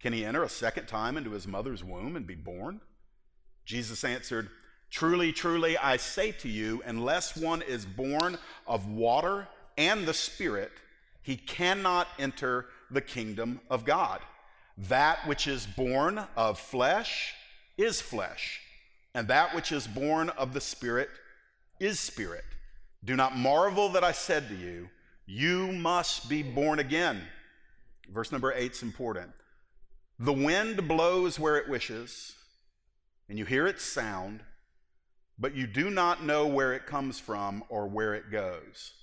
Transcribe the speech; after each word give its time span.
Can 0.00 0.12
he 0.12 0.24
enter 0.24 0.42
a 0.42 0.48
second 0.48 0.86
time 0.86 1.16
into 1.16 1.30
his 1.30 1.46
mother's 1.46 1.82
womb 1.82 2.16
and 2.16 2.26
be 2.26 2.34
born? 2.34 2.80
Jesus 3.64 4.04
answered, 4.04 4.50
Truly, 4.90 5.32
truly, 5.32 5.76
I 5.76 5.96
say 5.96 6.32
to 6.32 6.48
you, 6.48 6.82
unless 6.86 7.36
one 7.36 7.62
is 7.62 7.84
born 7.84 8.38
of 8.66 8.88
water 8.88 9.48
and 9.76 10.06
the 10.06 10.14
Spirit, 10.14 10.70
he 11.22 11.36
cannot 11.36 12.06
enter 12.18 12.66
the 12.90 13.00
kingdom 13.00 13.60
of 13.68 13.84
God. 13.84 14.20
That 14.78 15.26
which 15.26 15.46
is 15.46 15.66
born 15.66 16.20
of 16.36 16.60
flesh 16.60 17.34
is 17.76 18.00
flesh, 18.00 18.60
and 19.14 19.26
that 19.28 19.54
which 19.54 19.72
is 19.72 19.86
born 19.86 20.28
of 20.30 20.52
the 20.52 20.60
Spirit 20.60 21.08
is 21.80 21.98
spirit. 21.98 22.44
Do 23.04 23.16
not 23.16 23.36
marvel 23.36 23.88
that 23.90 24.04
I 24.04 24.12
said 24.12 24.48
to 24.48 24.54
you, 24.54 24.88
You 25.26 25.72
must 25.72 26.28
be 26.28 26.42
born 26.42 26.78
again. 26.78 27.22
Verse 28.12 28.32
number 28.32 28.52
eight 28.52 28.72
is 28.72 28.82
important. 28.82 29.30
The 30.18 30.32
wind 30.32 30.88
blows 30.88 31.38
where 31.38 31.56
it 31.56 31.68
wishes, 31.68 32.34
and 33.28 33.38
you 33.38 33.44
hear 33.44 33.66
its 33.66 33.84
sound, 33.84 34.40
but 35.38 35.54
you 35.54 35.66
do 35.66 35.90
not 35.90 36.24
know 36.24 36.46
where 36.46 36.72
it 36.72 36.86
comes 36.86 37.20
from 37.20 37.62
or 37.68 37.86
where 37.86 38.14
it 38.14 38.30
goes. 38.30 38.94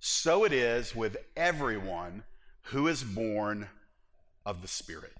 So 0.00 0.44
it 0.44 0.52
is 0.52 0.96
with 0.96 1.16
everyone 1.36 2.24
who 2.62 2.88
is 2.88 3.04
born 3.04 3.68
of 4.44 4.62
the 4.62 4.68
Spirit. 4.68 5.12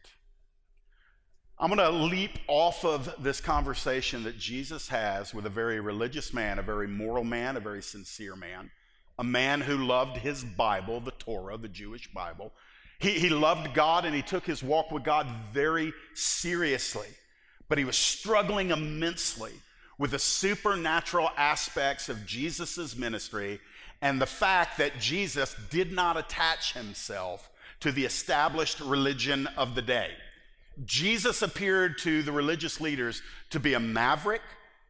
I'm 1.60 1.72
going 1.72 1.78
to 1.78 2.04
leap 2.04 2.38
off 2.48 2.84
of 2.84 3.14
this 3.22 3.40
conversation 3.40 4.24
that 4.24 4.38
Jesus 4.38 4.88
has 4.88 5.34
with 5.34 5.46
a 5.46 5.50
very 5.50 5.80
religious 5.80 6.32
man, 6.32 6.58
a 6.58 6.62
very 6.62 6.86
moral 6.86 7.24
man, 7.24 7.56
a 7.56 7.60
very 7.60 7.82
sincere 7.82 8.36
man, 8.36 8.70
a 9.18 9.24
man 9.24 9.60
who 9.60 9.76
loved 9.76 10.18
his 10.18 10.44
Bible, 10.44 11.00
the 11.00 11.10
Torah, 11.12 11.58
the 11.58 11.68
Jewish 11.68 12.12
Bible, 12.12 12.52
he, 12.98 13.10
he 13.12 13.28
loved 13.28 13.74
God 13.74 14.04
and 14.04 14.14
he 14.14 14.22
took 14.22 14.44
his 14.44 14.62
walk 14.62 14.90
with 14.90 15.04
God 15.04 15.26
very 15.52 15.92
seriously, 16.14 17.08
but 17.68 17.78
he 17.78 17.84
was 17.84 17.96
struggling 17.96 18.70
immensely 18.70 19.52
with 19.98 20.12
the 20.12 20.18
supernatural 20.18 21.30
aspects 21.36 22.08
of 22.08 22.26
Jesus' 22.26 22.96
ministry 22.96 23.60
and 24.00 24.20
the 24.20 24.26
fact 24.26 24.78
that 24.78 24.98
Jesus 24.98 25.54
did 25.70 25.92
not 25.92 26.16
attach 26.16 26.72
himself 26.72 27.50
to 27.80 27.92
the 27.92 28.04
established 28.04 28.80
religion 28.80 29.48
of 29.56 29.74
the 29.74 29.82
day. 29.82 30.10
Jesus 30.84 31.42
appeared 31.42 31.98
to 31.98 32.22
the 32.22 32.32
religious 32.32 32.80
leaders 32.80 33.22
to 33.50 33.58
be 33.58 33.74
a 33.74 33.80
maverick, 33.80 34.42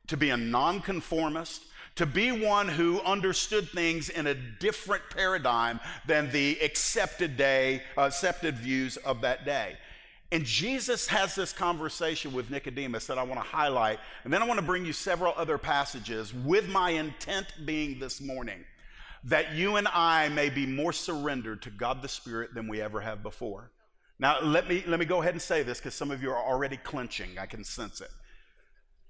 to 0.08 0.16
be 0.16 0.30
a 0.30 0.36
nonconformist, 0.36 1.62
to 1.98 2.06
be 2.06 2.30
one 2.30 2.68
who 2.68 3.00
understood 3.00 3.68
things 3.70 4.08
in 4.08 4.28
a 4.28 4.34
different 4.34 5.02
paradigm 5.10 5.80
than 6.06 6.30
the 6.30 6.56
accepted 6.62 7.36
day, 7.36 7.82
uh, 7.96 8.02
accepted 8.02 8.56
views 8.56 8.96
of 8.98 9.20
that 9.22 9.44
day. 9.44 9.76
And 10.30 10.44
Jesus 10.44 11.08
has 11.08 11.34
this 11.34 11.52
conversation 11.52 12.32
with 12.32 12.50
Nicodemus 12.50 13.08
that 13.08 13.18
I 13.18 13.24
want 13.24 13.42
to 13.42 13.48
highlight. 13.48 13.98
And 14.22 14.32
then 14.32 14.40
I 14.42 14.46
want 14.46 14.60
to 14.60 14.64
bring 14.64 14.86
you 14.86 14.92
several 14.92 15.34
other 15.36 15.58
passages 15.58 16.32
with 16.32 16.68
my 16.68 16.90
intent 16.90 17.46
being 17.64 17.98
this 17.98 18.20
morning 18.20 18.64
that 19.24 19.54
you 19.54 19.74
and 19.74 19.88
I 19.88 20.28
may 20.28 20.50
be 20.50 20.66
more 20.66 20.92
surrendered 20.92 21.62
to 21.62 21.70
God 21.70 22.00
the 22.00 22.08
Spirit 22.08 22.54
than 22.54 22.68
we 22.68 22.80
ever 22.80 23.00
have 23.00 23.24
before. 23.24 23.72
Now, 24.20 24.40
let 24.40 24.68
me, 24.68 24.84
let 24.86 25.00
me 25.00 25.04
go 25.04 25.20
ahead 25.20 25.34
and 25.34 25.42
say 25.42 25.64
this 25.64 25.78
because 25.78 25.96
some 25.96 26.12
of 26.12 26.22
you 26.22 26.30
are 26.30 26.48
already 26.48 26.76
clenching. 26.76 27.38
I 27.40 27.46
can 27.46 27.64
sense 27.64 28.00
it. 28.00 28.10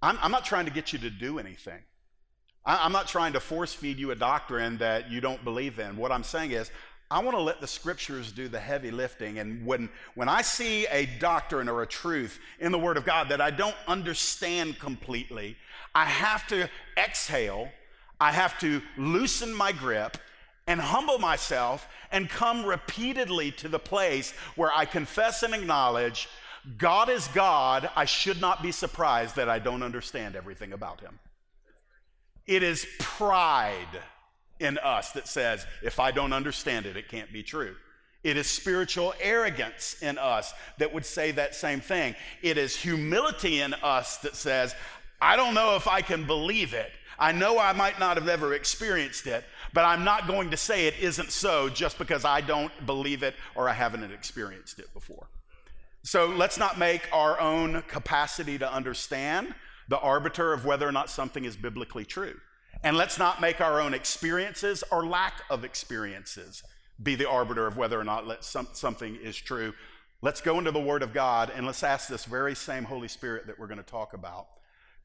I'm, 0.00 0.18
I'm 0.22 0.32
not 0.32 0.46
trying 0.46 0.64
to 0.64 0.70
get 0.70 0.94
you 0.94 0.98
to 1.00 1.10
do 1.10 1.38
anything. 1.38 1.82
I'm 2.68 2.92
not 2.92 3.08
trying 3.08 3.32
to 3.32 3.40
force 3.40 3.72
feed 3.72 3.98
you 3.98 4.10
a 4.10 4.14
doctrine 4.14 4.76
that 4.78 5.10
you 5.10 5.22
don't 5.22 5.42
believe 5.42 5.78
in. 5.78 5.96
What 5.96 6.12
I'm 6.12 6.22
saying 6.22 6.50
is, 6.50 6.70
I 7.10 7.20
want 7.20 7.34
to 7.34 7.42
let 7.42 7.62
the 7.62 7.66
scriptures 7.66 8.30
do 8.30 8.48
the 8.48 8.60
heavy 8.60 8.90
lifting. 8.90 9.38
And 9.38 9.64
when, 9.64 9.88
when 10.14 10.28
I 10.28 10.42
see 10.42 10.86
a 10.88 11.06
doctrine 11.18 11.66
or 11.66 11.80
a 11.80 11.86
truth 11.86 12.38
in 12.60 12.70
the 12.70 12.78
Word 12.78 12.98
of 12.98 13.06
God 13.06 13.30
that 13.30 13.40
I 13.40 13.50
don't 13.50 13.74
understand 13.86 14.78
completely, 14.78 15.56
I 15.94 16.04
have 16.04 16.46
to 16.48 16.68
exhale, 16.98 17.70
I 18.20 18.32
have 18.32 18.58
to 18.60 18.82
loosen 18.98 19.54
my 19.54 19.72
grip, 19.72 20.18
and 20.66 20.78
humble 20.78 21.18
myself 21.18 21.88
and 22.12 22.28
come 22.28 22.66
repeatedly 22.66 23.50
to 23.52 23.68
the 23.68 23.78
place 23.78 24.32
where 24.54 24.70
I 24.76 24.84
confess 24.84 25.42
and 25.42 25.54
acknowledge 25.54 26.28
God 26.76 27.08
is 27.08 27.26
God. 27.28 27.88
I 27.96 28.04
should 28.04 28.42
not 28.42 28.62
be 28.62 28.72
surprised 28.72 29.36
that 29.36 29.48
I 29.48 29.58
don't 29.58 29.82
understand 29.82 30.36
everything 30.36 30.74
about 30.74 31.00
Him. 31.00 31.18
It 32.48 32.64
is 32.64 32.86
pride 32.98 34.00
in 34.58 34.78
us 34.78 35.12
that 35.12 35.28
says, 35.28 35.66
if 35.82 36.00
I 36.00 36.10
don't 36.10 36.32
understand 36.32 36.86
it, 36.86 36.96
it 36.96 37.08
can't 37.08 37.32
be 37.32 37.42
true. 37.44 37.76
It 38.24 38.36
is 38.36 38.50
spiritual 38.50 39.14
arrogance 39.20 39.96
in 40.02 40.18
us 40.18 40.52
that 40.78 40.92
would 40.92 41.06
say 41.06 41.30
that 41.32 41.54
same 41.54 41.80
thing. 41.80 42.16
It 42.42 42.58
is 42.58 42.74
humility 42.74 43.60
in 43.60 43.74
us 43.74 44.16
that 44.18 44.34
says, 44.34 44.74
I 45.20 45.36
don't 45.36 45.54
know 45.54 45.76
if 45.76 45.86
I 45.86 46.00
can 46.00 46.26
believe 46.26 46.74
it. 46.74 46.90
I 47.18 47.32
know 47.32 47.58
I 47.58 47.72
might 47.72 48.00
not 48.00 48.16
have 48.16 48.28
ever 48.28 48.54
experienced 48.54 49.26
it, 49.26 49.44
but 49.72 49.84
I'm 49.84 50.04
not 50.04 50.26
going 50.26 50.50
to 50.50 50.56
say 50.56 50.86
it 50.86 50.94
isn't 51.00 51.30
so 51.30 51.68
just 51.68 51.98
because 51.98 52.24
I 52.24 52.40
don't 52.40 52.72
believe 52.86 53.22
it 53.22 53.34
or 53.54 53.68
I 53.68 53.72
haven't 53.72 54.04
experienced 54.10 54.78
it 54.78 54.92
before. 54.94 55.28
So 56.02 56.26
let's 56.26 56.58
not 56.58 56.78
make 56.78 57.08
our 57.12 57.38
own 57.40 57.82
capacity 57.82 58.56
to 58.58 58.72
understand 58.72 59.54
the 59.88 59.98
arbiter 59.98 60.52
of 60.52 60.64
whether 60.64 60.86
or 60.86 60.92
not 60.92 61.10
something 61.10 61.44
is 61.44 61.56
biblically 61.56 62.04
true. 62.04 62.38
And 62.84 62.96
let's 62.96 63.18
not 63.18 63.40
make 63.40 63.60
our 63.60 63.80
own 63.80 63.94
experiences 63.94 64.84
or 64.92 65.06
lack 65.06 65.42
of 65.50 65.64
experiences 65.64 66.62
be 67.02 67.14
the 67.14 67.28
arbiter 67.28 67.66
of 67.66 67.76
whether 67.76 67.98
or 67.98 68.04
not 68.04 68.44
some, 68.44 68.68
something 68.72 69.16
is 69.16 69.36
true. 69.36 69.72
Let's 70.20 70.40
go 70.40 70.58
into 70.58 70.70
the 70.70 70.80
Word 70.80 71.02
of 71.02 71.12
God 71.12 71.50
and 71.54 71.66
let's 71.66 71.82
ask 71.82 72.08
this 72.08 72.24
very 72.24 72.54
same 72.54 72.84
Holy 72.84 73.08
Spirit 73.08 73.46
that 73.46 73.58
we're 73.58 73.66
going 73.66 73.78
to 73.78 73.84
talk 73.84 74.14
about 74.14 74.46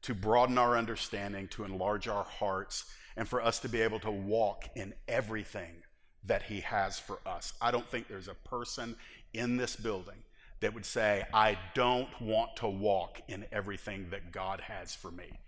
to 0.02 0.14
broaden 0.14 0.58
our 0.58 0.76
understanding, 0.76 1.48
to 1.48 1.64
enlarge 1.64 2.08
our 2.08 2.24
hearts, 2.24 2.84
and 3.16 3.26
for 3.26 3.40
us 3.40 3.60
to 3.60 3.68
be 3.68 3.80
able 3.80 4.00
to 4.00 4.10
walk 4.10 4.68
in 4.76 4.92
everything 5.08 5.82
that 6.24 6.42
He 6.42 6.60
has 6.60 6.98
for 6.98 7.20
us. 7.24 7.52
I 7.60 7.70
don't 7.70 7.86
think 7.86 8.08
there's 8.08 8.28
a 8.28 8.34
person 8.34 8.96
in 9.32 9.56
this 9.56 9.76
building 9.76 10.23
that 10.60 10.74
would 10.74 10.86
say, 10.86 11.24
I 11.32 11.58
don't 11.74 12.08
want 12.20 12.56
to 12.56 12.68
walk 12.68 13.20
in 13.28 13.44
everything 13.52 14.08
that 14.10 14.32
God 14.32 14.60
has 14.60 14.94
for 14.94 15.10
me. 15.10 15.38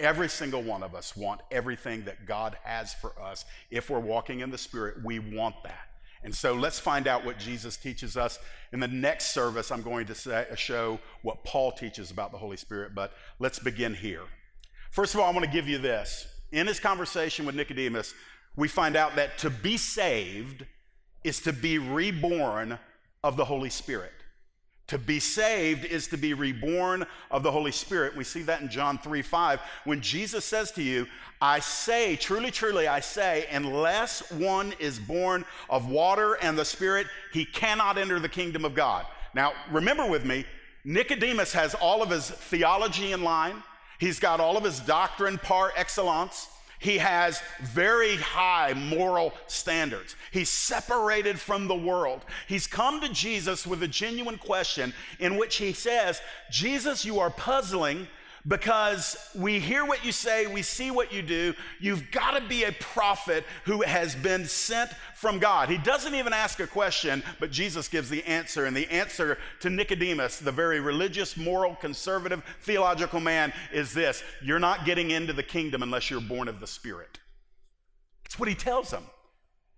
Every 0.00 0.28
single 0.28 0.62
one 0.62 0.82
of 0.82 0.94
us 0.94 1.16
want 1.16 1.42
everything 1.50 2.04
that 2.04 2.26
God 2.26 2.56
has 2.64 2.94
for 2.94 3.12
us. 3.20 3.44
If 3.70 3.90
we're 3.90 4.00
walking 4.00 4.40
in 4.40 4.50
the 4.50 4.58
Spirit, 4.58 5.04
we 5.04 5.18
want 5.18 5.54
that. 5.64 5.88
And 6.24 6.34
so 6.34 6.54
let's 6.54 6.78
find 6.78 7.06
out 7.06 7.24
what 7.24 7.38
Jesus 7.38 7.76
teaches 7.76 8.16
us. 8.16 8.38
In 8.72 8.80
the 8.80 8.88
next 8.88 9.32
service, 9.32 9.70
I'm 9.70 9.82
going 9.82 10.06
to 10.06 10.14
say, 10.14 10.46
uh, 10.50 10.54
show 10.54 10.98
what 11.22 11.44
Paul 11.44 11.72
teaches 11.72 12.10
about 12.10 12.32
the 12.32 12.38
Holy 12.38 12.56
Spirit, 12.56 12.94
but 12.94 13.12
let's 13.38 13.58
begin 13.58 13.94
here. 13.94 14.22
First 14.90 15.14
of 15.14 15.20
all, 15.20 15.26
I 15.26 15.32
want 15.32 15.44
to 15.44 15.50
give 15.50 15.68
you 15.68 15.78
this. 15.78 16.26
In 16.52 16.66
his 16.66 16.78
conversation 16.78 17.44
with 17.44 17.54
Nicodemus, 17.54 18.14
we 18.56 18.68
find 18.68 18.94
out 18.94 19.16
that 19.16 19.38
to 19.38 19.50
be 19.50 19.76
saved 19.76 20.66
is 21.24 21.40
to 21.40 21.52
be 21.52 21.78
reborn 21.78 22.78
of 23.24 23.36
the 23.36 23.44
Holy 23.44 23.70
Spirit. 23.70 24.12
To 24.88 24.98
be 24.98 25.20
saved 25.20 25.84
is 25.84 26.08
to 26.08 26.18
be 26.18 26.34
reborn 26.34 27.06
of 27.30 27.42
the 27.42 27.50
Holy 27.50 27.72
Spirit. 27.72 28.16
We 28.16 28.24
see 28.24 28.42
that 28.42 28.60
in 28.60 28.68
John 28.68 28.98
3 28.98 29.22
5. 29.22 29.60
When 29.84 30.00
Jesus 30.00 30.44
says 30.44 30.70
to 30.72 30.82
you, 30.82 31.06
I 31.40 31.60
say, 31.60 32.16
truly, 32.16 32.50
truly, 32.50 32.86
I 32.86 33.00
say, 33.00 33.46
unless 33.50 34.30
one 34.30 34.74
is 34.78 34.98
born 34.98 35.44
of 35.70 35.88
water 35.88 36.34
and 36.34 36.58
the 36.58 36.64
Spirit, 36.64 37.06
he 37.32 37.44
cannot 37.44 37.96
enter 37.96 38.20
the 38.20 38.28
kingdom 38.28 38.64
of 38.64 38.74
God. 38.74 39.06
Now, 39.34 39.52
remember 39.70 40.06
with 40.06 40.24
me, 40.24 40.44
Nicodemus 40.84 41.52
has 41.52 41.74
all 41.74 42.02
of 42.02 42.10
his 42.10 42.30
theology 42.30 43.12
in 43.12 43.22
line, 43.22 43.62
he's 43.98 44.20
got 44.20 44.40
all 44.40 44.56
of 44.56 44.64
his 44.64 44.80
doctrine 44.80 45.38
par 45.38 45.72
excellence. 45.76 46.48
He 46.82 46.98
has 46.98 47.40
very 47.60 48.16
high 48.16 48.74
moral 48.74 49.32
standards. 49.46 50.16
He's 50.32 50.50
separated 50.50 51.38
from 51.38 51.68
the 51.68 51.76
world. 51.76 52.24
He's 52.48 52.66
come 52.66 53.00
to 53.00 53.08
Jesus 53.08 53.64
with 53.64 53.84
a 53.84 53.88
genuine 53.88 54.36
question 54.36 54.92
in 55.20 55.36
which 55.36 55.56
he 55.56 55.72
says, 55.74 56.20
Jesus, 56.50 57.04
you 57.04 57.20
are 57.20 57.30
puzzling 57.30 58.08
because 58.46 59.16
we 59.34 59.60
hear 59.60 59.84
what 59.84 60.04
you 60.04 60.12
say, 60.12 60.46
we 60.46 60.62
see 60.62 60.90
what 60.90 61.12
you 61.12 61.22
do. 61.22 61.54
You've 61.78 62.10
got 62.10 62.32
to 62.32 62.48
be 62.48 62.64
a 62.64 62.72
prophet 62.72 63.44
who 63.64 63.82
has 63.82 64.14
been 64.14 64.46
sent 64.46 64.90
from 65.14 65.38
God. 65.38 65.68
He 65.68 65.78
doesn't 65.78 66.14
even 66.14 66.32
ask 66.32 66.58
a 66.58 66.66
question, 66.66 67.22
but 67.38 67.52
Jesus 67.52 67.86
gives 67.86 68.10
the 68.10 68.24
answer. 68.24 68.64
And 68.64 68.76
the 68.76 68.90
answer 68.90 69.38
to 69.60 69.70
Nicodemus, 69.70 70.40
the 70.40 70.50
very 70.50 70.80
religious, 70.80 71.36
moral, 71.36 71.76
conservative, 71.76 72.42
theological 72.62 73.20
man, 73.20 73.52
is 73.72 73.94
this 73.94 74.22
You're 74.42 74.58
not 74.58 74.84
getting 74.84 75.12
into 75.12 75.32
the 75.32 75.42
kingdom 75.42 75.82
unless 75.82 76.10
you're 76.10 76.20
born 76.20 76.48
of 76.48 76.58
the 76.58 76.66
Spirit. 76.66 77.20
That's 78.24 78.38
what 78.38 78.48
he 78.48 78.54
tells 78.54 78.90
them. 78.90 79.04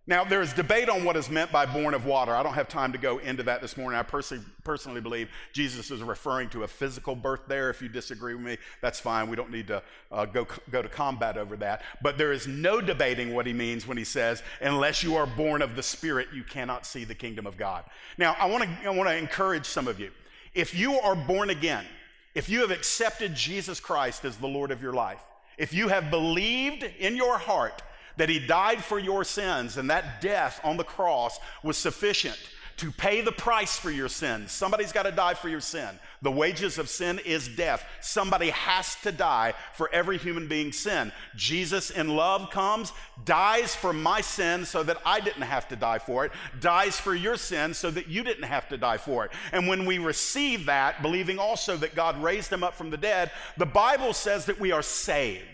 Now, 0.07 0.23
there 0.23 0.43
is 0.43 0.53
debate 0.53 0.91
on 0.91 1.03
what 1.03 1.17
is 1.17 1.31
meant 1.31 1.51
by 1.51 1.65
born 1.65 1.95
of 1.95 2.05
water. 2.05 2.35
I 2.37 2.43
don't 2.43 2.53
have 2.53 2.69
time 2.69 2.93
to 2.93 2.99
go 2.99 3.19
into 3.19 3.43
that 3.45 3.63
this 3.63 3.79
morning. 3.79 3.99
I 3.99 4.03
pers- 4.03 4.35
personally 4.63 5.01
believe 5.01 5.31
Jesus 5.55 5.91
is 5.91 6.03
referring 6.03 6.51
to 6.51 6.65
a 6.65 6.69
physical 6.69 7.15
birth 7.15 7.41
there. 7.49 7.71
If 7.71 7.81
you 7.81 7.89
disagree 7.89 8.35
with 8.35 8.45
me, 8.45 8.59
that's 8.83 9.01
fine. 9.01 9.31
We 9.31 9.37
don't 9.37 9.51
need 9.51 9.67
to 9.69 9.83
uh, 10.13 10.27
go, 10.27 10.47
go 10.71 10.83
to 10.83 10.91
combat 10.91 11.39
over 11.39 11.57
that. 11.57 11.81
But 12.03 12.19
there 12.19 12.33
is 12.33 12.47
no 12.47 12.83
debating 12.83 13.33
what 13.33 13.47
he 13.47 13.55
means 13.55 13.87
when 13.87 13.97
he 13.97 14.05
says, 14.05 14.43
unless 14.61 15.03
you 15.03 15.17
are 15.17 15.27
born 15.27 15.63
of 15.63 15.75
the 15.75 15.83
Spirit, 15.83 16.29
you 16.35 16.45
cannot 16.45 16.85
see 16.85 17.05
the 17.05 17.15
kingdom 17.15 17.47
of 17.47 17.57
God. 17.57 17.85
Now, 18.19 18.37
I 18.39 18.45
want 18.45 18.65
to 18.65 18.87
I 18.87 18.91
wanna 18.91 19.13
encourage 19.13 19.65
some 19.65 19.89
of 19.89 19.99
you. 19.99 20.11
If 20.53 20.75
you 20.75 21.01
are 21.01 21.17
born 21.17 21.49
again, 21.49 21.87
if 22.35 22.51
you 22.51 22.61
have 22.61 22.71
accepted 22.71 23.35
Jesus 23.35 23.81
Christ 23.81 24.27
as 24.27 24.37
the 24.37 24.47
Lord 24.49 24.71
of 24.71 24.83
your 24.83 24.93
life, 24.93 25.23
if 25.57 25.73
you 25.73 25.89
have 25.89 26.11
believed 26.11 26.83
in 26.83 27.17
your 27.17 27.39
heart 27.39 27.83
that 28.17 28.29
he 28.29 28.39
died 28.39 28.83
for 28.83 28.99
your 28.99 29.25
sins 29.25 29.77
and 29.77 29.91
that 29.91 30.21
death 30.21 30.61
on 30.65 30.77
the 30.77 30.85
cross 30.85 31.39
was 31.63 31.77
sufficient 31.77 32.39
to 32.77 32.91
pay 32.91 33.21
the 33.21 33.33
price 33.33 33.77
for 33.77 33.91
your 33.91 34.09
sins. 34.09 34.51
Somebody's 34.51 34.93
got 34.93 35.05
to 35.05 35.13
die 35.13 35.35
for 35.35 35.49
your 35.49 35.61
sin. 35.61 35.89
The 36.23 36.31
wages 36.31 36.79
of 36.79 36.89
sin 36.89 37.21
is 37.25 37.47
death. 37.49 37.85
Somebody 38.01 38.51
has 38.51 38.97
to 39.03 39.13
die 39.13 39.55
for 39.75 39.89
every 39.93 40.19
human 40.19 40.49
being's 40.49 40.79
sin. 40.79 41.13
Jesus, 41.37 41.91
in 41.91 42.09
love, 42.09 42.51
comes, 42.51 42.93
dies 43.25 43.75
for 43.75 43.93
my 43.93 44.21
sin 44.21 44.65
so 44.65 44.83
that 44.83 44.99
I 45.07 45.21
didn't 45.21 45.43
have 45.43 45.69
to 45.69 45.77
die 45.77 45.99
for 45.99 46.25
it, 46.25 46.33
dies 46.61 46.99
for 46.99 47.15
your 47.15 47.37
sin 47.37 47.75
so 47.75 47.91
that 47.91 48.09
you 48.09 48.25
didn't 48.25 48.45
have 48.45 48.69
to 48.71 48.77
die 48.77 48.99
for 48.99 49.25
it. 49.25 49.31
And 49.53 49.69
when 49.69 49.87
we 49.87 49.99
receive 49.99 50.67
that, 50.67 51.01
believing 51.01 51.39
also 51.39 51.77
that 51.77 51.95
God 51.95 52.21
raised 52.23 52.53
him 52.53 52.65
up 52.65 52.75
from 52.75 52.91
the 52.91 52.97
dead, 52.97 53.31
the 53.57 53.67
Bible 53.67 54.13
says 54.13 54.47
that 54.47 54.59
we 54.59 54.73
are 54.73 54.83
saved. 54.83 55.45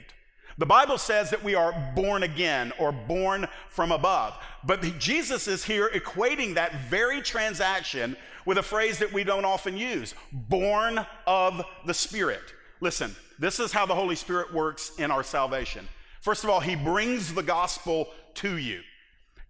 The 0.60 0.66
Bible 0.66 0.98
says 0.98 1.30
that 1.30 1.42
we 1.42 1.54
are 1.54 1.72
born 1.96 2.22
again 2.22 2.74
or 2.78 2.92
born 2.92 3.48
from 3.70 3.92
above. 3.92 4.36
But 4.62 4.82
Jesus 4.98 5.48
is 5.48 5.64
here 5.64 5.88
equating 5.94 6.52
that 6.56 6.74
very 6.90 7.22
transaction 7.22 8.14
with 8.44 8.58
a 8.58 8.62
phrase 8.62 8.98
that 8.98 9.10
we 9.10 9.24
don't 9.24 9.46
often 9.46 9.74
use 9.78 10.14
born 10.32 11.00
of 11.26 11.64
the 11.86 11.94
Spirit. 11.94 12.42
Listen, 12.82 13.16
this 13.38 13.58
is 13.58 13.72
how 13.72 13.86
the 13.86 13.94
Holy 13.94 14.14
Spirit 14.14 14.52
works 14.52 14.92
in 14.98 15.10
our 15.10 15.22
salvation. 15.22 15.88
First 16.20 16.44
of 16.44 16.50
all, 16.50 16.60
He 16.60 16.76
brings 16.76 17.32
the 17.32 17.42
gospel 17.42 18.08
to 18.34 18.58
you. 18.58 18.82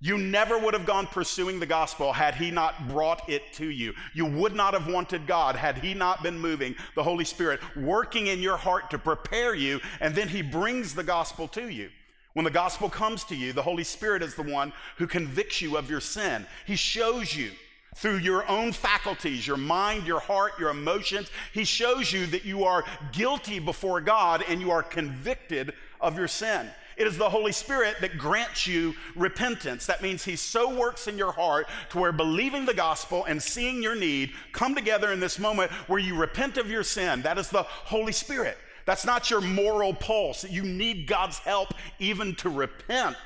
You 0.02 0.16
never 0.16 0.58
would 0.58 0.72
have 0.72 0.86
gone 0.86 1.06
pursuing 1.06 1.60
the 1.60 1.66
gospel 1.66 2.12
had 2.12 2.34
He 2.34 2.50
not 2.50 2.88
brought 2.88 3.28
it 3.28 3.52
to 3.54 3.66
you. 3.66 3.92
You 4.14 4.24
would 4.24 4.54
not 4.54 4.72
have 4.72 4.88
wanted 4.88 5.26
God 5.26 5.56
had 5.56 5.76
He 5.76 5.92
not 5.92 6.22
been 6.22 6.38
moving 6.38 6.74
the 6.94 7.02
Holy 7.02 7.24
Spirit, 7.26 7.60
working 7.76 8.28
in 8.28 8.40
your 8.40 8.56
heart 8.56 8.90
to 8.90 8.98
prepare 8.98 9.54
you, 9.54 9.78
and 10.00 10.14
then 10.14 10.28
He 10.28 10.40
brings 10.40 10.94
the 10.94 11.04
gospel 11.04 11.46
to 11.48 11.68
you. 11.68 11.90
When 12.32 12.44
the 12.44 12.50
gospel 12.50 12.88
comes 12.88 13.24
to 13.24 13.36
you, 13.36 13.52
the 13.52 13.62
Holy 13.62 13.84
Spirit 13.84 14.22
is 14.22 14.34
the 14.34 14.42
one 14.42 14.72
who 14.96 15.06
convicts 15.06 15.60
you 15.60 15.76
of 15.76 15.90
your 15.90 16.00
sin. 16.00 16.46
He 16.64 16.76
shows 16.76 17.36
you 17.36 17.50
through 17.96 18.18
your 18.18 18.48
own 18.48 18.72
faculties, 18.72 19.46
your 19.46 19.56
mind, 19.56 20.06
your 20.06 20.20
heart, 20.20 20.52
your 20.58 20.70
emotions. 20.70 21.28
He 21.52 21.64
shows 21.64 22.12
you 22.12 22.24
that 22.26 22.44
you 22.44 22.64
are 22.64 22.84
guilty 23.12 23.58
before 23.58 24.00
God 24.00 24.44
and 24.48 24.60
you 24.60 24.70
are 24.70 24.82
convicted 24.82 25.74
of 26.00 26.16
your 26.16 26.28
sin. 26.28 26.70
It 27.00 27.06
is 27.06 27.16
the 27.16 27.30
Holy 27.30 27.52
Spirit 27.52 27.96
that 28.02 28.18
grants 28.18 28.66
you 28.66 28.94
repentance. 29.16 29.86
That 29.86 30.02
means 30.02 30.22
He 30.22 30.36
so 30.36 30.78
works 30.78 31.08
in 31.08 31.16
your 31.16 31.32
heart 31.32 31.66
to 31.92 31.98
where 31.98 32.12
believing 32.12 32.66
the 32.66 32.74
gospel 32.74 33.24
and 33.24 33.42
seeing 33.42 33.82
your 33.82 33.94
need 33.94 34.32
come 34.52 34.74
together 34.74 35.10
in 35.10 35.18
this 35.18 35.38
moment 35.38 35.70
where 35.88 35.98
you 35.98 36.14
repent 36.14 36.58
of 36.58 36.70
your 36.70 36.82
sin. 36.82 37.22
That 37.22 37.38
is 37.38 37.48
the 37.48 37.62
Holy 37.62 38.12
Spirit. 38.12 38.58
That's 38.84 39.06
not 39.06 39.30
your 39.30 39.40
moral 39.40 39.94
pulse. 39.94 40.44
You 40.44 40.62
need 40.62 41.06
God's 41.06 41.38
help 41.38 41.72
even 41.98 42.34
to 42.34 42.50
repent. 42.50 43.16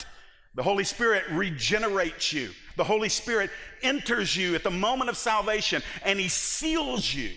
The 0.54 0.62
Holy 0.62 0.84
Spirit 0.84 1.24
regenerates 1.32 2.32
you. 2.32 2.50
The 2.76 2.84
Holy 2.84 3.08
Spirit 3.08 3.50
enters 3.82 4.36
you 4.36 4.54
at 4.54 4.62
the 4.62 4.70
moment 4.70 5.10
of 5.10 5.16
salvation 5.16 5.82
and 6.04 6.20
He 6.20 6.28
seals 6.28 7.12
you 7.12 7.32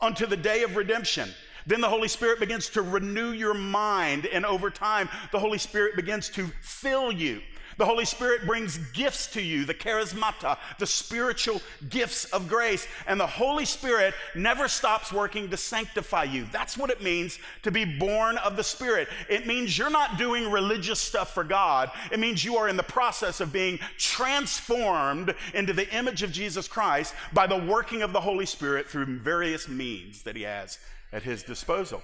unto 0.00 0.24
the 0.24 0.38
day 0.38 0.62
of 0.62 0.76
redemption. 0.76 1.28
Then 1.66 1.80
the 1.80 1.88
Holy 1.88 2.08
Spirit 2.08 2.40
begins 2.40 2.68
to 2.70 2.82
renew 2.82 3.30
your 3.30 3.54
mind, 3.54 4.26
and 4.26 4.44
over 4.44 4.70
time, 4.70 5.08
the 5.30 5.38
Holy 5.38 5.58
Spirit 5.58 5.96
begins 5.96 6.28
to 6.30 6.46
fill 6.60 7.12
you. 7.12 7.40
The 7.78 7.86
Holy 7.86 8.04
Spirit 8.04 8.46
brings 8.46 8.78
gifts 8.92 9.26
to 9.28 9.42
you, 9.42 9.64
the 9.64 9.74
charismata, 9.74 10.58
the 10.78 10.86
spiritual 10.86 11.60
gifts 11.88 12.24
of 12.26 12.48
grace. 12.48 12.86
And 13.06 13.18
the 13.18 13.26
Holy 13.26 13.64
Spirit 13.64 14.14
never 14.34 14.68
stops 14.68 15.12
working 15.12 15.48
to 15.50 15.56
sanctify 15.56 16.24
you. 16.24 16.46
That's 16.52 16.76
what 16.76 16.90
it 16.90 17.02
means 17.02 17.38
to 17.62 17.70
be 17.70 17.84
born 17.84 18.36
of 18.38 18.56
the 18.56 18.64
Spirit. 18.64 19.08
It 19.28 19.46
means 19.46 19.76
you're 19.76 19.90
not 19.90 20.18
doing 20.18 20.50
religious 20.50 21.00
stuff 21.00 21.32
for 21.34 21.44
God, 21.44 21.90
it 22.10 22.20
means 22.20 22.44
you 22.44 22.56
are 22.56 22.68
in 22.68 22.76
the 22.76 22.82
process 22.82 23.40
of 23.40 23.52
being 23.52 23.78
transformed 23.98 25.34
into 25.54 25.72
the 25.72 25.92
image 25.94 26.22
of 26.22 26.32
Jesus 26.32 26.68
Christ 26.68 27.14
by 27.32 27.46
the 27.46 27.56
working 27.56 28.02
of 28.02 28.12
the 28.12 28.20
Holy 28.20 28.46
Spirit 28.46 28.88
through 28.88 29.06
various 29.06 29.68
means 29.68 30.22
that 30.22 30.36
He 30.36 30.42
has 30.42 30.78
at 31.12 31.22
his 31.22 31.42
disposal. 31.42 32.02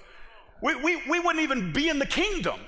We, 0.63 0.75
we, 0.77 1.03
we 1.09 1.21
wouldn't 1.21 1.43
even 1.43 1.73
be 1.73 1.89
in 1.89 1.99
the 1.99 2.07
kingdom 2.07 2.61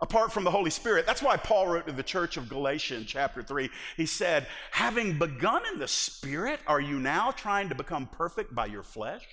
apart 0.00 0.32
from 0.32 0.44
the 0.44 0.50
Holy 0.50 0.70
Spirit. 0.70 1.06
That's 1.06 1.22
why 1.22 1.36
Paul 1.36 1.68
wrote 1.68 1.86
to 1.86 1.92
the 1.92 2.02
church 2.02 2.36
of 2.36 2.48
Galatia 2.48 2.96
in 2.96 3.04
chapter 3.04 3.42
3. 3.42 3.70
He 3.96 4.06
said, 4.06 4.46
Having 4.72 5.18
begun 5.18 5.62
in 5.72 5.78
the 5.78 5.88
Spirit, 5.88 6.60
are 6.66 6.80
you 6.80 6.98
now 6.98 7.30
trying 7.30 7.68
to 7.68 7.74
become 7.74 8.06
perfect 8.06 8.54
by 8.54 8.66
your 8.66 8.82
flesh? 8.82 9.26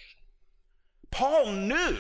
Paul 1.09 1.51
knew 1.53 1.97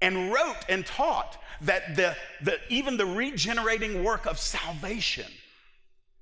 and 0.00 0.32
wrote 0.32 0.64
and 0.68 0.84
taught 0.86 1.36
that 1.62 1.94
the, 1.94 2.16
the, 2.42 2.58
even 2.70 2.96
the 2.96 3.06
regenerating 3.06 4.02
work 4.02 4.26
of 4.26 4.38
salvation 4.38 5.26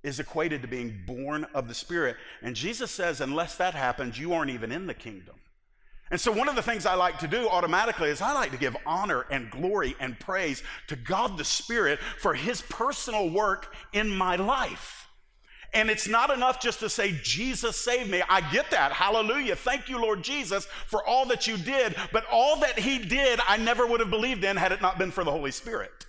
is 0.03 0.21
equated 0.21 0.63
to 0.63 0.69
being 0.69 1.01
born 1.07 1.47
of 1.55 1.69
the 1.69 1.75
Spirit. 1.75 2.17
And 2.43 2.57
Jesus 2.57 2.91
says, 2.91 3.21
unless 3.21 3.57
that 3.57 3.75
happens, 3.75 4.19
you 4.19 4.33
aren't 4.33 4.51
even 4.51 4.73
in 4.73 4.87
the 4.87 4.95
kingdom. 4.95 5.37
And 6.11 6.21
so, 6.21 6.33
one 6.33 6.49
of 6.49 6.57
the 6.57 6.63
things 6.63 6.87
I 6.87 6.95
like 6.95 7.19
to 7.19 7.29
do 7.29 7.49
automatically 7.49 8.09
is 8.09 8.23
I 8.23 8.33
like 8.33 8.51
to 8.53 8.57
give 8.57 8.77
honor 8.87 9.27
and 9.31 9.51
glory 9.51 9.95
and 10.01 10.19
praise 10.19 10.63
to 10.87 10.97
God 10.97 11.37
the 11.37 11.45
Spirit 11.45 11.99
for 12.19 12.35
His 12.35 12.63
personal 12.63 13.29
work 13.29 13.75
in 13.93 14.09
my 14.09 14.37
life. 14.37 15.09
And 15.75 15.91
it's 15.91 16.09
not 16.09 16.31
enough 16.31 16.61
just 16.61 16.81
to 16.81 16.89
say, 16.89 17.13
Jesus 17.23 17.77
saved 17.77 18.11
me. 18.11 18.23
I 18.27 18.41
get 18.51 18.71
that. 18.71 18.93
Hallelujah. 18.93 19.55
Thank 19.55 19.91
you, 19.91 20.01
Lord 20.01 20.23
Jesus, 20.23 20.67
for 20.87 21.07
all 21.07 21.27
that 21.27 21.47
you 21.47 21.59
did. 21.59 21.95
But 22.11 22.25
all 22.33 22.61
that 22.61 22.79
He 22.79 22.99
did, 22.99 23.39
I 23.47 23.59
never 23.59 23.87
would 23.87 24.01
have 24.01 24.11
believed 24.11 24.45
in 24.45 24.57
had 24.57 24.73
it 24.73 24.81
not 24.81 24.97
been 24.97 25.11
for 25.11 25.25
the 25.25 25.31
Holy 25.31 25.51
Spirit. 25.51 26.07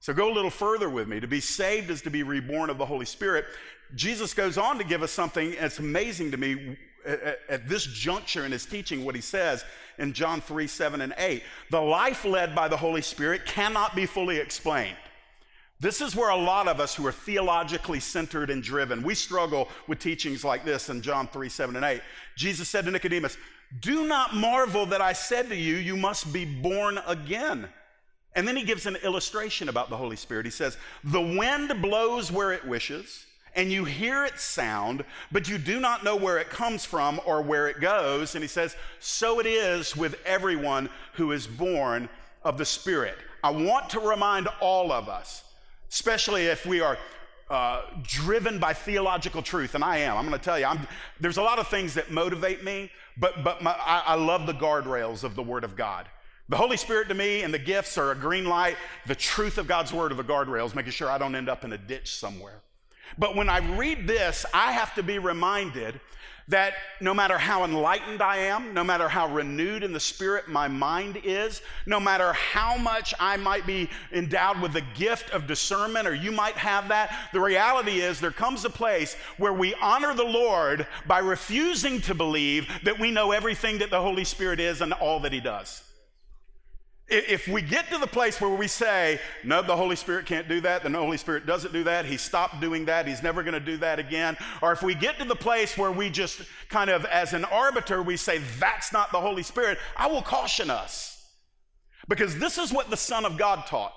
So 0.00 0.12
go 0.12 0.30
a 0.30 0.34
little 0.34 0.50
further 0.50 0.90
with 0.90 1.08
me. 1.08 1.20
To 1.20 1.28
be 1.28 1.40
saved 1.40 1.90
is 1.90 2.02
to 2.02 2.10
be 2.10 2.22
reborn 2.22 2.70
of 2.70 2.78
the 2.78 2.86
Holy 2.86 3.06
Spirit. 3.06 3.44
Jesus 3.94 4.34
goes 4.34 4.58
on 4.58 4.78
to 4.78 4.84
give 4.84 5.02
us 5.02 5.12
something 5.12 5.54
that's 5.60 5.78
amazing 5.78 6.32
to 6.32 6.36
me 6.36 6.76
at, 7.06 7.38
at 7.48 7.68
this 7.68 7.84
juncture 7.84 8.44
in 8.44 8.52
his 8.52 8.66
teaching 8.66 9.04
what 9.04 9.14
he 9.14 9.20
says 9.20 9.64
in 9.98 10.12
John 10.12 10.40
3 10.40 10.66
7 10.66 11.00
and 11.00 11.14
8. 11.16 11.42
The 11.70 11.80
life 11.80 12.24
led 12.24 12.54
by 12.54 12.68
the 12.68 12.76
Holy 12.76 13.02
Spirit 13.02 13.46
cannot 13.46 13.94
be 13.94 14.06
fully 14.06 14.38
explained. 14.38 14.96
This 15.78 16.00
is 16.00 16.16
where 16.16 16.30
a 16.30 16.36
lot 16.36 16.68
of 16.68 16.80
us 16.80 16.94
who 16.94 17.06
are 17.06 17.12
theologically 17.12 18.00
centered 18.00 18.48
and 18.48 18.62
driven, 18.62 19.02
we 19.02 19.14
struggle 19.14 19.68
with 19.86 19.98
teachings 19.98 20.42
like 20.42 20.64
this 20.64 20.88
in 20.88 21.02
John 21.02 21.28
3 21.28 21.48
7 21.48 21.76
and 21.76 21.84
8. 21.84 22.00
Jesus 22.36 22.68
said 22.68 22.86
to 22.86 22.90
Nicodemus, 22.90 23.36
Do 23.80 24.06
not 24.06 24.34
marvel 24.34 24.86
that 24.86 25.00
I 25.00 25.12
said 25.12 25.48
to 25.50 25.56
you, 25.56 25.76
you 25.76 25.96
must 25.96 26.32
be 26.32 26.44
born 26.44 26.98
again. 27.06 27.68
And 28.34 28.46
then 28.46 28.56
he 28.56 28.64
gives 28.64 28.84
an 28.84 28.96
illustration 28.96 29.70
about 29.70 29.88
the 29.88 29.96
Holy 29.96 30.16
Spirit. 30.16 30.44
He 30.44 30.52
says, 30.52 30.76
The 31.04 31.20
wind 31.20 31.80
blows 31.80 32.32
where 32.32 32.52
it 32.52 32.66
wishes 32.66 33.24
and 33.56 33.72
you 33.72 33.84
hear 33.84 34.24
its 34.24 34.42
sound, 34.42 35.04
but 35.32 35.48
you 35.48 35.58
do 35.58 35.80
not 35.80 36.04
know 36.04 36.14
where 36.14 36.38
it 36.38 36.50
comes 36.50 36.84
from 36.84 37.20
or 37.24 37.42
where 37.42 37.66
it 37.68 37.80
goes. 37.80 38.34
And 38.34 38.44
he 38.44 38.48
says, 38.48 38.76
So 39.00 39.40
it 39.40 39.46
is 39.46 39.96
with 39.96 40.16
everyone 40.24 40.90
who 41.14 41.32
is 41.32 41.46
born 41.46 42.08
of 42.44 42.58
the 42.58 42.64
Spirit. 42.64 43.16
I 43.42 43.50
want 43.50 43.90
to 43.90 44.00
remind 44.00 44.48
all 44.60 44.92
of 44.92 45.08
us, 45.08 45.42
especially 45.90 46.46
if 46.46 46.66
we 46.66 46.80
are 46.80 46.98
uh, 47.48 47.82
driven 48.02 48.58
by 48.58 48.72
theological 48.72 49.40
truth, 49.40 49.74
and 49.74 49.82
I 49.82 49.98
am. 49.98 50.16
I'm 50.16 50.28
going 50.28 50.38
to 50.38 50.44
tell 50.44 50.58
you, 50.58 50.66
I'm, 50.66 50.86
there's 51.20 51.36
a 51.38 51.42
lot 51.42 51.58
of 51.58 51.68
things 51.68 51.94
that 51.94 52.10
motivate 52.10 52.62
me, 52.62 52.90
but, 53.16 53.42
but 53.42 53.62
my, 53.62 53.72
I, 53.72 54.02
I 54.06 54.14
love 54.16 54.46
the 54.46 54.54
guardrails 54.54 55.24
of 55.24 55.34
the 55.34 55.42
Word 55.42 55.64
of 55.64 55.76
God. 55.76 56.06
The 56.48 56.56
Holy 56.56 56.76
Spirit 56.76 57.08
to 57.08 57.14
me 57.14 57.42
and 57.42 57.52
the 57.54 57.58
gifts 57.58 57.98
are 57.98 58.12
a 58.12 58.14
green 58.14 58.44
light. 58.44 58.76
The 59.06 59.14
truth 59.14 59.58
of 59.58 59.66
God's 59.66 59.92
Word 59.92 60.12
are 60.12 60.16
the 60.16 60.24
guardrails, 60.24 60.74
making 60.74 60.92
sure 60.92 61.08
I 61.08 61.18
don't 61.18 61.34
end 61.34 61.48
up 61.48 61.64
in 61.64 61.72
a 61.72 61.78
ditch 61.78 62.14
somewhere. 62.14 62.60
But 63.18 63.36
when 63.36 63.48
I 63.48 63.58
read 63.76 64.06
this, 64.06 64.44
I 64.52 64.72
have 64.72 64.94
to 64.94 65.02
be 65.02 65.18
reminded 65.18 66.00
that 66.48 66.74
no 67.00 67.12
matter 67.12 67.36
how 67.36 67.64
enlightened 67.64 68.22
I 68.22 68.36
am, 68.36 68.72
no 68.72 68.84
matter 68.84 69.08
how 69.08 69.26
renewed 69.32 69.82
in 69.82 69.92
the 69.92 69.98
spirit 69.98 70.48
my 70.48 70.68
mind 70.68 71.20
is, 71.24 71.60
no 71.86 71.98
matter 71.98 72.32
how 72.34 72.76
much 72.76 73.12
I 73.18 73.36
might 73.36 73.66
be 73.66 73.90
endowed 74.12 74.60
with 74.60 74.72
the 74.72 74.84
gift 74.94 75.30
of 75.30 75.48
discernment, 75.48 76.06
or 76.06 76.14
you 76.14 76.30
might 76.30 76.54
have 76.54 76.88
that, 76.88 77.12
the 77.32 77.40
reality 77.40 78.00
is 78.00 78.20
there 78.20 78.30
comes 78.30 78.64
a 78.64 78.70
place 78.70 79.16
where 79.38 79.52
we 79.52 79.74
honor 79.82 80.14
the 80.14 80.24
Lord 80.24 80.86
by 81.06 81.18
refusing 81.18 82.00
to 82.02 82.14
believe 82.14 82.68
that 82.84 83.00
we 83.00 83.10
know 83.10 83.32
everything 83.32 83.78
that 83.78 83.90
the 83.90 84.00
Holy 84.00 84.24
Spirit 84.24 84.60
is 84.60 84.80
and 84.80 84.92
all 84.92 85.18
that 85.20 85.32
He 85.32 85.40
does. 85.40 85.82
If 87.08 87.46
we 87.46 87.62
get 87.62 87.88
to 87.90 87.98
the 87.98 88.06
place 88.08 88.40
where 88.40 88.50
we 88.50 88.66
say, 88.66 89.20
no, 89.44 89.62
the 89.62 89.76
Holy 89.76 89.94
Spirit 89.94 90.26
can't 90.26 90.48
do 90.48 90.60
that, 90.62 90.82
then 90.82 90.90
the 90.90 90.98
Holy 90.98 91.16
Spirit 91.16 91.46
doesn't 91.46 91.72
do 91.72 91.84
that, 91.84 92.04
He 92.04 92.16
stopped 92.16 92.60
doing 92.60 92.86
that, 92.86 93.06
He's 93.06 93.22
never 93.22 93.44
going 93.44 93.54
to 93.54 93.60
do 93.60 93.76
that 93.76 94.00
again, 94.00 94.36
or 94.60 94.72
if 94.72 94.82
we 94.82 94.96
get 94.96 95.16
to 95.20 95.24
the 95.24 95.36
place 95.36 95.78
where 95.78 95.92
we 95.92 96.10
just 96.10 96.42
kind 96.68 96.90
of, 96.90 97.04
as 97.04 97.32
an 97.32 97.44
arbiter, 97.44 98.02
we 98.02 98.16
say, 98.16 98.38
that's 98.58 98.92
not 98.92 99.12
the 99.12 99.20
Holy 99.20 99.44
Spirit, 99.44 99.78
I 99.96 100.08
will 100.08 100.22
caution 100.22 100.68
us. 100.68 101.12
Because 102.08 102.38
this 102.38 102.58
is 102.58 102.72
what 102.72 102.90
the 102.90 102.96
Son 102.96 103.24
of 103.24 103.38
God 103.38 103.66
taught. 103.66 103.92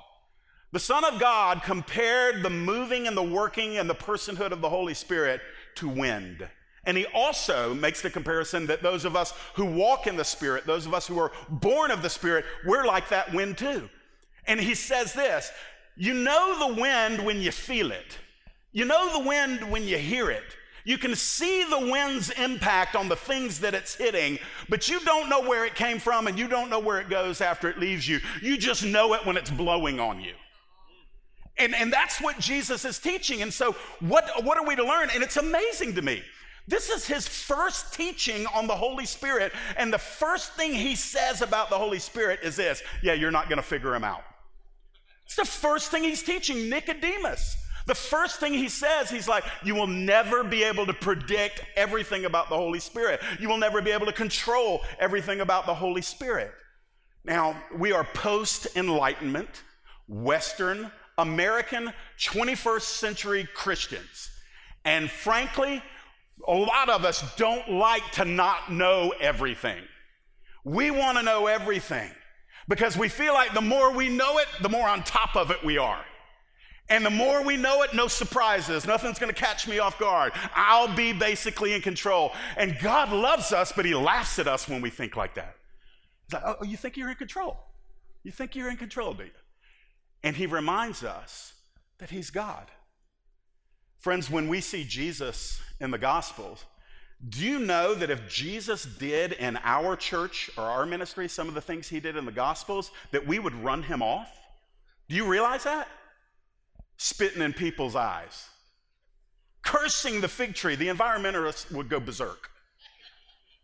The 0.72 0.80
Son 0.80 1.04
of 1.04 1.20
God 1.20 1.64
compared 1.64 2.44
the 2.44 2.50
moving 2.52 3.08
and 3.08 3.18
the 3.18 3.24
working 3.24 3.78
and 3.78 3.90
the 3.90 3.96
personhood 3.96 4.52
of 4.52 4.62
the 4.62 4.70
Holy 4.70 4.94
Spirit 4.94 5.42
to 5.76 5.90
wind. 5.90 6.48
And 6.86 6.98
he 6.98 7.06
also 7.14 7.74
makes 7.74 8.02
the 8.02 8.10
comparison 8.10 8.68
that 8.68 8.82
those 8.82 9.06
of 9.06 9.16
us 9.16 9.34
who 9.56 9.66
walk 9.66 10.08
in 10.08 10.16
the 10.16 10.24
Spirit, 10.24 10.66
those 10.66 10.86
of 10.86 10.94
us 10.94 11.08
who 11.08 11.20
are 11.20 11.32
born 11.50 11.92
of 11.92 12.02
the 12.02 12.10
Spirit, 12.10 12.46
we're 12.66 12.86
like 12.86 13.10
that 13.10 13.34
wind 13.34 13.58
too. 13.58 13.90
And 14.48 14.60
he 14.60 14.76
says 14.76 15.14
this 15.14 15.52
you 15.96 16.14
know 16.14 16.68
the 16.68 16.82
wind 16.82 17.26
when 17.26 17.42
you 17.42 17.52
feel 17.52 17.92
it, 17.92 18.18
you 18.72 18.86
know 18.86 19.12
the 19.12 19.28
wind 19.28 19.70
when 19.70 19.84
you 19.84 19.98
hear 19.98 20.32
it. 20.32 20.44
You 20.86 20.98
can 20.98 21.14
see 21.14 21.66
the 21.66 21.92
wind's 21.92 22.30
impact 22.32 22.96
on 22.96 23.10
the 23.10 23.16
things 23.16 23.60
that 23.60 23.74
it's 23.74 23.96
hitting, 23.96 24.40
but 24.70 24.90
you 24.90 25.00
don't 25.02 25.30
know 25.30 25.42
where 25.42 25.66
it 25.66 25.76
came 25.76 26.00
from 26.00 26.26
and 26.26 26.40
you 26.40 26.48
don't 26.48 26.70
know 26.70 26.80
where 26.80 27.00
it 27.00 27.10
goes 27.10 27.42
after 27.42 27.70
it 27.70 27.78
leaves 27.78 28.08
you. 28.08 28.20
You 28.42 28.58
just 28.58 28.86
know 28.86 29.14
it 29.14 29.26
when 29.26 29.36
it's 29.36 29.52
blowing 29.52 30.00
on 30.00 30.22
you. 30.22 30.34
And, 31.58 31.76
and 31.76 31.92
that's 31.92 32.22
what 32.22 32.40
Jesus 32.40 32.86
is 32.86 32.98
teaching. 32.98 33.42
And 33.42 33.54
so, 33.54 33.74
what, 34.00 34.44
what 34.44 34.58
are 34.58 34.66
we 34.66 34.78
to 34.78 34.86
learn? 34.86 35.10
And 35.14 35.22
it's 35.22 35.36
amazing 35.36 35.96
to 35.96 36.02
me 36.02 36.24
this 36.70 36.90
is 36.90 37.08
his 37.08 37.28
first 37.28 37.94
teaching 37.94 38.46
on 38.48 38.68
the 38.68 38.76
Holy 38.76 39.06
Spirit. 39.06 39.52
And 39.76 39.92
the 39.92 39.98
first 39.98 40.54
thing 40.54 40.72
he 40.72 40.96
says 40.96 41.42
about 41.42 41.70
the 41.70 41.78
Holy 41.78 42.00
Spirit 42.00 42.42
is 42.44 42.56
this 42.56 42.84
yeah, 43.02 43.14
you're 43.14 43.32
not 43.32 43.50
going 43.50 43.58
to 43.58 43.64
figure 43.64 43.94
him 43.94 44.04
out. 44.04 44.22
It's 45.26 45.36
the 45.36 45.46
first 45.46 45.92
thing 45.92 46.04
he's 46.04 46.24
teaching 46.24 46.70
Nicodemus. 46.70 47.58
The 47.88 47.96
first 47.96 48.40
thing 48.40 48.54
he 48.54 48.70
says, 48.70 49.10
he's 49.10 49.28
like, 49.28 49.44
You 49.64 49.74
will 49.74 49.88
never 49.88 50.44
be 50.44 50.64
able 50.64 50.86
to 50.86 50.94
predict 50.94 51.66
everything 51.76 52.26
about 52.26 52.50
the 52.50 52.56
Holy 52.56 52.80
Spirit. 52.80 53.20
You 53.40 53.50
will 53.50 53.58
never 53.58 53.82
be 53.82 53.90
able 53.90 54.06
to 54.06 54.14
control 54.14 54.82
everything 55.00 55.42
about 55.42 55.66
the 55.66 55.74
Holy 55.74 56.04
Spirit. 56.04 56.52
Now, 57.24 57.62
we 57.76 57.92
are 57.92 58.04
post 58.04 58.68
Enlightenment, 58.76 59.64
Western, 60.08 60.92
American, 61.18 61.92
21st 62.20 62.82
century 62.82 63.48
Christians. 63.56 64.30
And 64.86 65.10
frankly, 65.10 65.82
a 66.50 66.58
lot 66.58 66.90
of 66.90 67.06
us 67.06 67.24
don't 67.36 67.70
like 67.70 68.12
to 68.14 68.26
not 68.26 68.72
know 68.72 69.14
everything. 69.22 69.84
We 70.64 70.90
want 70.90 71.18
to 71.18 71.24
know 71.24 71.46
everything 71.46 72.10
because 72.68 72.98
we 72.98 73.08
feel 73.08 73.34
like 73.34 73.54
the 73.54 73.62
more 73.62 73.94
we 73.94 74.10
know 74.10 74.40
it, 74.40 74.48
the 74.62 74.70
more 74.70 74.90
on 74.90 75.04
top 75.04 75.36
of 75.36 75.52
it 75.52 75.64
we 75.64 75.78
are. 75.78 76.04
And 76.90 77.06
the 77.06 77.12
more 77.12 77.44
we 77.44 77.56
know 77.56 77.84
it, 77.84 77.94
no 77.94 78.08
surprises. 78.08 78.88
Nothing's 78.88 79.20
going 79.20 79.32
to 79.32 79.40
catch 79.40 79.68
me 79.68 79.78
off 79.78 80.00
guard. 80.00 80.34
I'll 80.56 80.94
be 80.94 81.14
basically 81.14 81.74
in 81.74 81.82
control. 81.82 82.32
And 82.58 82.80
God 82.80 83.12
loves 83.12 83.54
us, 83.54 83.72
but 83.72 83.86
He 83.86 83.94
laughs 83.94 84.40
at 84.40 84.48
us 84.48 84.68
when 84.68 84.82
we 84.82 84.90
think 84.90 85.16
like 85.16 85.36
that. 85.36 85.56
He's 86.26 86.34
like, 86.34 86.44
oh, 86.46 86.66
you 86.66 86.78
think 86.78 86.98
you're 86.98 87.12
in 87.12 87.16
control? 87.16 87.58
You 88.24 88.32
think 88.32 88.56
you're 88.56 88.72
in 88.72 88.78
control, 88.78 89.14
do 89.14 89.26
you? 89.26 89.30
And 90.24 90.36
He 90.36 90.48
reminds 90.48 91.04
us 91.04 91.54
that 92.00 92.10
He's 92.10 92.32
God. 92.32 92.72
Friends, 94.00 94.30
when 94.30 94.48
we 94.48 94.62
see 94.62 94.84
Jesus 94.86 95.62
in 95.80 95.92
the 95.92 95.98
Gospels, 95.98 96.66
do 97.28 97.46
you 97.46 97.60
know 97.60 97.94
that 97.94 98.10
if 98.10 98.30
Jesus 98.30 98.86
did 98.86 99.34
in 99.34 99.60
our 99.64 99.98
church 99.98 100.50
or 100.58 100.64
our 100.64 100.86
ministry 100.86 101.28
some 101.28 101.50
of 101.50 101.54
the 101.54 101.62
things 101.62 101.90
he 101.90 102.00
did 102.00 102.16
in 102.16 102.26
the 102.26 102.32
Gospels, 102.32 102.92
that 103.12 103.28
we 103.28 103.40
would 103.40 103.54
run 103.56 103.84
him 103.84 104.02
off? 104.02 104.34
Do 105.10 105.16
you 105.16 105.26
realize 105.26 105.66
that? 105.66 105.90
Spitting 106.96 107.42
in 107.42 107.52
people's 107.52 107.96
eyes, 107.96 108.48
cursing 109.64 110.22
the 110.22 110.28
fig 110.30 110.56
tree. 110.56 110.76
The 110.76 110.88
environmentalists 110.88 111.70
would 111.72 111.90
go 111.90 112.00
berserk. 112.00 112.50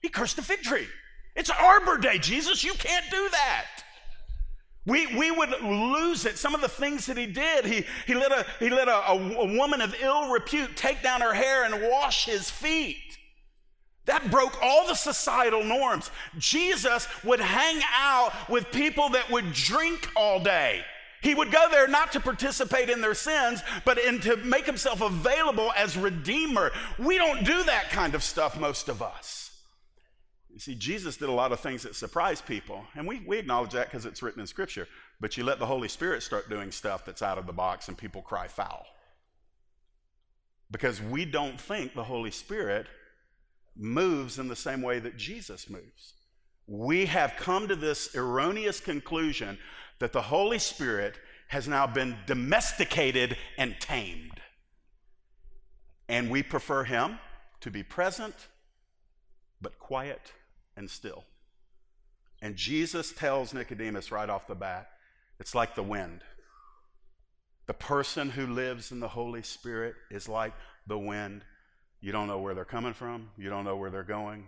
He 0.01 0.09
cursed 0.09 0.35
the 0.35 0.41
fig 0.41 0.61
tree. 0.61 0.87
It's 1.35 1.49
Arbor 1.49 1.97
Day, 1.97 2.17
Jesus. 2.17 2.63
You 2.63 2.73
can't 2.73 3.05
do 3.09 3.29
that. 3.29 3.65
We, 4.85 5.17
we 5.17 5.31
would 5.31 5.49
lose 5.61 6.25
it. 6.25 6.37
Some 6.37 6.53
of 6.53 6.61
the 6.61 6.69
things 6.69 7.07
that 7.07 7.17
he 7.17 7.25
did, 7.25 7.65
he, 7.65 7.85
he 8.05 8.13
let, 8.13 8.31
a, 8.31 8.45
he 8.59 8.69
let 8.69 8.87
a, 8.87 9.11
a, 9.11 9.15
a 9.15 9.57
woman 9.57 9.81
of 9.81 9.95
ill 9.99 10.29
repute 10.29 10.75
take 10.75 11.01
down 11.01 11.21
her 11.21 11.33
hair 11.33 11.63
and 11.63 11.89
wash 11.89 12.25
his 12.25 12.49
feet. 12.49 12.97
That 14.05 14.29
broke 14.29 14.61
all 14.61 14.87
the 14.87 14.93
societal 14.93 15.63
norms. 15.63 16.11
Jesus 16.37 17.07
would 17.23 17.39
hang 17.39 17.81
out 17.97 18.31
with 18.49 18.71
people 18.71 19.09
that 19.09 19.31
would 19.31 19.51
drink 19.53 20.07
all 20.15 20.39
day. 20.39 20.83
He 21.23 21.33
would 21.33 21.51
go 21.51 21.67
there 21.71 21.87
not 21.87 22.11
to 22.11 22.19
participate 22.19 22.87
in 22.87 23.01
their 23.01 23.15
sins, 23.15 23.63
but 23.83 23.97
in 23.97 24.19
to 24.21 24.37
make 24.37 24.67
himself 24.67 25.01
available 25.01 25.71
as 25.75 25.97
redeemer. 25.97 26.71
We 26.99 27.17
don't 27.17 27.43
do 27.43 27.63
that 27.63 27.89
kind 27.89 28.13
of 28.13 28.21
stuff, 28.21 28.59
most 28.59 28.89
of 28.89 29.01
us. 29.01 29.44
You 30.55 30.61
see, 30.61 30.73
Jesus 30.73 31.17
did 31.17 31.27
a 31.27 31.33
lot 31.33 31.51
of 31.51 31.59
things 31.59 31.83
that 31.83 31.97
surprised 31.97 32.45
people, 32.45 32.85
and 32.95 33.05
we, 33.05 33.21
we 33.27 33.37
acknowledge 33.37 33.73
that 33.73 33.87
because 33.87 34.05
it's 34.05 34.23
written 34.23 34.39
in 34.39 34.47
Scripture. 34.47 34.87
But 35.19 35.35
you 35.35 35.43
let 35.43 35.59
the 35.59 35.65
Holy 35.65 35.89
Spirit 35.89 36.23
start 36.23 36.49
doing 36.49 36.71
stuff 36.71 37.03
that's 37.03 37.21
out 37.21 37.37
of 37.37 37.45
the 37.45 37.51
box, 37.51 37.89
and 37.89 37.97
people 37.97 38.21
cry 38.21 38.47
foul. 38.47 38.85
Because 40.71 41.01
we 41.01 41.25
don't 41.25 41.59
think 41.59 41.93
the 41.93 42.05
Holy 42.05 42.31
Spirit 42.31 42.87
moves 43.75 44.39
in 44.39 44.47
the 44.47 44.55
same 44.55 44.81
way 44.81 44.97
that 44.99 45.17
Jesus 45.17 45.69
moves. 45.69 46.13
We 46.67 47.05
have 47.07 47.35
come 47.35 47.67
to 47.67 47.75
this 47.75 48.15
erroneous 48.15 48.79
conclusion 48.79 49.57
that 49.99 50.13
the 50.13 50.21
Holy 50.21 50.59
Spirit 50.59 51.19
has 51.49 51.67
now 51.67 51.85
been 51.85 52.15
domesticated 52.27 53.35
and 53.57 53.75
tamed. 53.81 54.39
And 56.07 56.29
we 56.29 56.43
prefer 56.43 56.85
Him 56.85 57.19
to 57.59 57.69
be 57.69 57.83
present, 57.83 58.47
but 59.61 59.79
quiet 59.79 60.31
and 60.77 60.89
still. 60.89 61.23
And 62.41 62.55
Jesus 62.55 63.11
tells 63.11 63.53
Nicodemus 63.53 64.11
right 64.11 64.29
off 64.29 64.47
the 64.47 64.55
bat 64.55 64.89
it's 65.39 65.53
like 65.55 65.75
the 65.75 65.83
wind. 65.83 66.21
The 67.67 67.73
person 67.73 68.29
who 68.29 68.47
lives 68.47 68.91
in 68.91 68.99
the 68.99 69.07
Holy 69.07 69.41
Spirit 69.41 69.95
is 70.11 70.29
like 70.29 70.53
the 70.87 70.97
wind. 70.97 71.41
You 71.99 72.11
don't 72.11 72.27
know 72.27 72.39
where 72.39 72.53
they're 72.53 72.65
coming 72.65 72.93
from, 72.93 73.29
you 73.37 73.49
don't 73.49 73.65
know 73.65 73.75
where 73.75 73.89
they're 73.89 74.03
going, 74.03 74.47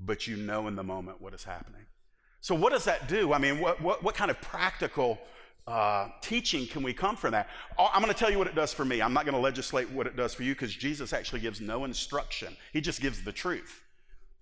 but 0.00 0.26
you 0.26 0.36
know 0.36 0.66
in 0.66 0.74
the 0.74 0.82
moment 0.82 1.20
what 1.20 1.32
is 1.32 1.44
happening. 1.44 1.86
So, 2.40 2.54
what 2.54 2.72
does 2.72 2.84
that 2.84 3.08
do? 3.08 3.32
I 3.32 3.38
mean, 3.38 3.60
what, 3.60 3.80
what, 3.80 4.02
what 4.02 4.14
kind 4.14 4.30
of 4.30 4.40
practical 4.40 5.18
uh, 5.66 6.08
teaching 6.20 6.66
can 6.66 6.82
we 6.82 6.92
come 6.92 7.16
from 7.16 7.32
that? 7.32 7.48
I'm 7.78 8.02
going 8.02 8.12
to 8.12 8.18
tell 8.18 8.30
you 8.30 8.38
what 8.38 8.46
it 8.46 8.54
does 8.54 8.72
for 8.72 8.84
me. 8.84 9.00
I'm 9.00 9.12
not 9.12 9.24
going 9.24 9.34
to 9.34 9.40
legislate 9.40 9.90
what 9.90 10.06
it 10.06 10.16
does 10.16 10.34
for 10.34 10.42
you 10.42 10.54
because 10.54 10.74
Jesus 10.74 11.12
actually 11.12 11.40
gives 11.40 11.60
no 11.60 11.84
instruction, 11.84 12.56
He 12.72 12.80
just 12.80 13.00
gives 13.00 13.22
the 13.22 13.32
truth. 13.32 13.82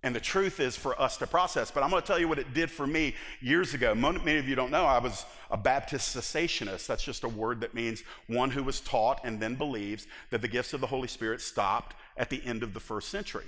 And 0.04 0.14
the 0.14 0.20
truth 0.20 0.61
is 0.61 0.76
for 0.76 1.00
us 1.00 1.16
to 1.16 1.26
process. 1.26 1.70
But 1.70 1.82
I'm 1.82 1.88
going 1.88 2.02
to 2.02 2.06
tell 2.06 2.18
you 2.18 2.28
what 2.28 2.38
it 2.38 2.52
did 2.52 2.70
for 2.70 2.87
me 2.87 3.14
years 3.40 3.73
ago. 3.73 3.94
Many 3.94 4.37
of 4.37 4.46
you 4.46 4.54
don't 4.54 4.70
know, 4.70 4.84
I 4.84 4.99
was 4.99 5.25
a 5.50 5.56
Baptist 5.56 6.14
cessationist. 6.14 6.87
That's 6.87 7.02
just 7.02 7.25
a 7.25 7.28
word 7.28 7.62
that 7.62 7.73
means 7.73 8.02
one 8.26 8.50
who 8.50 8.62
was 8.62 8.82
taught 8.82 9.23
and 9.25 9.40
then 9.40 9.54
believes 9.54 10.06
that 10.28 10.42
the 10.42 10.49
gifts 10.49 10.75
of 10.75 10.82
the 10.82 10.87
Holy 10.87 11.08
Spirit 11.08 11.40
stopped 11.40 11.96
at 12.18 12.28
the 12.28 12.44
end 12.44 12.62
of 12.62 12.75
the 12.75 12.80
first 12.80 13.08
century. 13.08 13.46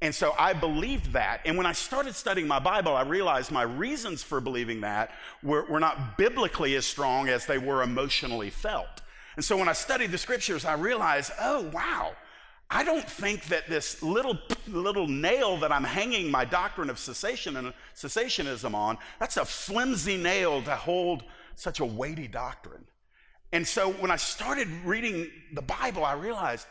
And 0.00 0.14
so 0.14 0.34
I 0.38 0.54
believed 0.54 1.12
that. 1.12 1.42
And 1.44 1.58
when 1.58 1.66
I 1.66 1.72
started 1.72 2.14
studying 2.14 2.48
my 2.48 2.60
Bible, 2.60 2.96
I 2.96 3.02
realized 3.02 3.52
my 3.52 3.64
reasons 3.64 4.22
for 4.22 4.40
believing 4.40 4.80
that 4.80 5.10
were, 5.42 5.66
were 5.66 5.80
not 5.80 6.16
biblically 6.16 6.76
as 6.76 6.86
strong 6.86 7.28
as 7.28 7.44
they 7.44 7.58
were 7.58 7.82
emotionally 7.82 8.48
felt. 8.48 9.02
And 9.36 9.44
so 9.44 9.54
when 9.54 9.68
I 9.68 9.74
studied 9.74 10.12
the 10.12 10.18
scriptures, 10.18 10.64
I 10.64 10.72
realized, 10.76 11.30
oh, 11.38 11.68
wow 11.74 12.12
I 12.70 12.84
don't 12.84 13.08
think 13.08 13.46
that 13.46 13.68
this 13.68 14.00
little, 14.00 14.38
little 14.68 15.08
nail 15.08 15.56
that 15.58 15.72
I'm 15.72 15.82
hanging 15.82 16.30
my 16.30 16.44
doctrine 16.44 16.88
of 16.88 17.00
cessation 17.00 17.56
and 17.56 17.72
cessationism 17.96 18.74
on, 18.74 18.96
that's 19.18 19.36
a 19.36 19.44
flimsy 19.44 20.16
nail 20.16 20.62
to 20.62 20.76
hold 20.76 21.24
such 21.56 21.80
a 21.80 21.84
weighty 21.84 22.28
doctrine. 22.28 22.84
And 23.52 23.66
so 23.66 23.90
when 23.90 24.12
I 24.12 24.16
started 24.16 24.68
reading 24.84 25.28
the 25.52 25.62
Bible, 25.62 26.04
I 26.04 26.12
realized 26.12 26.66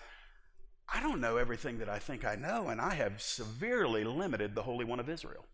I 0.91 1.01
don't 1.01 1.19
know 1.19 1.35
everything 1.35 1.79
that 1.79 1.89
I 1.89 1.99
think 1.99 2.25
I 2.25 2.35
know, 2.35 2.69
and 2.69 2.79
I 2.79 2.93
have 2.93 3.21
severely 3.21 4.03
limited 4.05 4.55
the 4.55 4.63
Holy 4.63 4.85
One 4.85 4.99
of 4.99 5.09
Israel. 5.09 5.45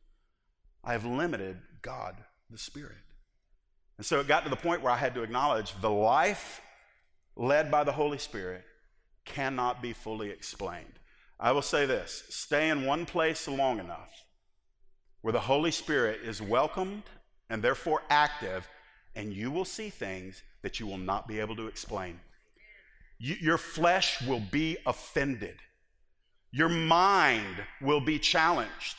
I 0.83 0.93
have 0.93 1.05
limited 1.05 1.57
God, 1.81 2.15
the 2.51 2.57
Spirit. 2.57 2.97
And 3.97 4.05
so 4.05 4.19
it 4.19 4.27
got 4.27 4.43
to 4.43 4.49
the 4.49 4.55
point 4.55 4.81
where 4.81 4.93
I 4.93 4.97
had 4.97 5.15
to 5.15 5.23
acknowledge 5.23 5.73
the 5.81 5.89
life 5.89 6.61
led 7.35 7.71
by 7.71 7.83
the 7.83 7.91
Holy 7.91 8.19
Spirit 8.19 8.63
cannot 9.25 9.81
be 9.81 9.93
fully 9.93 10.29
explained. 10.29 10.99
I 11.39 11.51
will 11.51 11.61
say 11.61 11.85
this 11.85 12.23
stay 12.29 12.69
in 12.69 12.85
one 12.85 13.05
place 13.05 13.47
long 13.47 13.79
enough 13.79 14.25
where 15.21 15.33
the 15.33 15.39
Holy 15.39 15.71
Spirit 15.71 16.21
is 16.23 16.41
welcomed 16.41 17.03
and 17.49 17.61
therefore 17.61 18.03
active, 18.09 18.67
and 19.15 19.33
you 19.33 19.51
will 19.51 19.65
see 19.65 19.89
things 19.89 20.43
that 20.61 20.79
you 20.79 20.87
will 20.87 20.97
not 20.97 21.27
be 21.27 21.39
able 21.39 21.55
to 21.55 21.67
explain. 21.67 22.19
You, 23.17 23.35
your 23.41 23.57
flesh 23.57 24.21
will 24.21 24.41
be 24.51 24.77
offended, 24.85 25.57
your 26.51 26.69
mind 26.69 27.63
will 27.81 28.01
be 28.01 28.19
challenged, 28.19 28.97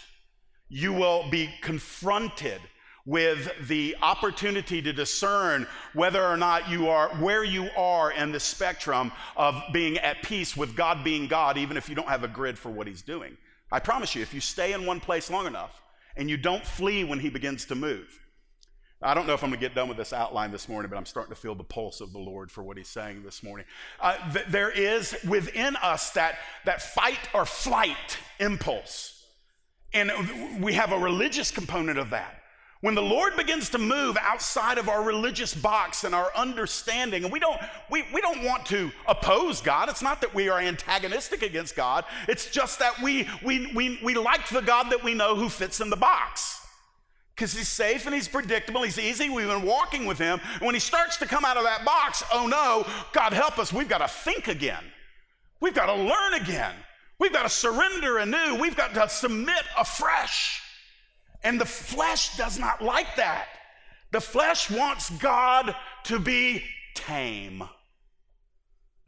you 0.68 0.92
will 0.92 1.30
be 1.30 1.50
confronted 1.60 2.60
with 3.06 3.68
the 3.68 3.96
opportunity 4.02 4.82
to 4.82 4.92
discern 4.92 5.66
whether 5.94 6.22
or 6.22 6.36
not 6.36 6.68
you 6.68 6.88
are 6.88 7.08
where 7.20 7.44
you 7.44 7.70
are 7.76 8.10
in 8.10 8.32
the 8.32 8.40
spectrum 8.40 9.12
of 9.36 9.62
being 9.72 9.96
at 9.98 10.22
peace 10.22 10.56
with 10.56 10.76
God 10.76 11.04
being 11.04 11.28
God, 11.28 11.56
even 11.56 11.76
if 11.76 11.88
you 11.88 11.94
don't 11.94 12.08
have 12.08 12.24
a 12.24 12.28
grid 12.28 12.58
for 12.58 12.70
what 12.70 12.88
He's 12.88 13.02
doing. 13.02 13.36
I 13.70 13.78
promise 13.78 14.14
you, 14.14 14.22
if 14.22 14.34
you 14.34 14.40
stay 14.40 14.72
in 14.72 14.84
one 14.84 15.00
place 15.00 15.30
long 15.30 15.46
enough 15.46 15.80
and 16.16 16.28
you 16.28 16.36
don't 16.36 16.64
flee 16.64 17.04
when 17.04 17.20
He 17.20 17.30
begins 17.30 17.64
to 17.66 17.76
move, 17.76 18.18
I 19.00 19.14
don't 19.14 19.26
know 19.26 19.34
if 19.34 19.44
I'm 19.44 19.50
going 19.50 19.60
to 19.60 19.66
get 19.66 19.74
done 19.74 19.88
with 19.88 19.98
this 19.98 20.12
outline 20.12 20.50
this 20.50 20.68
morning, 20.68 20.90
but 20.90 20.96
I'm 20.96 21.06
starting 21.06 21.34
to 21.34 21.40
feel 21.40 21.54
the 21.54 21.62
pulse 21.62 22.00
of 22.00 22.12
the 22.12 22.18
Lord 22.18 22.50
for 22.50 22.64
what 22.64 22.76
He's 22.76 22.88
saying 22.88 23.22
this 23.22 23.42
morning. 23.42 23.66
Uh, 24.00 24.16
th- 24.32 24.46
there 24.46 24.70
is 24.70 25.16
within 25.28 25.76
us 25.76 26.10
that, 26.12 26.38
that 26.64 26.82
fight 26.82 27.28
or 27.32 27.44
flight 27.44 28.18
impulse. 28.40 29.12
And 29.92 30.10
we 30.60 30.72
have 30.72 30.92
a 30.92 30.98
religious 30.98 31.52
component 31.52 31.98
of 31.98 32.10
that. 32.10 32.42
When 32.86 32.94
the 32.94 33.02
Lord 33.02 33.34
begins 33.34 33.68
to 33.70 33.78
move 33.78 34.16
outside 34.20 34.78
of 34.78 34.88
our 34.88 35.02
religious 35.02 35.52
box 35.52 36.04
and 36.04 36.14
our 36.14 36.30
understanding, 36.36 37.24
and 37.24 37.32
we 37.32 37.40
don't, 37.40 37.60
we, 37.90 38.04
we 38.14 38.20
don't 38.20 38.44
want 38.44 38.64
to 38.66 38.92
oppose 39.08 39.60
God. 39.60 39.88
It's 39.88 40.02
not 40.02 40.20
that 40.20 40.32
we 40.32 40.48
are 40.48 40.60
antagonistic 40.60 41.42
against 41.42 41.74
God. 41.74 42.04
It's 42.28 42.48
just 42.48 42.78
that 42.78 43.02
we, 43.02 43.28
we, 43.42 43.72
we, 43.74 43.98
we 44.04 44.14
like 44.14 44.48
the 44.50 44.60
God 44.60 44.90
that 44.90 45.02
we 45.02 45.14
know 45.14 45.34
who 45.34 45.48
fits 45.48 45.80
in 45.80 45.90
the 45.90 45.96
box. 45.96 46.64
Because 47.34 47.54
he's 47.54 47.66
safe 47.66 48.06
and 48.06 48.14
he's 48.14 48.28
predictable, 48.28 48.82
he's 48.82 49.00
easy. 49.00 49.30
We've 49.30 49.48
been 49.48 49.66
walking 49.66 50.06
with 50.06 50.18
him. 50.18 50.38
And 50.52 50.62
when 50.62 50.76
he 50.76 50.80
starts 50.80 51.16
to 51.16 51.26
come 51.26 51.44
out 51.44 51.56
of 51.56 51.64
that 51.64 51.84
box, 51.84 52.22
oh 52.32 52.46
no, 52.46 52.86
God 53.12 53.32
help 53.32 53.58
us, 53.58 53.72
we've 53.72 53.88
got 53.88 53.98
to 53.98 54.06
think 54.06 54.46
again. 54.46 54.84
We've 55.58 55.74
got 55.74 55.86
to 55.86 55.94
learn 55.94 56.34
again. 56.34 56.76
We've 57.18 57.32
got 57.32 57.42
to 57.42 57.48
surrender 57.48 58.18
anew. 58.18 58.60
We've 58.60 58.76
got 58.76 58.94
to 58.94 59.08
submit 59.08 59.64
afresh. 59.76 60.62
And 61.46 61.60
the 61.60 61.64
flesh 61.64 62.36
does 62.36 62.58
not 62.58 62.82
like 62.82 63.14
that. 63.14 63.46
The 64.10 64.20
flesh 64.20 64.68
wants 64.68 65.10
God 65.10 65.76
to 66.04 66.18
be 66.18 66.64
tame. 66.96 67.62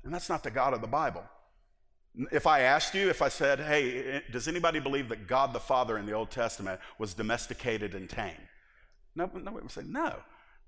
And 0.04 0.14
that's 0.14 0.28
not 0.28 0.44
the 0.44 0.50
God 0.52 0.72
of 0.72 0.80
the 0.80 0.86
Bible. 0.86 1.24
If 2.30 2.46
I 2.46 2.60
asked 2.60 2.94
you, 2.94 3.10
if 3.10 3.22
I 3.22 3.28
said, 3.28 3.58
hey, 3.58 4.22
does 4.30 4.46
anybody 4.46 4.78
believe 4.78 5.08
that 5.08 5.26
God 5.26 5.52
the 5.52 5.58
Father 5.58 5.98
in 5.98 6.06
the 6.06 6.12
Old 6.12 6.30
Testament 6.30 6.80
was 6.96 7.12
domesticated 7.12 7.96
and 7.96 8.08
tame? 8.08 8.46
No, 9.16 9.28
nobody 9.34 9.64
would 9.64 9.72
say 9.72 9.82
no. 9.84 10.14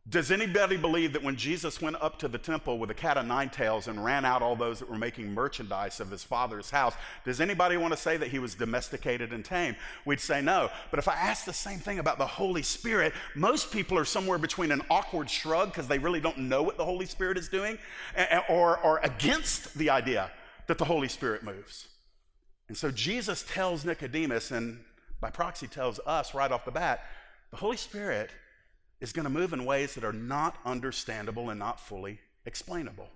Does 0.09 0.31
anybody 0.31 0.77
believe 0.77 1.13
that 1.13 1.23
when 1.23 1.37
Jesus 1.37 1.81
went 1.81 1.97
up 2.01 2.19
to 2.21 2.29
the 2.29 2.39
temple 2.39 2.79
with 2.79 2.91
a 2.91 2.95
cat 2.95 3.19
of 3.19 3.27
nine 3.27 3.51
tails 3.51 3.87
and 3.87 4.03
ran 4.03 4.25
out 4.25 4.41
all 4.41 4.57
those 4.57 4.79
that 4.79 4.91
were 4.91 4.97
making 4.97 5.33
merchandise 5.33 6.01
of 6.01 6.11
his 6.11 6.25
father's 6.25 6.71
house, 6.71 6.95
does 7.25 7.41
anybody 7.41 7.77
want 7.77 7.93
to 7.93 7.99
say 7.99 8.17
that 8.17 8.29
he 8.29 8.39
was 8.39 8.55
domesticated 8.55 9.33
and 9.33 9.45
tame? 9.45 9.77
We'd 10.07 10.19
say 10.19 10.41
no. 10.41 10.71
But 10.91 10.99
if 10.99 11.07
I 11.07 11.15
ask 11.15 11.45
the 11.45 11.53
same 11.53 11.79
thing 11.79 11.99
about 11.99 12.19
the 12.19 12.27
Holy 12.27 12.63
Spirit, 12.63 13.13
most 13.35 13.71
people 13.71 13.99
are 13.99 14.07
somewhere 14.07 14.39
between 14.39 14.73
an 14.73 14.83
awkward 14.91 15.29
shrug 15.29 15.69
because 15.71 15.87
they 15.87 15.99
really 15.99 16.21
don't 16.21 16.39
know 16.39 16.63
what 16.63 16.79
the 16.79 16.85
Holy 16.85 17.07
Spirit 17.07 17.37
is 17.37 17.49
doing 17.49 17.79
or, 18.49 18.79
or 18.79 19.01
against 19.03 19.75
the 19.75 19.91
idea 19.91 20.31
that 20.67 20.79
the 20.79 20.85
Holy 20.87 21.09
Spirit 21.09 21.43
moves. 21.43 21.89
And 22.69 22.77
so 22.77 22.91
Jesus 22.91 23.45
tells 23.49 23.85
Nicodemus, 23.85 24.51
and 24.51 24.81
by 25.21 25.31
proxy 25.31 25.67
tells 25.67 26.01
us 26.07 26.35
right 26.35 26.51
off 26.51 26.65
the 26.65 26.71
bat, 26.71 27.05
the 27.51 27.59
Holy 27.59 27.77
Spirit 27.77 28.31
is 29.01 29.13
going 29.13 29.25
to 29.25 29.31
move 29.31 29.53
in 29.53 29.65
ways 29.65 29.95
that 29.95 30.05
are 30.05 30.13
not 30.13 30.57
understandable 30.65 31.51
and 31.51 31.59
not 31.59 31.81
fully 31.81 32.21
explainable. 32.45 33.09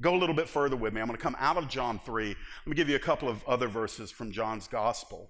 Go 0.00 0.14
a 0.14 0.18
little 0.18 0.34
bit 0.34 0.48
further 0.48 0.76
with 0.76 0.92
me. 0.92 1.00
I'm 1.00 1.08
going 1.08 1.16
to 1.16 1.22
come 1.22 1.36
out 1.40 1.56
of 1.56 1.68
John 1.68 1.98
3. 1.98 2.28
Let 2.28 2.36
me 2.66 2.76
give 2.76 2.88
you 2.88 2.96
a 2.96 3.00
couple 3.00 3.28
of 3.28 3.44
other 3.48 3.66
verses 3.66 4.12
from 4.12 4.30
John's 4.30 4.68
gospel. 4.68 5.28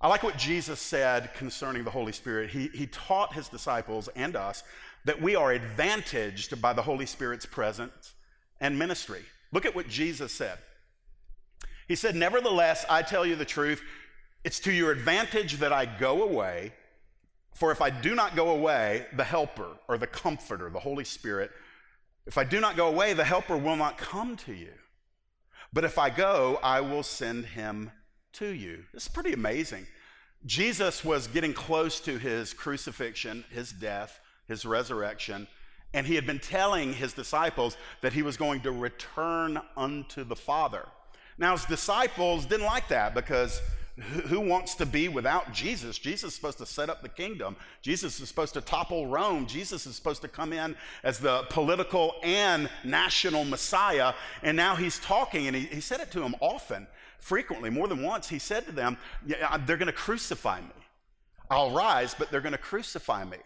I 0.00 0.08
like 0.08 0.22
what 0.22 0.36
Jesus 0.36 0.80
said 0.80 1.34
concerning 1.34 1.84
the 1.84 1.90
Holy 1.90 2.12
Spirit. 2.12 2.50
He, 2.50 2.68
he 2.68 2.86
taught 2.86 3.34
his 3.34 3.48
disciples 3.48 4.08
and 4.16 4.34
us 4.34 4.64
that 5.04 5.20
we 5.20 5.36
are 5.36 5.52
advantaged 5.52 6.60
by 6.60 6.72
the 6.72 6.82
Holy 6.82 7.06
Spirit's 7.06 7.46
presence 7.46 8.14
and 8.60 8.78
ministry. 8.78 9.22
Look 9.52 9.66
at 9.66 9.74
what 9.74 9.88
Jesus 9.88 10.32
said. 10.32 10.58
He 11.86 11.96
said, 11.96 12.14
Nevertheless, 12.14 12.84
I 12.88 13.02
tell 13.02 13.26
you 13.26 13.36
the 13.36 13.44
truth, 13.44 13.82
it's 14.42 14.60
to 14.60 14.72
your 14.72 14.90
advantage 14.90 15.58
that 15.58 15.72
I 15.72 15.86
go 15.86 16.22
away. 16.22 16.72
For 17.54 17.70
if 17.72 17.82
I 17.82 17.90
do 17.90 18.14
not 18.14 18.36
go 18.36 18.50
away, 18.50 19.06
the 19.16 19.24
Helper 19.24 19.76
or 19.88 19.98
the 19.98 20.06
Comforter, 20.06 20.70
the 20.70 20.80
Holy 20.80 21.04
Spirit, 21.04 21.50
if 22.26 22.38
I 22.38 22.44
do 22.44 22.60
not 22.60 22.76
go 22.76 22.88
away, 22.88 23.12
the 23.12 23.24
Helper 23.24 23.56
will 23.56 23.76
not 23.76 23.98
come 23.98 24.36
to 24.38 24.54
you. 24.54 24.72
But 25.72 25.84
if 25.84 25.98
I 25.98 26.10
go, 26.10 26.58
I 26.62 26.80
will 26.80 27.02
send 27.02 27.46
him 27.46 27.90
to 28.34 28.46
you. 28.46 28.84
This 28.92 29.04
is 29.04 29.08
pretty 29.08 29.32
amazing. 29.32 29.86
Jesus 30.46 31.04
was 31.04 31.26
getting 31.26 31.52
close 31.52 32.00
to 32.00 32.18
his 32.18 32.54
crucifixion, 32.54 33.44
his 33.50 33.72
death, 33.72 34.20
his 34.48 34.64
resurrection, 34.64 35.46
and 35.92 36.06
he 36.06 36.14
had 36.14 36.26
been 36.26 36.38
telling 36.38 36.92
his 36.92 37.12
disciples 37.12 37.76
that 38.00 38.12
he 38.12 38.22
was 38.22 38.36
going 38.36 38.60
to 38.62 38.70
return 38.70 39.60
unto 39.76 40.24
the 40.24 40.36
Father. 40.36 40.86
Now, 41.36 41.52
his 41.52 41.64
disciples 41.64 42.46
didn't 42.46 42.66
like 42.66 42.88
that 42.88 43.14
because 43.14 43.60
who 44.00 44.40
wants 44.40 44.74
to 44.76 44.86
be 44.86 45.08
without 45.08 45.52
Jesus? 45.52 45.98
Jesus 45.98 46.30
is 46.30 46.34
supposed 46.34 46.58
to 46.58 46.66
set 46.66 46.88
up 46.90 47.02
the 47.02 47.08
kingdom. 47.08 47.56
Jesus 47.82 48.20
is 48.20 48.28
supposed 48.28 48.54
to 48.54 48.60
topple 48.60 49.06
Rome. 49.06 49.46
Jesus 49.46 49.86
is 49.86 49.96
supposed 49.96 50.22
to 50.22 50.28
come 50.28 50.52
in 50.52 50.76
as 51.02 51.18
the 51.18 51.44
political 51.50 52.14
and 52.22 52.68
national 52.84 53.44
Messiah. 53.44 54.14
And 54.42 54.56
now 54.56 54.76
he's 54.76 54.98
talking, 54.98 55.46
and 55.46 55.56
he, 55.56 55.66
he 55.66 55.80
said 55.80 56.00
it 56.00 56.10
to 56.12 56.20
them 56.20 56.34
often, 56.40 56.86
frequently, 57.18 57.70
more 57.70 57.88
than 57.88 58.02
once. 58.02 58.28
He 58.28 58.38
said 58.38 58.66
to 58.66 58.72
them, 58.72 58.96
yeah, 59.26 59.56
They're 59.66 59.76
going 59.76 59.86
to 59.86 59.92
crucify 59.92 60.60
me. 60.60 60.68
I'll 61.50 61.72
rise, 61.72 62.14
but 62.14 62.30
they're 62.30 62.40
going 62.40 62.52
to 62.52 62.58
crucify 62.58 63.24
me. 63.24 63.38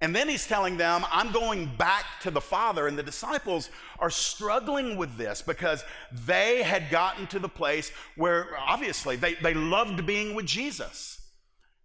And 0.00 0.14
then 0.14 0.28
he's 0.28 0.46
telling 0.46 0.76
them, 0.76 1.04
I'm 1.10 1.32
going 1.32 1.70
back 1.76 2.04
to 2.22 2.30
the 2.30 2.40
Father. 2.40 2.86
And 2.86 2.96
the 2.96 3.02
disciples 3.02 3.68
are 3.98 4.10
struggling 4.10 4.96
with 4.96 5.16
this 5.16 5.42
because 5.42 5.84
they 6.26 6.62
had 6.62 6.88
gotten 6.90 7.26
to 7.28 7.38
the 7.40 7.48
place 7.48 7.90
where 8.16 8.48
obviously 8.58 9.16
they, 9.16 9.34
they 9.34 9.54
loved 9.54 10.06
being 10.06 10.34
with 10.34 10.46
Jesus. 10.46 11.20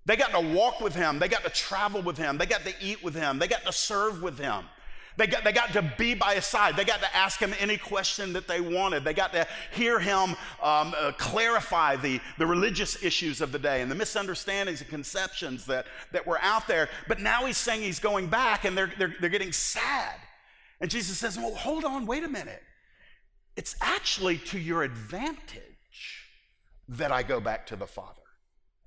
They 0.05 0.15
got 0.15 0.31
to 0.31 0.55
walk 0.55 0.81
with 0.81 0.93
him, 0.93 1.17
they 1.17 1.29
got 1.29 1.43
to 1.43 1.49
travel 1.49 2.01
with 2.01 2.17
him, 2.17 2.37
they 2.37 2.45
got 2.45 2.65
to 2.65 2.73
eat 2.81 3.01
with 3.03 3.15
him, 3.15 3.39
they 3.39 3.47
got 3.47 3.63
to 3.65 3.71
serve 3.71 4.21
with 4.21 4.37
him. 4.37 4.65
They 5.15 5.27
got, 5.27 5.43
they 5.43 5.51
got 5.51 5.73
to 5.73 5.93
be 5.97 6.15
by 6.15 6.35
his 6.35 6.45
side. 6.45 6.75
They 6.75 6.85
got 6.85 7.01
to 7.01 7.15
ask 7.15 7.39
him 7.39 7.53
any 7.59 7.77
question 7.77 8.33
that 8.33 8.47
they 8.47 8.61
wanted. 8.61 9.03
They 9.03 9.13
got 9.13 9.31
to 9.33 9.47
hear 9.71 9.99
him 9.99 10.31
um, 10.61 10.95
uh, 10.97 11.11
clarify 11.17 11.97
the, 11.97 12.19
the 12.39 12.47
religious 12.47 13.03
issues 13.03 13.39
of 13.39 13.51
the 13.51 13.59
day 13.59 13.81
and 13.81 13.91
the 13.91 13.95
misunderstandings 13.95 14.81
and 14.81 14.89
conceptions 14.89 15.65
that, 15.67 15.85
that 16.11 16.25
were 16.25 16.39
out 16.41 16.67
there. 16.67 16.89
But 17.07 17.19
now 17.19 17.45
he's 17.45 17.57
saying 17.57 17.81
he's 17.81 17.99
going 17.99 18.27
back 18.27 18.65
and 18.65 18.75
they're, 18.75 18.91
they're, 18.97 19.15
they're 19.21 19.29
getting 19.29 19.51
sad. 19.51 20.15
And 20.81 20.89
Jesus 20.89 21.17
says, 21.17 21.37
Well, 21.37 21.53
hold 21.53 21.85
on, 21.85 22.05
wait 22.05 22.23
a 22.23 22.29
minute. 22.29 22.63
It's 23.55 23.75
actually 23.81 24.39
to 24.39 24.57
your 24.57 24.81
advantage 24.81 25.61
that 26.89 27.11
I 27.11 27.21
go 27.21 27.39
back 27.39 27.67
to 27.67 27.75
the 27.75 27.85
Father. 27.85 28.22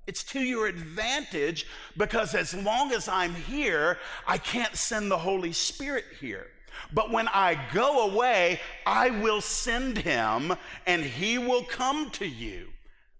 It's 0.07 0.23
to 0.25 0.39
your 0.39 0.67
advantage 0.67 1.67
because 1.97 2.33
as 2.33 2.53
long 2.53 2.93
as 2.93 3.07
I'm 3.07 3.35
here, 3.35 3.99
I 4.25 4.37
can't 4.37 4.75
send 4.75 5.11
the 5.11 5.17
Holy 5.17 5.51
Spirit 5.51 6.05
here. 6.19 6.47
But 6.93 7.11
when 7.11 7.27
I 7.27 7.59
go 7.73 8.09
away, 8.09 8.59
I 8.85 9.09
will 9.09 9.41
send 9.41 9.97
him 9.97 10.53
and 10.85 11.03
he 11.03 11.37
will 11.37 11.63
come 11.63 12.09
to 12.11 12.25
you. 12.25 12.67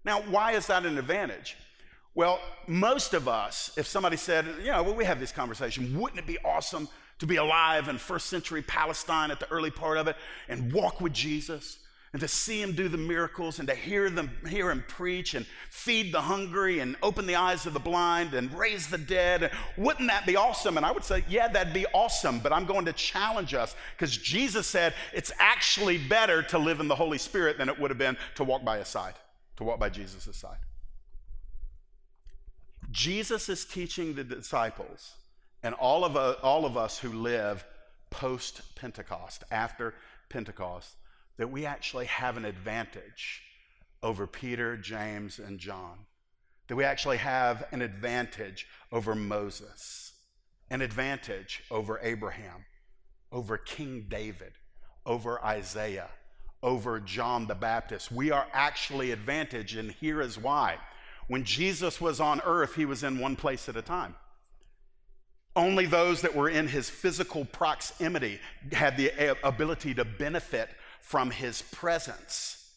Now, 0.05 0.21
why 0.21 0.53
is 0.53 0.67
that 0.67 0.85
an 0.85 0.97
advantage? 0.97 1.57
Well, 2.15 2.39
most 2.65 3.13
of 3.13 3.27
us, 3.27 3.71
if 3.77 3.85
somebody 3.85 4.17
said, 4.17 4.45
you 4.59 4.71
know, 4.71 4.81
well, 4.81 4.95
we 4.95 5.05
have 5.05 5.19
this 5.19 5.31
conversation, 5.31 5.99
wouldn't 5.99 6.19
it 6.19 6.25
be 6.25 6.39
awesome 6.43 6.87
to 7.19 7.27
be 7.27 7.35
alive 7.35 7.89
in 7.89 7.97
first 7.97 8.27
century 8.27 8.61
Palestine 8.61 9.29
at 9.29 9.39
the 9.39 9.49
early 9.51 9.71
part 9.71 9.97
of 9.97 10.07
it 10.07 10.15
and 10.47 10.71
walk 10.71 11.01
with 11.01 11.13
Jesus? 11.13 11.79
And 12.13 12.21
to 12.21 12.27
see 12.27 12.61
him 12.61 12.73
do 12.73 12.87
the 12.87 12.97
miracles 12.97 13.59
and 13.59 13.67
to 13.67 13.75
hear 13.75 14.09
them 14.09 14.31
hear 14.47 14.71
him 14.71 14.83
preach 14.87 15.33
and 15.33 15.45
feed 15.69 16.13
the 16.13 16.21
hungry 16.21 16.79
and 16.79 16.95
open 17.03 17.27
the 17.27 17.35
eyes 17.35 17.65
of 17.65 17.73
the 17.73 17.79
blind 17.79 18.33
and 18.33 18.53
raise 18.57 18.87
the 18.87 18.97
dead. 18.97 19.51
Wouldn't 19.77 20.07
that 20.07 20.25
be 20.25 20.35
awesome? 20.35 20.77
And 20.77 20.85
i 20.85 20.91
would 20.91 21.03
say 21.03 21.23
yeah 21.27 21.47
that'd 21.47 21.73
be 21.73 21.85
awesome 21.93 22.39
but 22.39 22.53
i'm 22.53 22.65
going 22.65 22.85
to 22.85 22.93
challenge 22.93 23.53
us 23.53 23.75
because 23.95 24.15
jesus 24.15 24.67
said 24.67 24.93
it's 25.13 25.31
actually 25.39 25.97
better 25.97 26.41
to 26.43 26.57
live 26.57 26.79
in 26.79 26.87
the 26.87 26.95
holy 26.95 27.17
spirit 27.17 27.57
than 27.57 27.69
it 27.69 27.79
would 27.79 27.91
have 27.91 27.97
been 27.97 28.17
to 28.35 28.43
walk 28.43 28.63
by 28.63 28.77
his 28.77 28.87
side 28.87 29.13
to 29.57 29.63
walk 29.63 29.79
by 29.79 29.89
jesus' 29.89 30.35
side. 30.35 30.57
Jesus 32.91 33.49
is 33.49 33.65
teaching 33.65 34.13
the 34.13 34.23
disciples 34.23 35.13
and 35.61 35.75
all 35.75 36.05
of, 36.05 36.15
uh, 36.15 36.35
all 36.41 36.65
of 36.65 36.77
us 36.77 36.97
who 36.99 37.11
live 37.11 37.65
post 38.09 38.61
pentecost 38.75 39.43
after 39.51 39.93
pentecost 40.29 40.95
that 41.37 41.51
we 41.51 41.65
actually 41.65 42.05
have 42.05 42.37
an 42.37 42.45
advantage 42.45 43.41
over 44.03 44.27
Peter, 44.27 44.77
James, 44.77 45.39
and 45.39 45.59
John. 45.59 45.99
That 46.67 46.75
we 46.75 46.83
actually 46.83 47.17
have 47.17 47.65
an 47.71 47.81
advantage 47.81 48.67
over 48.91 49.15
Moses, 49.15 50.13
an 50.69 50.81
advantage 50.81 51.63
over 51.71 51.99
Abraham, 52.01 52.65
over 53.31 53.57
King 53.57 54.05
David, 54.09 54.53
over 55.05 55.43
Isaiah, 55.43 56.09
over 56.61 56.99
John 56.99 57.47
the 57.47 57.55
Baptist. 57.55 58.11
We 58.11 58.31
are 58.31 58.47
actually 58.51 59.11
advantaged, 59.11 59.77
and 59.77 59.91
here 59.91 60.21
is 60.21 60.37
why. 60.37 60.77
When 61.27 61.43
Jesus 61.43 62.01
was 62.01 62.19
on 62.19 62.41
earth, 62.45 62.75
he 62.75 62.85
was 62.85 63.03
in 63.03 63.19
one 63.19 63.35
place 63.35 63.69
at 63.69 63.75
a 63.75 63.81
time. 63.81 64.15
Only 65.55 65.85
those 65.85 66.21
that 66.21 66.35
were 66.35 66.49
in 66.49 66.67
his 66.67 66.89
physical 66.89 67.45
proximity 67.45 68.39
had 68.71 68.95
the 68.95 69.37
ability 69.43 69.93
to 69.95 70.05
benefit 70.05 70.69
from 71.07 71.31
his 71.31 71.61
presence. 71.61 72.69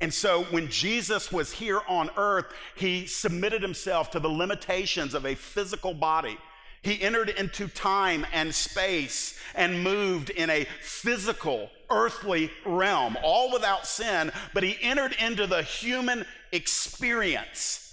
And 0.00 0.12
so 0.12 0.44
when 0.44 0.70
Jesus 0.70 1.30
was 1.30 1.52
here 1.52 1.82
on 1.86 2.08
earth, 2.16 2.46
he 2.76 3.06
submitted 3.06 3.60
himself 3.60 4.10
to 4.12 4.20
the 4.20 4.28
limitations 4.28 5.12
of 5.12 5.26
a 5.26 5.34
physical 5.34 5.92
body. 5.92 6.38
He 6.80 7.02
entered 7.02 7.28
into 7.28 7.68
time 7.68 8.26
and 8.32 8.54
space 8.54 9.38
and 9.54 9.84
moved 9.84 10.30
in 10.30 10.48
a 10.48 10.66
physical, 10.80 11.70
earthly 11.90 12.50
realm, 12.64 13.18
all 13.22 13.52
without 13.52 13.86
sin, 13.86 14.32
but 14.54 14.62
he 14.62 14.78
entered 14.80 15.14
into 15.20 15.46
the 15.46 15.62
human 15.62 16.24
experience. 16.52 17.83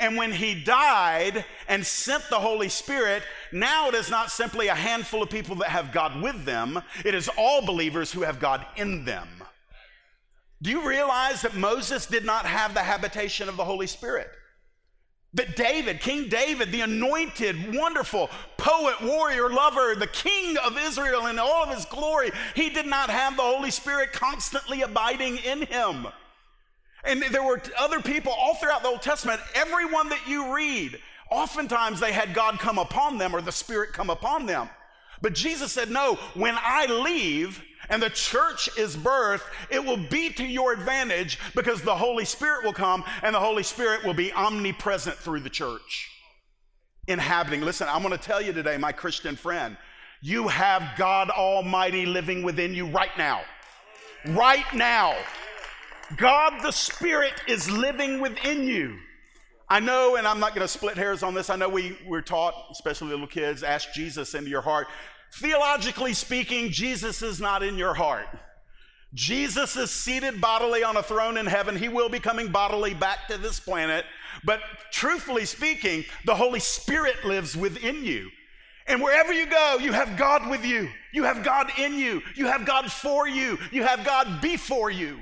And 0.00 0.16
when 0.16 0.32
he 0.32 0.54
died 0.54 1.44
and 1.68 1.84
sent 1.84 2.28
the 2.30 2.38
Holy 2.38 2.68
Spirit, 2.68 3.22
now 3.52 3.88
it 3.88 3.94
is 3.94 4.10
not 4.10 4.30
simply 4.30 4.68
a 4.68 4.74
handful 4.74 5.22
of 5.22 5.30
people 5.30 5.56
that 5.56 5.70
have 5.70 5.92
God 5.92 6.22
with 6.22 6.44
them, 6.44 6.80
it 7.04 7.14
is 7.14 7.28
all 7.36 7.64
believers 7.64 8.12
who 8.12 8.22
have 8.22 8.38
God 8.38 8.64
in 8.76 9.04
them. 9.04 9.28
Do 10.60 10.70
you 10.70 10.88
realize 10.88 11.42
that 11.42 11.54
Moses 11.54 12.06
did 12.06 12.24
not 12.24 12.46
have 12.46 12.74
the 12.74 12.82
habitation 12.82 13.48
of 13.48 13.56
the 13.56 13.64
Holy 13.64 13.86
Spirit? 13.86 14.28
That 15.34 15.56
David, 15.56 16.00
King 16.00 16.28
David, 16.28 16.72
the 16.72 16.80
anointed, 16.80 17.74
wonderful 17.74 18.30
poet, 18.56 19.00
warrior, 19.02 19.50
lover, 19.50 19.94
the 19.94 20.06
king 20.06 20.56
of 20.58 20.78
Israel 20.78 21.26
in 21.26 21.38
all 21.38 21.64
of 21.64 21.74
his 21.74 21.84
glory, 21.84 22.30
he 22.54 22.70
did 22.70 22.86
not 22.86 23.10
have 23.10 23.36
the 23.36 23.42
Holy 23.42 23.70
Spirit 23.70 24.12
constantly 24.12 24.82
abiding 24.82 25.36
in 25.38 25.62
him. 25.62 26.08
And 27.04 27.22
there 27.22 27.42
were 27.42 27.60
other 27.78 28.00
people 28.00 28.32
all 28.32 28.54
throughout 28.54 28.82
the 28.82 28.88
Old 28.88 29.02
Testament, 29.02 29.40
everyone 29.54 30.08
that 30.08 30.26
you 30.26 30.54
read, 30.54 30.98
oftentimes 31.30 32.00
they 32.00 32.12
had 32.12 32.34
God 32.34 32.58
come 32.58 32.78
upon 32.78 33.18
them 33.18 33.34
or 33.34 33.40
the 33.40 33.52
Spirit 33.52 33.92
come 33.92 34.10
upon 34.10 34.46
them. 34.46 34.68
But 35.22 35.34
Jesus 35.34 35.72
said, 35.72 35.90
No, 35.90 36.14
when 36.34 36.56
I 36.58 36.86
leave, 36.86 37.62
and 37.90 38.02
the 38.02 38.10
church 38.10 38.68
is 38.76 38.96
birthed, 38.96 39.42
it 39.70 39.84
will 39.84 39.96
be 39.96 40.30
to 40.30 40.44
your 40.44 40.72
advantage 40.72 41.38
because 41.54 41.82
the 41.82 41.94
Holy 41.94 42.24
Spirit 42.24 42.64
will 42.64 42.72
come 42.72 43.04
and 43.22 43.34
the 43.34 43.40
Holy 43.40 43.62
Spirit 43.62 44.04
will 44.04 44.14
be 44.14 44.32
omnipresent 44.32 45.16
through 45.16 45.40
the 45.40 45.50
church. 45.50 46.10
Inhabiting. 47.06 47.62
Listen, 47.62 47.88
I'm 47.90 48.02
going 48.02 48.16
to 48.16 48.22
tell 48.22 48.42
you 48.42 48.52
today, 48.52 48.76
my 48.76 48.92
Christian 48.92 49.36
friend, 49.36 49.76
you 50.20 50.48
have 50.48 50.98
God 50.98 51.30
Almighty 51.30 52.04
living 52.04 52.42
within 52.42 52.74
you 52.74 52.86
right 52.86 53.16
now. 53.16 53.40
Right 54.26 54.66
now. 54.74 55.16
God 56.16 56.62
the 56.62 56.70
Spirit 56.70 57.34
is 57.46 57.70
living 57.70 58.20
within 58.20 58.66
you. 58.66 58.98
I 59.68 59.80
know, 59.80 60.16
and 60.16 60.26
I'm 60.26 60.40
not 60.40 60.54
going 60.54 60.66
to 60.66 60.72
split 60.72 60.96
hairs 60.96 61.22
on 61.22 61.34
this. 61.34 61.50
I 61.50 61.56
know 61.56 61.68
we, 61.68 61.98
we're 62.06 62.22
taught, 62.22 62.54
especially 62.70 63.08
little 63.08 63.26
kids, 63.26 63.62
ask 63.62 63.92
Jesus 63.92 64.34
into 64.34 64.48
your 64.48 64.62
heart. 64.62 64.88
Theologically 65.34 66.14
speaking, 66.14 66.70
Jesus 66.70 67.20
is 67.20 67.38
not 67.40 67.62
in 67.62 67.76
your 67.76 67.92
heart. 67.92 68.26
Jesus 69.12 69.76
is 69.76 69.90
seated 69.90 70.40
bodily 70.40 70.82
on 70.82 70.96
a 70.96 71.02
throne 71.02 71.36
in 71.36 71.46
heaven. 71.46 71.76
He 71.76 71.88
will 71.88 72.08
be 72.08 72.18
coming 72.18 72.48
bodily 72.48 72.94
back 72.94 73.28
to 73.28 73.36
this 73.36 73.60
planet. 73.60 74.04
But 74.44 74.60
truthfully 74.90 75.44
speaking, 75.44 76.04
the 76.24 76.34
Holy 76.34 76.60
Spirit 76.60 77.24
lives 77.24 77.56
within 77.56 78.04
you. 78.04 78.30
And 78.86 79.02
wherever 79.02 79.32
you 79.34 79.46
go, 79.46 79.78
you 79.80 79.92
have 79.92 80.16
God 80.16 80.48
with 80.48 80.64
you. 80.64 80.88
You 81.12 81.24
have 81.24 81.44
God 81.44 81.70
in 81.78 81.94
you. 81.94 82.22
You 82.34 82.46
have 82.46 82.64
God 82.64 82.90
for 82.90 83.28
you. 83.28 83.58
You 83.70 83.82
have 83.82 84.04
God 84.04 84.40
before 84.40 84.90
you. 84.90 85.18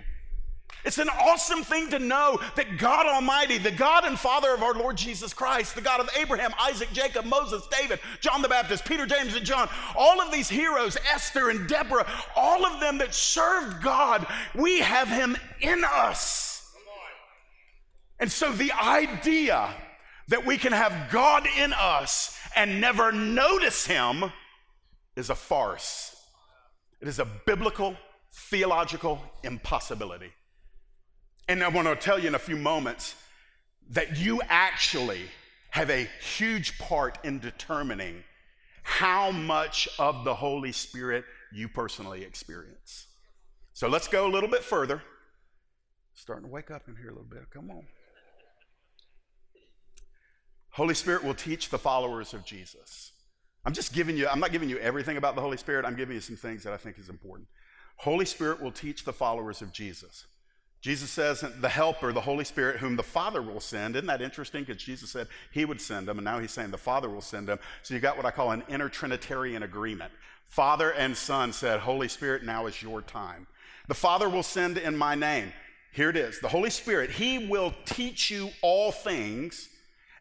It's 0.87 0.99
an 0.99 1.09
awesome 1.09 1.65
thing 1.65 1.91
to 1.91 1.99
know 1.99 2.39
that 2.55 2.79
God 2.79 3.07
Almighty, 3.07 3.59
the 3.59 3.73
God 3.73 4.05
and 4.05 4.17
Father 4.17 4.55
of 4.55 4.63
our 4.63 4.73
Lord 4.73 4.97
Jesus 4.97 5.35
Christ, 5.35 5.75
the 5.75 5.81
God 5.81 5.99
of 5.99 6.09
Abraham, 6.17 6.55
Isaac, 6.61 6.89
Jacob, 6.93 7.25
Moses, 7.25 7.67
David, 7.77 7.99
John 8.21 8.41
the 8.41 8.49
Baptist, 8.49 8.85
Peter, 8.85 9.05
James, 9.05 9.35
and 9.35 9.45
John, 9.45 9.69
all 9.97 10.21
of 10.21 10.31
these 10.31 10.49
heroes, 10.49 10.97
Esther 11.13 11.51
and 11.51 11.69
Deborah, 11.69 12.07
all 12.37 12.65
of 12.65 12.79
them 12.79 12.99
that 12.99 13.13
served 13.15 13.83
God, 13.83 14.29
we 14.55 14.79
have 14.79 15.09
Him 15.09 15.37
in 15.61 15.83
us. 15.85 16.73
And 18.21 18.31
so 18.31 18.53
the 18.53 18.71
idea 18.71 19.75
that 20.29 20.47
we 20.47 20.57
can 20.57 20.73
have 20.73 21.11
God 21.11 21.49
in 21.59 21.73
us 21.73 22.39
and 22.55 22.81
never 22.81 23.11
notice 23.11 23.87
Him 23.87 24.31
is 25.17 25.31
a 25.31 25.35
farce. 25.35 26.15
It 27.01 27.09
is 27.09 27.19
a 27.19 27.27
biblical, 27.45 27.97
theological 28.33 29.21
impossibility. 29.43 30.33
And 31.49 31.63
I 31.63 31.69
want 31.69 31.87
to 31.87 31.95
tell 31.97 32.19
you 32.19 32.29
in 32.29 32.35
a 32.35 32.41
few 32.41 32.57
moments 32.57 33.15
that 33.91 34.17
you 34.17 34.41
actually 34.49 35.21
have 35.71 35.91
a 35.91 36.09
huge 36.21 36.79
part 36.79 37.19
in 37.25 37.39
determining 37.39 38.25
how 38.83 39.31
much 39.31 39.89
of 39.99 40.25
the 40.25 40.35
Holy 40.35 40.73
Spirit 40.73 41.25
you 41.53 41.69
personally 41.69 42.23
experience. 42.23 43.07
So 43.75 43.89
let's 43.89 44.09
go 44.09 44.27
a 44.27 44.31
little 44.31 44.49
bit 44.49 44.65
further. 44.65 45.03
Starting 46.15 46.47
to 46.47 46.51
wake 46.51 46.71
up 46.71 46.89
in 46.89 46.97
here 46.97 47.09
a 47.09 47.13
little 47.13 47.29
bit. 47.29 47.51
Come 47.51 47.71
on. 47.71 47.85
Holy 50.71 50.95
Spirit 50.95 51.25
will 51.25 51.35
teach 51.35 51.69
the 51.69 51.79
followers 51.79 52.35
of 52.35 52.45
Jesus. 52.45 53.13
I'm 53.65 53.73
just 53.73 53.93
giving 53.93 54.17
you, 54.17 54.29
I'm 54.29 54.41
not 54.41 54.53
giving 54.53 54.69
you 54.69 54.79
everything 54.79 55.17
about 55.17 55.35
the 55.35 55.41
Holy 55.41 55.57
Spirit. 55.57 55.85
I'm 55.85 55.97
giving 55.97 56.15
you 56.15 56.21
some 56.21 56.37
things 56.37 56.63
that 56.65 56.73
I 56.73 56.77
think 56.77 56.99
is 56.99 57.09
important. 57.09 57.49
Holy 57.97 58.25
Spirit 58.25 58.63
will 58.63 58.73
teach 58.73 59.05
the 59.05 59.13
followers 59.13 59.63
of 59.63 59.73
Jesus. 59.73 60.27
Jesus 60.81 61.11
says, 61.11 61.41
the 61.61 61.69
helper, 61.69 62.13
the 62.13 62.21
Holy 62.21 62.45
Spirit, 62.45 62.77
whom 62.77 62.97
the 62.97 63.03
Father 63.03 63.43
will 63.43 63.61
send. 63.61 63.97
Isn't 63.97 64.07
that 64.07 64.23
interesting? 64.23 64.63
Because 64.63 64.83
Jesus 64.83 65.11
said 65.11 65.27
he 65.51 65.65
would 65.65 65.81
send 65.81 66.07
them, 66.07 66.19
and 66.19 66.25
now 66.25 66.39
he's 66.39 66.53
saying 66.53 66.71
the 66.71 66.79
Father 66.79 67.09
will 67.09 67.21
send 67.21 67.49
them. 67.49 67.59
So 67.83 67.95
you 67.95 68.01
got 68.01 68.17
what 68.17 68.27
I 68.27 68.31
call 68.31 68.53
an 68.53 68.63
intertrinitarian 68.63 69.65
agreement. 69.65 70.13
Father 70.45 70.93
and 70.93 71.17
Son 71.17 71.53
said, 71.53 71.81
Holy 71.81 72.09
Spirit, 72.09 72.45
now 72.45 72.67
is 72.67 72.81
your 72.81 73.03
time. 73.03 73.47
The 73.89 73.95
Father 73.95 74.29
will 74.29 74.43
send 74.43 74.79
in 74.79 74.97
my 74.97 75.15
name. 75.15 75.53
Here 75.93 76.11
it 76.11 76.17
is 76.17 76.41
the 76.41 76.49
Holy 76.49 76.71
Spirit, 76.71 77.11
he 77.11 77.47
will 77.47 77.75
teach 77.87 78.31
you 78.31 78.51
all 78.61 78.93
things 78.93 79.69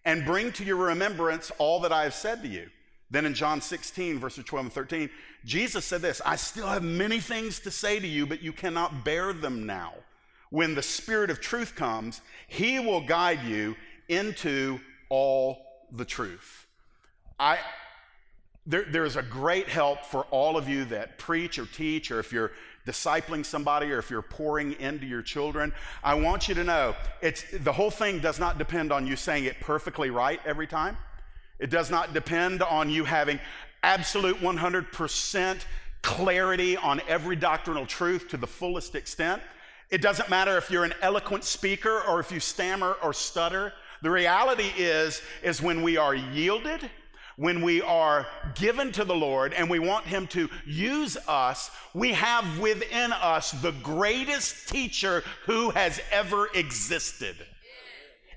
and 0.06 0.26
bring 0.26 0.52
to 0.54 0.64
your 0.64 0.78
remembrance 0.78 1.52
all 1.58 1.82
that 1.82 1.92
I 1.92 2.04
have 2.04 2.14
said 2.14 2.42
to 2.44 2.48
you. 2.48 2.70
Then 3.12 3.26
in 3.26 3.34
John 3.34 3.62
16, 3.62 4.18
verses 4.20 4.46
12 4.46 4.66
and 4.68 4.74
13, 4.74 5.10
Jesus 5.44 5.86
said 5.86 6.02
this 6.02 6.22
I 6.26 6.38
still 6.38 6.68
have 6.68 6.84
many 6.84 7.20
things 7.20 7.60
to 7.62 7.72
say 7.72 8.00
to 8.00 8.08
you, 8.08 8.26
but 8.26 8.42
you 8.42 8.54
cannot 8.54 9.04
bear 9.04 9.34
them 9.34 9.66
now 9.66 9.94
when 10.50 10.76
the 10.76 10.82
Spirit 10.82 11.30
of 11.30 11.42
truth 11.42 11.76
comes, 11.76 12.22
He 12.48 12.80
will 12.80 13.02
guide 13.02 13.44
you 13.44 13.76
into 14.08 14.80
all 15.10 15.66
the 15.92 16.06
truth. 16.06 16.66
I, 17.40 17.60
there, 18.66 18.86
there's 18.90 19.16
a 19.16 19.24
great 19.24 19.68
help 19.68 20.06
for 20.06 20.24
all 20.32 20.58
of 20.58 20.68
you 20.70 20.86
that 20.86 21.18
preach 21.18 21.60
or 21.60 21.66
teach, 21.66 22.12
or 22.12 22.20
if 22.20 22.32
you're 22.32 22.52
discipling 22.86 23.46
somebody, 23.46 23.92
or 23.92 23.98
if 23.98 24.10
you're 24.10 24.22
pouring 24.22 24.74
into 24.74 25.06
your 25.06 25.22
children. 25.22 25.74
I 26.04 26.14
want 26.16 26.48
you 26.48 26.56
to 26.56 26.64
know 26.64 26.96
it's, 27.22 27.44
the 27.52 27.74
whole 27.74 27.92
thing 27.92 28.20
does 28.20 28.40
not 28.40 28.58
depend 28.58 28.92
on 28.92 29.08
you 29.08 29.16
saying 29.16 29.46
it 29.46 29.60
perfectly 29.60 30.10
right 30.10 30.40
every 30.46 30.68
time. 30.68 30.98
It 31.60 31.70
does 31.70 31.90
not 31.90 32.14
depend 32.14 32.62
on 32.62 32.90
you 32.90 33.06
having 33.06 33.40
absolute 33.82 34.38
100% 34.38 35.60
clarity 36.02 36.78
on 36.78 37.02
every 37.08 37.36
doctrinal 37.36 37.86
truth 37.86 38.30
to 38.30 38.38
the 38.38 38.48
fullest 38.48 38.94
extent. 38.94 39.42
It 39.90 40.02
doesn't 40.02 40.30
matter 40.30 40.58
if 40.58 40.72
you're 40.72 40.84
an 40.84 40.94
eloquent 41.02 41.44
speaker 41.44 42.02
or 42.02 42.20
if 42.20 42.32
you 42.32 42.40
stammer 42.40 42.98
or 43.04 43.14
stutter. 43.14 43.74
The 44.02 44.12
reality 44.12 44.72
is, 44.78 45.22
is 45.44 45.62
when 45.62 45.82
we 45.82 45.98
are 45.98 46.16
yielded, 46.16 46.90
when 47.38 47.62
we 47.62 47.82
are 47.82 48.26
given 48.56 48.92
to 48.94 49.04
the 49.04 49.16
Lord 49.16 49.54
and 49.54 49.70
we 49.70 49.80
want 49.80 50.06
Him 50.06 50.28
to 50.28 50.50
use 50.66 51.18
us, 51.28 51.70
we 51.94 52.14
have 52.14 52.60
within 52.60 53.12
us 53.14 53.52
the 53.52 53.74
greatest 53.84 54.70
teacher 54.70 55.24
who 55.46 55.70
has 55.72 56.00
ever 56.12 56.48
existed. 56.54 57.36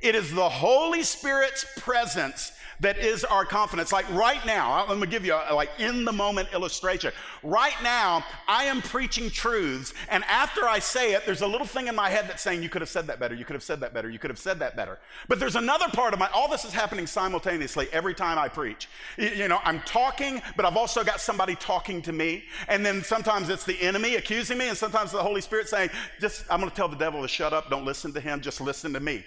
It 0.01 0.15
is 0.15 0.33
the 0.33 0.49
Holy 0.49 1.03
Spirit's 1.03 1.67
presence 1.77 2.53
that 2.81 2.99
is 2.99 3.25
our 3.25 3.45
confidence. 3.45 3.93
Like 3.93 4.09
right 4.13 4.45
now, 4.47 4.73
I'm 4.73 4.87
gonna 4.87 5.07
give 5.07 5.25
you 5.25 5.35
a 5.35 5.55
like 5.55 5.71
in 5.79 6.05
the 6.05 6.13
moment 6.13 6.49
illustration. 6.53 7.13
Right 7.43 7.75
now, 7.83 8.25
I 8.47 8.65
am 8.65 8.83
preaching 8.83 9.31
truths, 9.31 9.95
and 10.09 10.25
after 10.25 10.69
I 10.69 10.79
say 10.79 11.15
it, 11.15 11.25
there's 11.27 11.43
a 11.43 11.47
little 11.47 11.67
thing 11.67 11.89
in 11.89 11.95
my 11.95 12.09
head 12.09 12.27
that's 12.29 12.43
saying, 12.43 12.63
You 12.63 12.69
could 12.69 12.83
have 12.83 12.89
said 12.89 13.07
that 13.09 13.19
better, 13.19 13.35
you 13.35 13.45
could 13.45 13.55
have 13.55 13.63
said 13.63 13.81
that 13.81 13.95
better, 13.95 14.09
you 14.09 14.19
could 14.19 14.31
have 14.31 14.39
said 14.39 14.59
that 14.61 14.77
better. 14.77 14.99
But 15.29 15.41
there's 15.41 15.57
another 15.57 15.89
part 15.89 16.13
of 16.13 16.21
my, 16.21 16.29
all 16.29 16.49
this 16.49 16.65
is 16.65 16.73
happening 16.73 17.07
simultaneously 17.07 17.89
every 17.93 18.15
time 18.15 18.39
I 18.39 18.49
preach. 18.49 18.89
You 19.17 19.49
know, 19.49 19.61
I'm 19.65 19.81
talking, 19.81 20.41
but 20.57 20.65
I've 20.65 20.77
also 20.77 21.03
got 21.03 21.21
somebody 21.21 21.55
talking 21.57 22.03
to 22.03 22.13
me, 22.13 22.45
and 22.69 22.85
then 22.85 23.03
sometimes 23.03 23.49
it's 23.49 23.65
the 23.65 23.81
enemy 23.81 24.17
accusing 24.17 24.59
me, 24.59 24.69
and 24.69 24.77
sometimes 24.77 25.11
the 25.13 25.23
Holy 25.23 25.41
Spirit 25.41 25.69
saying, 25.69 25.91
Just, 26.21 26.45
I'm 26.51 26.61
gonna 26.61 26.71
tell 26.71 26.89
the 26.89 26.97
devil 26.97 27.23
to 27.23 27.29
shut 27.29 27.53
up, 27.53 27.71
don't 27.71 27.85
listen 27.85 28.13
to 28.13 28.21
him, 28.21 28.41
just 28.41 28.61
listen 28.61 28.93
to 28.93 29.01
me. 29.01 29.25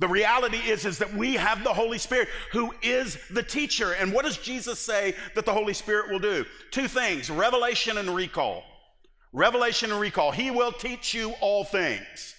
The 0.00 0.08
reality 0.08 0.56
is, 0.56 0.86
is 0.86 0.98
that 0.98 1.12
we 1.14 1.34
have 1.34 1.62
the 1.62 1.74
Holy 1.74 1.98
Spirit 1.98 2.28
who 2.52 2.74
is 2.82 3.18
the 3.30 3.42
teacher. 3.42 3.92
And 3.92 4.12
what 4.12 4.24
does 4.24 4.38
Jesus 4.38 4.78
say 4.78 5.14
that 5.34 5.44
the 5.44 5.52
Holy 5.52 5.74
Spirit 5.74 6.10
will 6.10 6.18
do? 6.18 6.46
Two 6.70 6.88
things 6.88 7.30
revelation 7.30 7.98
and 7.98 8.14
recall. 8.14 8.64
Revelation 9.32 9.92
and 9.92 10.00
recall. 10.00 10.32
He 10.32 10.50
will 10.50 10.72
teach 10.72 11.12
you 11.12 11.34
all 11.40 11.64
things. 11.64 12.34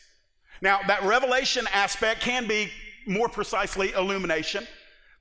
Now, 0.61 0.79
that 0.87 1.03
revelation 1.03 1.67
aspect 1.71 2.21
can 2.21 2.47
be 2.47 2.69
more 3.05 3.29
precisely 3.29 3.91
illumination, 3.91 4.67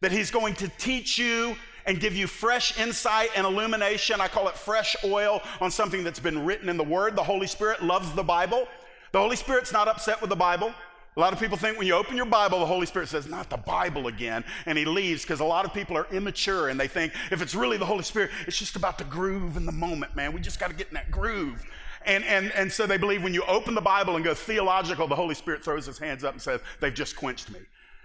that 0.00 0.10
He's 0.10 0.30
going 0.30 0.54
to 0.54 0.68
teach 0.78 1.18
you 1.18 1.56
and 1.84 2.00
give 2.00 2.16
you 2.16 2.26
fresh 2.26 2.78
insight 2.78 3.30
and 3.36 3.46
illumination. 3.46 4.20
I 4.20 4.28
call 4.28 4.48
it 4.48 4.56
fresh 4.56 4.96
oil 5.04 5.42
on 5.60 5.70
something 5.70 6.04
that's 6.04 6.20
been 6.20 6.44
written 6.44 6.70
in 6.70 6.78
the 6.78 6.84
Word. 6.84 7.16
The 7.16 7.22
Holy 7.22 7.46
Spirit 7.46 7.82
loves 7.82 8.12
the 8.14 8.22
Bible. 8.22 8.66
The 9.12 9.18
Holy 9.18 9.36
Spirit's 9.36 9.72
not 9.72 9.88
upset 9.88 10.20
with 10.20 10.30
the 10.30 10.36
Bible. 10.36 10.74
A 11.16 11.20
lot 11.20 11.32
of 11.32 11.40
people 11.40 11.56
think 11.56 11.76
when 11.76 11.88
you 11.88 11.94
open 11.94 12.16
your 12.16 12.26
Bible, 12.26 12.60
the 12.60 12.66
Holy 12.66 12.86
Spirit 12.86 13.08
says, 13.08 13.26
Not 13.26 13.50
the 13.50 13.56
Bible 13.56 14.06
again, 14.06 14.44
and 14.66 14.78
He 14.78 14.84
leaves 14.84 15.22
because 15.22 15.40
a 15.40 15.44
lot 15.44 15.64
of 15.64 15.74
people 15.74 15.96
are 15.96 16.06
immature 16.12 16.68
and 16.68 16.78
they 16.78 16.86
think 16.86 17.12
if 17.32 17.42
it's 17.42 17.54
really 17.54 17.76
the 17.76 17.86
Holy 17.86 18.04
Spirit, 18.04 18.30
it's 18.46 18.58
just 18.58 18.76
about 18.76 18.96
the 18.96 19.04
groove 19.04 19.56
in 19.56 19.66
the 19.66 19.72
moment, 19.72 20.14
man. 20.14 20.32
We 20.32 20.40
just 20.40 20.60
got 20.60 20.70
to 20.70 20.76
get 20.76 20.88
in 20.88 20.94
that 20.94 21.10
groove. 21.10 21.64
And, 22.06 22.24
and, 22.24 22.52
and 22.52 22.72
so 22.72 22.86
they 22.86 22.96
believe 22.96 23.22
when 23.22 23.34
you 23.34 23.42
open 23.44 23.74
the 23.74 23.80
Bible 23.80 24.16
and 24.16 24.24
go 24.24 24.34
theological, 24.34 25.06
the 25.06 25.16
Holy 25.16 25.34
Spirit 25.34 25.64
throws 25.64 25.84
his 25.84 25.98
hands 25.98 26.24
up 26.24 26.32
and 26.32 26.40
says, 26.40 26.60
They've 26.80 26.94
just 26.94 27.16
quenched 27.16 27.50
me. 27.50 27.60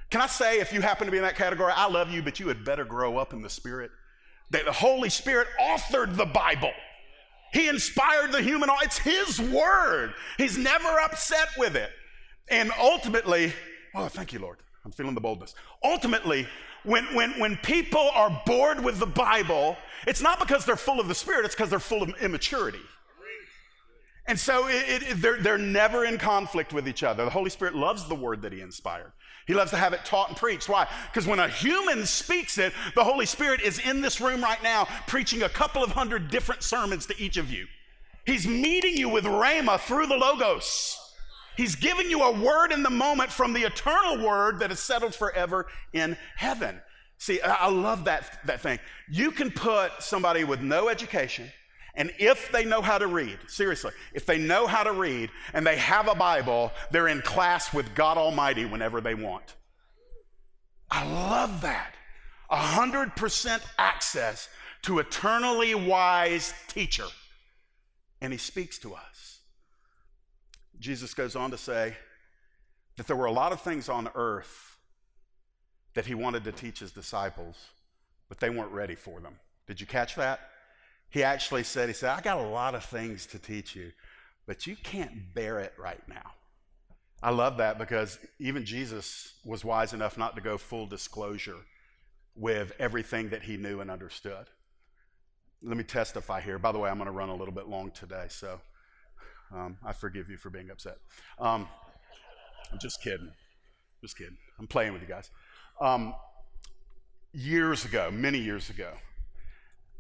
Can 0.09 0.21
I 0.21 0.27
say, 0.27 0.59
if 0.59 0.73
you 0.73 0.81
happen 0.81 1.05
to 1.05 1.11
be 1.11 1.17
in 1.17 1.23
that 1.23 1.35
category, 1.35 1.73
I 1.75 1.87
love 1.87 2.11
you, 2.11 2.21
but 2.21 2.39
you 2.39 2.47
had 2.47 2.65
better 2.65 2.85
grow 2.85 3.17
up 3.17 3.33
in 3.33 3.41
the 3.41 3.49
Spirit? 3.49 3.91
That 4.51 4.65
the 4.65 4.71
Holy 4.71 5.09
Spirit 5.09 5.47
authored 5.59 6.15
the 6.17 6.25
Bible. 6.25 6.71
He 7.53 7.67
inspired 7.67 8.31
the 8.31 8.41
human, 8.41 8.69
it's 8.81 8.97
His 8.97 9.39
word. 9.39 10.13
He's 10.37 10.57
never 10.57 10.99
upset 10.99 11.49
with 11.57 11.75
it. 11.75 11.91
And 12.49 12.71
ultimately, 12.79 13.53
oh, 13.93 14.08
thank 14.08 14.34
you, 14.34 14.39
Lord. 14.39 14.58
I'm 14.84 14.91
feeling 14.91 15.15
the 15.15 15.21
boldness. 15.21 15.55
Ultimately, 15.84 16.47
when, 16.84 17.05
when, 17.15 17.31
when 17.39 17.58
people 17.58 18.12
are 18.13 18.41
bored 18.45 18.84
with 18.84 18.99
the 18.99 19.08
Bible, 19.08 19.77
it's 20.05 20.21
not 20.21 20.39
because 20.39 20.65
they're 20.65 20.75
full 20.75 20.99
of 20.99 21.08
the 21.08 21.15
Spirit, 21.15 21.45
it's 21.45 21.55
because 21.55 21.71
they're 21.71 21.79
full 21.79 22.03
of 22.03 22.13
immaturity. 22.21 22.81
And 24.27 24.39
so 24.39 24.67
it, 24.67 25.03
it, 25.03 25.21
they're, 25.21 25.38
they're 25.38 25.58
never 25.58 26.05
in 26.05 26.17
conflict 26.17 26.73
with 26.73 26.88
each 26.88 27.03
other. 27.03 27.25
The 27.25 27.31
Holy 27.31 27.49
Spirit 27.49 27.75
loves 27.75 28.08
the 28.08 28.15
word 28.15 28.41
that 28.41 28.53
He 28.53 28.62
inspired. 28.62 29.12
He 29.45 29.53
loves 29.53 29.69
to 29.71 29.77
have 29.77 29.93
it 29.93 30.03
taught 30.03 30.29
and 30.29 30.38
preached. 30.38 30.67
Why? 30.67 30.88
Because 31.12 31.27
when 31.27 31.38
a 31.38 31.47
human 31.47 32.05
speaks 32.05 32.58
it, 32.58 32.73
the 32.95 33.03
Holy 33.03 33.27
Spirit 33.27 33.62
is 33.62 33.77
in 33.77 34.01
this 34.01 34.19
room 34.19 34.41
right 34.41 34.62
now 34.63 34.88
preaching 35.05 35.43
a 35.43 35.49
couple 35.49 35.84
of 35.84 35.91
hundred 35.91 36.31
different 36.31 36.63
sermons 36.63 37.05
to 37.08 37.21
each 37.21 37.38
of 37.38 37.51
you. 37.51 37.67
He's 38.25 38.47
meeting 38.47 38.97
you 38.97 39.10
with 39.10 39.25
Rhema 39.25 39.79
through 39.79 40.08
the 40.08 40.17
Logos. 40.17 41.04
He's 41.57 41.75
giving 41.75 42.09
you 42.09 42.23
a 42.23 42.31
word 42.31 42.71
in 42.71 42.83
the 42.83 42.89
moment 42.89 43.31
from 43.31 43.53
the 43.53 43.63
eternal 43.63 44.25
word 44.25 44.59
that 44.59 44.71
is 44.71 44.79
settled 44.79 45.15
forever 45.15 45.67
in 45.93 46.17
heaven. 46.35 46.81
See, 47.17 47.39
I 47.41 47.69
love 47.69 48.05
that, 48.05 48.39
that 48.45 48.61
thing. 48.61 48.79
You 49.09 49.31
can 49.31 49.51
put 49.51 49.91
somebody 49.99 50.43
with 50.43 50.61
no 50.61 50.89
education, 50.89 51.49
and 51.95 52.13
if 52.19 52.51
they 52.51 52.65
know 52.65 52.81
how 52.81 52.97
to 52.97 53.07
read, 53.07 53.39
seriously, 53.47 53.91
if 54.13 54.25
they 54.25 54.37
know 54.37 54.67
how 54.67 54.83
to 54.83 54.91
read 54.91 55.29
and 55.53 55.65
they 55.65 55.77
have 55.77 56.09
a 56.09 56.15
Bible, 56.15 56.71
they're 56.91 57.07
in 57.07 57.21
class 57.21 57.73
with 57.73 57.95
God 57.95 58.17
Almighty 58.17 58.65
whenever 58.65 58.99
they 58.99 59.15
want. 59.15 59.55
I 60.91 61.05
love 61.05 61.61
that. 61.61 61.95
100% 62.51 63.61
access 63.77 64.49
to 64.83 64.99
eternally 64.99 65.73
wise 65.73 66.53
teacher. 66.67 67.07
And 68.21 68.31
he 68.31 68.37
speaks 68.37 68.77
to 68.79 68.93
us. 68.93 69.14
Jesus 70.79 71.13
goes 71.13 71.35
on 71.35 71.51
to 71.51 71.57
say 71.57 71.95
that 72.97 73.07
there 73.07 73.15
were 73.15 73.25
a 73.25 73.31
lot 73.31 73.51
of 73.51 73.61
things 73.61 73.89
on 73.89 74.09
earth 74.15 74.77
that 75.93 76.05
he 76.05 76.13
wanted 76.13 76.43
to 76.43 76.51
teach 76.51 76.79
his 76.79 76.91
disciples, 76.91 77.55
but 78.29 78.39
they 78.39 78.49
weren't 78.49 78.71
ready 78.71 78.95
for 78.95 79.19
them. 79.19 79.35
Did 79.67 79.81
you 79.81 79.88
catch 79.88 80.15
that? 80.15 80.39
He 81.09 81.23
actually 81.23 81.63
said, 81.63 81.89
He 81.89 81.93
said, 81.93 82.09
I 82.09 82.21
got 82.21 82.38
a 82.38 82.47
lot 82.47 82.75
of 82.75 82.83
things 82.83 83.25
to 83.27 83.39
teach 83.39 83.75
you, 83.75 83.91
but 84.45 84.67
you 84.67 84.75
can't 84.75 85.33
bear 85.33 85.59
it 85.59 85.73
right 85.77 86.01
now. 86.07 86.33
I 87.23 87.31
love 87.31 87.57
that 87.57 87.77
because 87.77 88.19
even 88.39 88.65
Jesus 88.65 89.33
was 89.45 89.63
wise 89.63 89.93
enough 89.93 90.17
not 90.17 90.35
to 90.35 90.41
go 90.41 90.57
full 90.57 90.85
disclosure 90.85 91.57
with 92.35 92.73
everything 92.77 93.29
that 93.29 93.43
he 93.43 93.57
knew 93.57 93.79
and 93.79 93.89
understood. 93.89 94.47
Let 95.63 95.77
me 95.77 95.83
testify 95.83 96.41
here. 96.41 96.59
By 96.59 96.71
the 96.71 96.79
way, 96.79 96.89
I'm 96.89 96.97
going 96.97 97.07
to 97.07 97.11
run 97.11 97.29
a 97.29 97.35
little 97.35 97.53
bit 97.53 97.67
long 97.67 97.91
today, 97.91 98.25
so 98.29 98.59
um, 99.53 99.77
I 99.86 99.93
forgive 99.93 100.29
you 100.29 100.38
for 100.38 100.49
being 100.49 100.69
upset. 100.69 100.97
Um, 101.39 101.67
I'm 102.71 102.79
just 102.79 103.01
kidding. 103.01 103.31
Just 104.01 104.17
kidding. 104.17 104.38
I'm 104.60 104.67
playing 104.67 104.93
with 104.93 105.01
you 105.01 105.08
guys. 105.08 105.29
Um, 105.79 106.13
years 107.34 107.86
ago, 107.86 108.10
many 108.12 108.39
years 108.39 108.69
ago, 108.69 108.91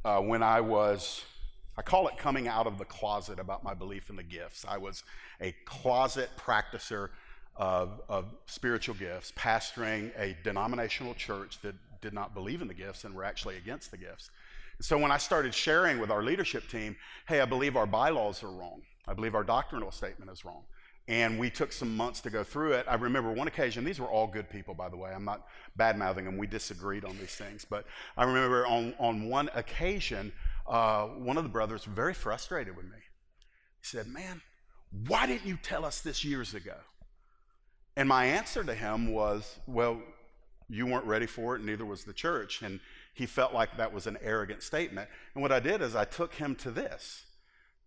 uh, 0.03 0.19
when 0.19 0.43
I 0.43 0.61
was, 0.61 1.23
I 1.77 1.81
call 1.81 2.07
it 2.07 2.17
coming 2.17 2.47
out 2.47 2.67
of 2.67 2.77
the 2.77 2.85
closet 2.85 3.39
about 3.39 3.63
my 3.63 3.73
belief 3.73 4.09
in 4.09 4.15
the 4.15 4.23
gifts. 4.23 4.65
I 4.67 4.77
was 4.77 5.03
a 5.41 5.53
closet 5.65 6.29
practicer 6.37 7.09
of, 7.55 8.01
of 8.09 8.25
spiritual 8.45 8.95
gifts, 8.95 9.31
pastoring 9.33 10.11
a 10.19 10.35
denominational 10.43 11.13
church 11.13 11.59
that 11.61 11.75
did 12.01 12.13
not 12.13 12.33
believe 12.33 12.61
in 12.61 12.67
the 12.67 12.73
gifts 12.73 13.03
and 13.03 13.15
were 13.15 13.23
actually 13.23 13.57
against 13.57 13.91
the 13.91 13.97
gifts. 13.97 14.29
So 14.81 14.97
when 14.97 15.11
I 15.11 15.17
started 15.17 15.53
sharing 15.53 15.99
with 15.99 16.11
our 16.11 16.21
leadership 16.21 16.67
team, 16.69 16.95
hey, 17.27 17.41
I 17.41 17.45
believe 17.45 17.77
our 17.77 17.87
bylaws 17.87 18.43
are 18.43 18.51
wrong. 18.51 18.81
I 19.07 19.13
believe 19.13 19.35
our 19.35 19.43
doctrinal 19.43 19.91
statement 19.91 20.31
is 20.31 20.45
wrong. 20.45 20.63
And 21.07 21.37
we 21.37 21.51
took 21.51 21.71
some 21.71 21.95
months 21.95 22.19
to 22.21 22.31
go 22.31 22.43
through 22.43 22.73
it. 22.73 22.85
I 22.89 22.95
remember 22.95 23.31
one 23.31 23.47
occasion, 23.47 23.83
these 23.83 23.99
were 23.99 24.07
all 24.07 24.25
good 24.25 24.49
people, 24.49 24.73
by 24.73 24.89
the 24.89 24.97
way. 24.97 25.11
I'm 25.11 25.23
not 25.23 25.45
bad 25.75 25.99
mouthing 25.99 26.25
them. 26.25 26.37
We 26.37 26.47
disagreed 26.47 27.05
on 27.05 27.15
these 27.19 27.35
things. 27.35 27.63
But 27.63 27.85
I 28.17 28.23
remember 28.23 28.65
on, 28.65 28.95
on 28.97 29.29
one 29.29 29.51
occasion, 29.53 30.33
uh, 30.65 31.05
one 31.05 31.37
of 31.37 31.43
the 31.43 31.49
brothers 31.49 31.83
very 31.85 32.15
frustrated 32.15 32.75
with 32.75 32.85
me. 32.85 32.97
He 32.97 33.83
said, 33.83 34.07
Man, 34.07 34.41
why 35.07 35.27
didn't 35.27 35.45
you 35.45 35.57
tell 35.61 35.85
us 35.85 36.01
this 36.01 36.25
years 36.25 36.55
ago? 36.55 36.77
And 37.95 38.09
my 38.09 38.25
answer 38.25 38.63
to 38.63 38.73
him 38.73 39.13
was, 39.13 39.59
Well, 39.67 40.01
you 40.67 40.87
weren't 40.87 41.05
ready 41.05 41.27
for 41.27 41.55
it, 41.55 41.59
and 41.59 41.67
neither 41.67 41.85
was 41.85 42.03
the 42.03 42.13
church. 42.13 42.63
And 42.63 42.79
he 43.13 43.27
felt 43.27 43.53
like 43.53 43.77
that 43.77 43.93
was 43.93 44.07
an 44.07 44.17
arrogant 44.21 44.63
statement. 44.63 45.07
And 45.35 45.41
what 45.43 45.51
I 45.51 45.59
did 45.59 45.81
is 45.81 45.95
I 45.95 46.05
took 46.05 46.33
him 46.33 46.55
to 46.55 46.71
this. 46.71 47.24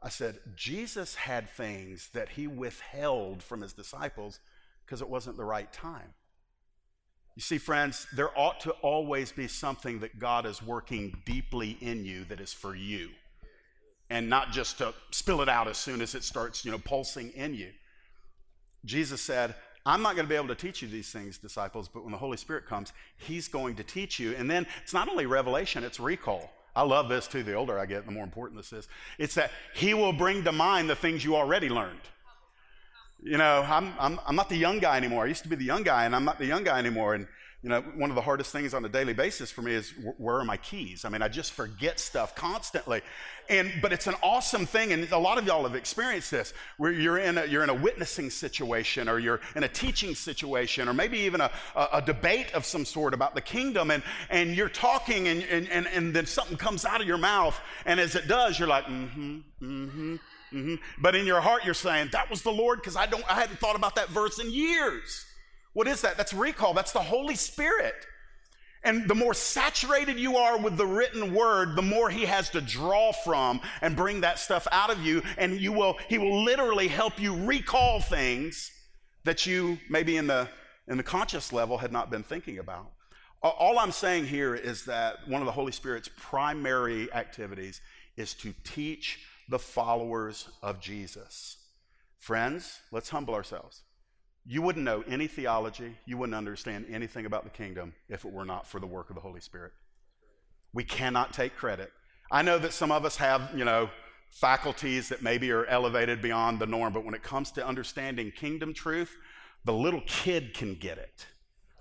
I 0.02 0.08
said, 0.08 0.38
Jesus 0.54 1.16
had 1.16 1.48
things 1.48 2.11
that 2.12 2.30
he 2.30 2.46
withheld 2.46 3.42
from 3.42 3.62
his 3.62 3.72
disciples 3.72 4.38
because 4.84 5.02
it 5.02 5.08
wasn't 5.08 5.37
the 5.37 5.44
right 5.44 5.72
time. 5.72 6.14
You 7.34 7.42
see, 7.42 7.58
friends, 7.58 8.06
there 8.14 8.37
ought 8.37 8.61
to 8.61 8.70
always 8.82 9.32
be 9.32 9.46
something 9.48 10.00
that 10.00 10.18
God 10.18 10.46
is 10.46 10.62
working 10.62 11.22
deeply 11.24 11.76
in 11.80 12.04
you 12.04 12.24
that 12.24 12.40
is 12.40 12.52
for 12.52 12.74
you, 12.74 13.11
and 14.11 14.28
not 14.28 14.50
just 14.50 14.78
to 14.78 14.92
spill 15.11 15.40
it 15.40 15.48
out 15.48 15.68
as 15.68 15.78
soon 15.78 16.00
as 16.00 16.14
it 16.16 16.24
starts, 16.24 16.64
you 16.64 16.72
know, 16.72 16.78
pulsing 16.78 17.30
in 17.30 17.54
you. 17.54 17.70
Jesus 18.84 19.20
said, 19.20 19.54
I'm 19.87 20.02
not 20.02 20.16
going 20.16 20.26
to 20.26 20.28
be 20.28 20.37
able 20.37 20.48
to 20.48 20.54
teach 20.54 20.82
you 20.82 20.88
these 20.88 21.11
things, 21.11 21.38
disciples, 21.38 21.88
but 21.88 22.02
when 22.02 22.12
the 22.12 22.18
Holy 22.18 22.37
Spirit 22.37 22.66
comes, 22.66 22.92
He's 23.16 23.48
going 23.48 23.76
to 23.76 23.84
teach 23.84 24.18
you. 24.18 24.34
And 24.34 24.50
then 24.50 24.66
it's 24.82 24.92
not 24.92 25.08
only 25.08 25.26
revelation, 25.26 25.84
it's 25.84 26.00
recall. 26.00 26.50
I 26.74 26.83
love 26.83 27.09
this 27.09 27.26
too. 27.26 27.42
The 27.42 27.54
older 27.54 27.78
I 27.78 27.87
get, 27.87 28.07
the 28.07 28.12
more 28.12 28.24
important 28.24 28.61
this 28.61 28.72
is. 28.72 28.88
It's 29.18 29.35
that 29.35 29.50
He 29.74 29.94
will 29.94 30.12
bring 30.12 30.44
to 30.44 30.52
mind 30.52 30.88
the 30.88 30.96
things 30.96 31.24
you 31.24 31.37
already 31.37 31.68
learned. 31.68 32.00
You 33.22 33.37
know, 33.37 33.64
I'm, 33.66 33.92
I'm, 33.98 34.20
I'm 34.26 34.37
not 34.37 34.48
the 34.48 34.57
young 34.57 34.78
guy 34.78 34.96
anymore. 34.96 35.24
I 35.24 35.26
used 35.26 35.42
to 35.42 35.48
be 35.48 35.57
the 35.57 35.64
young 35.64 35.83
guy, 35.83 36.04
and 36.04 36.14
I'm 36.14 36.24
not 36.24 36.38
the 36.38 36.46
young 36.46 36.62
guy 36.62 36.78
anymore. 36.78 37.14
And 37.14 37.26
you 37.62 37.68
know, 37.68 37.81
one 37.97 38.09
of 38.09 38.14
the 38.14 38.23
hardest 38.23 38.53
things 38.53 38.73
on 38.73 38.85
a 38.85 38.88
daily 38.88 39.14
basis 39.14 39.51
for 39.51 39.62
me 39.62 39.75
is 39.75 39.92
where 40.16 40.37
are 40.37 40.44
my 40.44 40.57
keys? 40.57 41.05
I 41.05 41.09
mean, 41.09 41.23
I 41.23 41.29
just 41.29 41.53
forget 41.53 41.99
stuff 41.99 42.37
constantly. 42.37 43.03
And 43.49 43.73
but 43.83 43.92
it's 43.92 44.07
an 44.07 44.14
awesome 44.23 44.64
thing, 44.64 44.92
and 44.92 45.11
a 45.11 45.18
lot 45.18 45.38
of 45.38 45.47
y'all 45.47 45.64
have 45.64 45.75
experienced 45.75 46.31
this, 46.31 46.53
where 46.77 46.92
you're 46.92 47.18
in 47.18 47.37
a 47.37 47.47
you're 47.47 47.64
in 47.64 47.71
a 47.71 47.75
witnessing 47.75 48.31
situation, 48.31 49.09
or 49.09 49.18
you're 49.18 49.40
in 49.57 49.64
a 49.64 49.68
teaching 49.68 50.14
situation, 50.14 50.87
or 50.88 50.92
maybe 50.92 51.18
even 51.18 51.40
a, 51.40 51.51
a, 51.75 51.88
a 51.94 52.03
debate 52.03 52.53
of 52.53 52.64
some 52.64 52.85
sort 52.85 53.14
about 53.14 53.35
the 53.35 53.40
kingdom, 53.40 53.90
and 53.90 54.03
and 54.29 54.55
you're 54.55 54.68
talking, 54.68 55.27
and, 55.29 55.42
and 55.44 55.68
and 55.71 55.87
and 55.88 56.14
then 56.14 56.27
something 56.27 56.59
comes 56.59 56.85
out 56.85 57.01
of 57.01 57.07
your 57.07 57.18
mouth, 57.18 57.59
and 57.87 57.99
as 57.99 58.14
it 58.14 58.29
does, 58.29 58.59
you're 58.59 58.68
like, 58.68 58.85
mm-hmm, 58.85 59.38
mm-hmm. 59.62 60.16
Mm-hmm. 60.53 60.75
But 60.99 61.14
in 61.14 61.27
your 61.27 61.40
heart, 61.40 61.64
you're 61.64 61.75
saying, 61.75 62.11
That 62.12 62.31
was 62.31 62.42
the 62.42 62.53
Lord, 62.53 62.81
because 62.81 62.97
I 62.97 63.07
don't 63.07 63.25
I 63.31 63.35
hadn't 63.35 63.59
thought 63.59 63.77
about 63.77 63.97
that 63.97 64.11
verse 64.11 64.38
in 64.38 64.51
years. 64.51 65.27
What 65.72 65.88
is 65.88 66.02
that? 66.02 66.16
That's 66.16 66.33
recall. 66.33 66.74
That's 66.74 66.92
the 66.92 67.00
Holy 67.00 67.37
Spirit. 67.37 67.94
And 68.85 69.09
the 69.09 69.14
more 69.14 69.35
saturated 69.35 70.18
you 70.18 70.37
are 70.37 70.59
with 70.59 70.76
the 70.76 70.87
written 70.87 71.35
word, 71.35 71.74
the 71.74 71.83
more 71.83 72.09
he 72.09 72.24
has 72.24 72.50
to 72.50 72.61
draw 72.61 73.12
from 73.12 73.61
and 73.83 73.96
bring 73.96 74.20
that 74.20 74.38
stuff 74.38 74.68
out 74.70 74.90
of 74.90 75.04
you. 75.04 75.22
And 75.37 75.61
you 75.61 75.72
will, 75.72 75.98
he 76.09 76.18
will 76.18 76.44
literally 76.44 76.88
help 76.88 77.20
you 77.20 77.35
recall 77.44 78.00
things 78.00 78.70
that 79.24 79.46
you 79.46 79.78
maybe 79.90 80.16
in 80.16 80.26
the, 80.26 80.48
in 80.87 80.96
the 80.96 81.02
conscious 81.02 81.52
level 81.52 81.78
had 81.78 81.92
not 81.92 82.11
been 82.11 82.22
thinking 82.22 82.59
about. 82.59 82.92
All 83.42 83.78
I'm 83.78 83.92
saying 83.92 84.26
here 84.26 84.54
is 84.54 84.85
that 84.87 85.28
one 85.28 85.42
of 85.42 85.46
the 85.46 85.52
Holy 85.52 85.70
Spirit's 85.70 86.11
primary 86.16 87.12
activities 87.12 87.81
is 88.16 88.35
to 88.35 88.52
teach 88.64 89.20
the 89.48 89.59
followers 89.59 90.48
of 90.62 90.81
Jesus. 90.81 91.57
Friends, 92.18 92.81
let's 92.90 93.11
humble 93.11 93.35
ourselves. 93.35 93.83
You 94.50 94.62
wouldn't 94.62 94.84
know 94.87 95.04
any 95.06 95.26
theology, 95.26 95.94
you 96.06 96.16
wouldn't 96.16 96.34
understand 96.34 96.87
anything 96.90 97.26
about 97.26 97.44
the 97.44 97.50
kingdom 97.50 97.92
if 98.08 98.24
it 98.24 98.32
were 98.32 98.46
not 98.46 98.66
for 98.66 98.80
the 98.80 98.87
work 98.87 99.11
of 99.11 99.14
the 99.14 99.20
Holy 99.20 99.40
Spirit. 99.40 99.72
We 100.72 100.84
cannot 100.84 101.34
take 101.34 101.54
credit. 101.54 101.92
I 102.32 102.40
know 102.40 102.58
that 102.58 102.72
some 102.72 102.90
of 102.90 103.04
us 103.04 103.16
have, 103.16 103.50
you 103.54 103.66
know, 103.66 103.90
faculties 104.30 105.11
that 105.11 105.20
maybe 105.20 105.50
are 105.50 105.66
elevated 105.66 106.22
beyond 106.22 106.61
the 106.61 106.66
norm, 106.66 106.94
but 106.94 107.04
when 107.04 107.12
it 107.12 107.22
comes 107.22 107.50
to 107.52 107.66
understanding 107.66 108.30
kingdom 108.30 108.72
truth, 108.72 109.14
the 109.66 109.72
little 109.74 110.02
kid 110.06 110.54
can 110.54 110.76
get 110.76 110.96
it. 110.96 111.26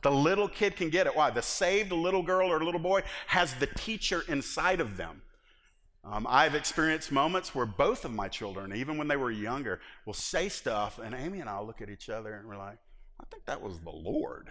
The 0.04 0.12
little 0.12 0.50
kid 0.50 0.76
can 0.76 0.90
get 0.90 1.08
it. 1.08 1.16
Why? 1.16 1.30
The 1.30 1.42
saved 1.42 1.94
little 1.94 2.22
girl 2.22 2.52
or 2.52 2.62
little 2.62 2.82
boy 2.82 3.04
has 3.28 3.54
the 3.56 3.68
teacher 3.68 4.24
inside 4.28 4.82
of 4.82 4.98
them. 4.98 5.22
Um, 6.04 6.26
I've 6.30 6.56
experienced 6.56 7.12
moments 7.12 7.54
where 7.54 7.66
both 7.66 8.06
of 8.06 8.14
my 8.14 8.28
children, 8.30 8.74
even 8.74 8.98
when 8.98 9.08
they 9.08 9.18
were 9.18 9.32
younger, 9.32 9.82
will 10.06 10.14
say 10.14 10.48
stuff, 10.48 11.00
and 11.00 11.14
Amy 11.14 11.42
and 11.42 11.50
I 11.50 11.60
look 11.60 11.82
at 11.82 11.90
each 11.90 12.10
other 12.10 12.36
and 12.36 12.48
we're 12.48 12.58
like, 12.58 12.78
I 13.20 13.24
think 13.32 13.46
that 13.46 13.62
was 13.62 13.80
the 13.80 13.92
Lord. 13.92 14.48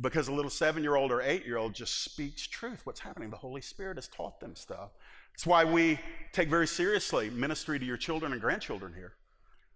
Because 0.00 0.28
a 0.28 0.32
little 0.32 0.50
seven 0.50 0.82
year 0.82 0.96
old 0.96 1.10
or 1.10 1.20
eight 1.20 1.44
year 1.44 1.56
old 1.56 1.74
just 1.74 2.04
speaks 2.04 2.46
truth. 2.46 2.80
What's 2.84 3.00
happening? 3.00 3.30
The 3.30 3.36
Holy 3.36 3.60
Spirit 3.60 3.96
has 3.96 4.08
taught 4.08 4.40
them 4.40 4.54
stuff. 4.54 4.90
That's 5.32 5.46
why 5.46 5.64
we 5.64 5.98
take 6.32 6.48
very 6.48 6.66
seriously 6.66 7.30
ministry 7.30 7.78
to 7.78 7.84
your 7.84 7.96
children 7.96 8.32
and 8.32 8.40
grandchildren 8.40 8.92
here. 8.94 9.14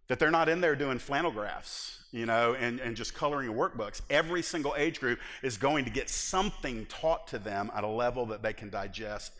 That 0.08 0.18
they're 0.18 0.30
not 0.30 0.48
in 0.48 0.60
there 0.60 0.74
doing 0.76 0.98
flannel 0.98 1.30
graphs, 1.30 2.04
you 2.10 2.26
know, 2.26 2.54
and, 2.54 2.80
and 2.80 2.96
just 2.96 3.14
coloring 3.14 3.50
workbooks. 3.52 4.00
Every 4.10 4.42
single 4.42 4.74
age 4.76 5.00
group 5.00 5.18
is 5.42 5.56
going 5.56 5.84
to 5.84 5.90
get 5.90 6.10
something 6.10 6.86
taught 6.86 7.28
to 7.28 7.38
them 7.38 7.70
at 7.74 7.84
a 7.84 7.88
level 7.88 8.26
that 8.26 8.42
they 8.42 8.52
can 8.52 8.70
digest 8.70 9.32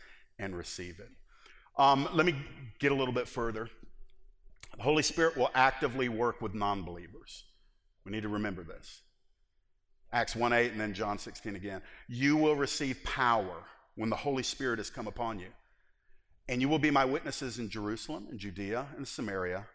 and 0.43 0.57
receive 0.57 0.99
it. 0.99 1.09
Um, 1.79 2.09
let 2.13 2.27
me 2.27 2.35
get 2.79 2.93
a 2.93 2.95
little 2.95 3.15
bit 3.15 3.29
further. 3.29 3.71
The 4.77 4.83
Holy 4.83 5.03
Spirit 5.03 5.37
will 5.37 5.51
actively 5.55 6.09
work 6.09 6.43
with 6.43 6.53
non 6.53 6.83
believers. 6.83 7.45
We 8.05 8.13
need 8.13 8.23
to 8.23 8.29
remember 8.29 8.65
this. 8.65 9.01
Acts 10.13 10.37
1 10.37 10.53
8 10.53 10.73
and 10.73 10.81
then 10.81 10.93
John 10.93 11.19
16 11.19 11.57
again. 11.57 11.81
You 12.09 12.37
will 12.37 12.57
receive 12.57 13.03
power 13.05 13.65
when 13.95 14.11
the 14.11 14.17
Holy 14.17 14.43
Spirit 14.43 14.79
has 14.79 14.91
come 14.91 15.07
upon 15.07 15.39
you. 15.39 15.49
And 16.49 16.61
you 16.61 16.69
will 16.69 16.79
be 16.79 16.91
my 16.91 17.05
witnesses 17.05 17.59
in 17.59 17.71
Jerusalem, 17.71 18.27
and 18.29 18.39
Judea, 18.39 18.87
and 18.97 19.07
Samaria, 19.07 19.67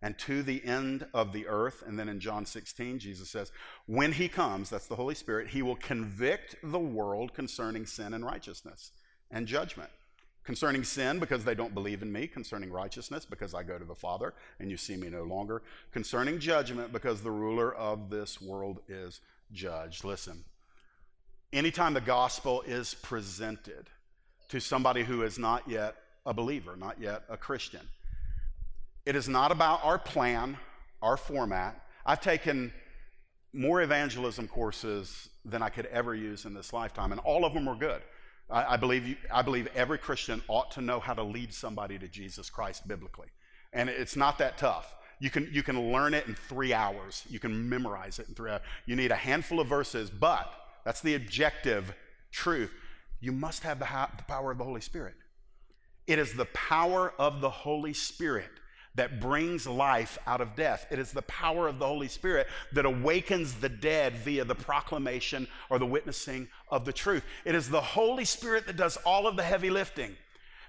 and 0.00 0.18
to 0.20 0.42
the 0.42 0.64
end 0.64 1.06
of 1.12 1.32
the 1.32 1.46
earth. 1.46 1.84
And 1.86 1.98
then 1.98 2.08
in 2.08 2.20
John 2.20 2.46
16, 2.46 2.98
Jesus 2.98 3.28
says, 3.28 3.52
When 3.86 4.12
he 4.12 4.28
comes, 4.28 4.70
that's 4.70 4.86
the 4.86 4.96
Holy 4.96 5.14
Spirit, 5.14 5.48
he 5.48 5.62
will 5.62 5.76
convict 5.76 6.56
the 6.62 6.78
world 6.78 7.34
concerning 7.34 7.84
sin 7.84 8.14
and 8.14 8.24
righteousness 8.24 8.92
and 9.30 9.46
judgment. 9.46 9.90
Concerning 10.46 10.84
sin, 10.84 11.18
because 11.18 11.44
they 11.44 11.56
don't 11.56 11.74
believe 11.74 12.02
in 12.02 12.12
me. 12.12 12.28
Concerning 12.28 12.70
righteousness, 12.70 13.26
because 13.26 13.52
I 13.52 13.64
go 13.64 13.78
to 13.78 13.84
the 13.84 13.96
Father 13.96 14.32
and 14.60 14.70
you 14.70 14.76
see 14.76 14.96
me 14.96 15.08
no 15.08 15.24
longer. 15.24 15.60
Concerning 15.92 16.38
judgment, 16.38 16.92
because 16.92 17.20
the 17.20 17.32
ruler 17.32 17.74
of 17.74 18.10
this 18.10 18.40
world 18.40 18.78
is 18.88 19.20
judged. 19.52 20.04
Listen, 20.04 20.44
anytime 21.52 21.94
the 21.94 22.00
gospel 22.00 22.62
is 22.62 22.94
presented 22.94 23.90
to 24.48 24.60
somebody 24.60 25.02
who 25.02 25.22
is 25.22 25.36
not 25.36 25.68
yet 25.68 25.96
a 26.24 26.32
believer, 26.32 26.76
not 26.76 27.00
yet 27.00 27.24
a 27.28 27.36
Christian, 27.36 27.88
it 29.04 29.16
is 29.16 29.28
not 29.28 29.50
about 29.50 29.84
our 29.84 29.98
plan, 29.98 30.56
our 31.02 31.16
format. 31.16 31.84
I've 32.04 32.20
taken 32.20 32.72
more 33.52 33.82
evangelism 33.82 34.46
courses 34.46 35.28
than 35.44 35.60
I 35.60 35.70
could 35.70 35.86
ever 35.86 36.14
use 36.14 36.44
in 36.44 36.54
this 36.54 36.72
lifetime, 36.72 37.10
and 37.10 37.20
all 37.22 37.44
of 37.44 37.52
them 37.52 37.66
were 37.66 37.74
good. 37.74 38.02
I, 38.50 38.74
I 38.74 38.76
believe, 38.76 39.06
you, 39.06 39.16
I 39.32 39.42
believe 39.42 39.68
every 39.74 39.98
Christian 39.98 40.42
ought 40.48 40.70
to 40.72 40.80
know 40.80 41.00
how 41.00 41.14
to 41.14 41.22
lead 41.22 41.52
somebody 41.52 41.98
to 41.98 42.08
Jesus 42.08 42.50
Christ 42.50 42.86
biblically. 42.86 43.28
And 43.72 43.88
it's 43.88 44.16
not 44.16 44.38
that 44.38 44.58
tough. 44.58 44.94
You 45.18 45.30
can, 45.30 45.48
you 45.52 45.62
can 45.62 45.92
learn 45.92 46.14
it 46.14 46.26
in 46.26 46.34
three 46.34 46.72
hours. 46.72 47.24
You 47.28 47.38
can 47.38 47.68
memorize 47.68 48.18
it 48.18 48.28
in 48.28 48.34
three 48.34 48.50
hours. 48.50 48.62
You 48.84 48.96
need 48.96 49.10
a 49.10 49.16
handful 49.16 49.60
of 49.60 49.66
verses, 49.66 50.10
but 50.10 50.52
that's 50.84 51.00
the 51.00 51.14
objective 51.14 51.94
truth. 52.30 52.70
You 53.20 53.32
must 53.32 53.62
have 53.62 53.78
the, 53.78 53.86
the 54.16 54.24
power 54.24 54.50
of 54.50 54.58
the 54.58 54.64
Holy 54.64 54.82
Spirit. 54.82 55.14
It 56.06 56.18
is 56.18 56.34
the 56.34 56.44
power 56.46 57.12
of 57.18 57.40
the 57.40 57.50
Holy 57.50 57.94
Spirit 57.94 58.50
that 58.96 59.20
brings 59.20 59.66
life 59.66 60.18
out 60.26 60.40
of 60.40 60.56
death. 60.56 60.86
It 60.90 60.98
is 60.98 61.12
the 61.12 61.22
power 61.22 61.68
of 61.68 61.78
the 61.78 61.86
Holy 61.86 62.08
Spirit 62.08 62.48
that 62.72 62.84
awakens 62.84 63.54
the 63.54 63.68
dead 63.68 64.14
via 64.14 64.44
the 64.44 64.54
proclamation 64.54 65.46
or 65.70 65.78
the 65.78 65.86
witnessing 65.86 66.48
of 66.70 66.84
the 66.84 66.92
truth. 66.92 67.24
It 67.44 67.54
is 67.54 67.68
the 67.68 67.80
Holy 67.80 68.24
Spirit 68.24 68.66
that 68.66 68.76
does 68.76 68.96
all 68.98 69.26
of 69.26 69.36
the 69.36 69.42
heavy 69.42 69.70
lifting. 69.70 70.16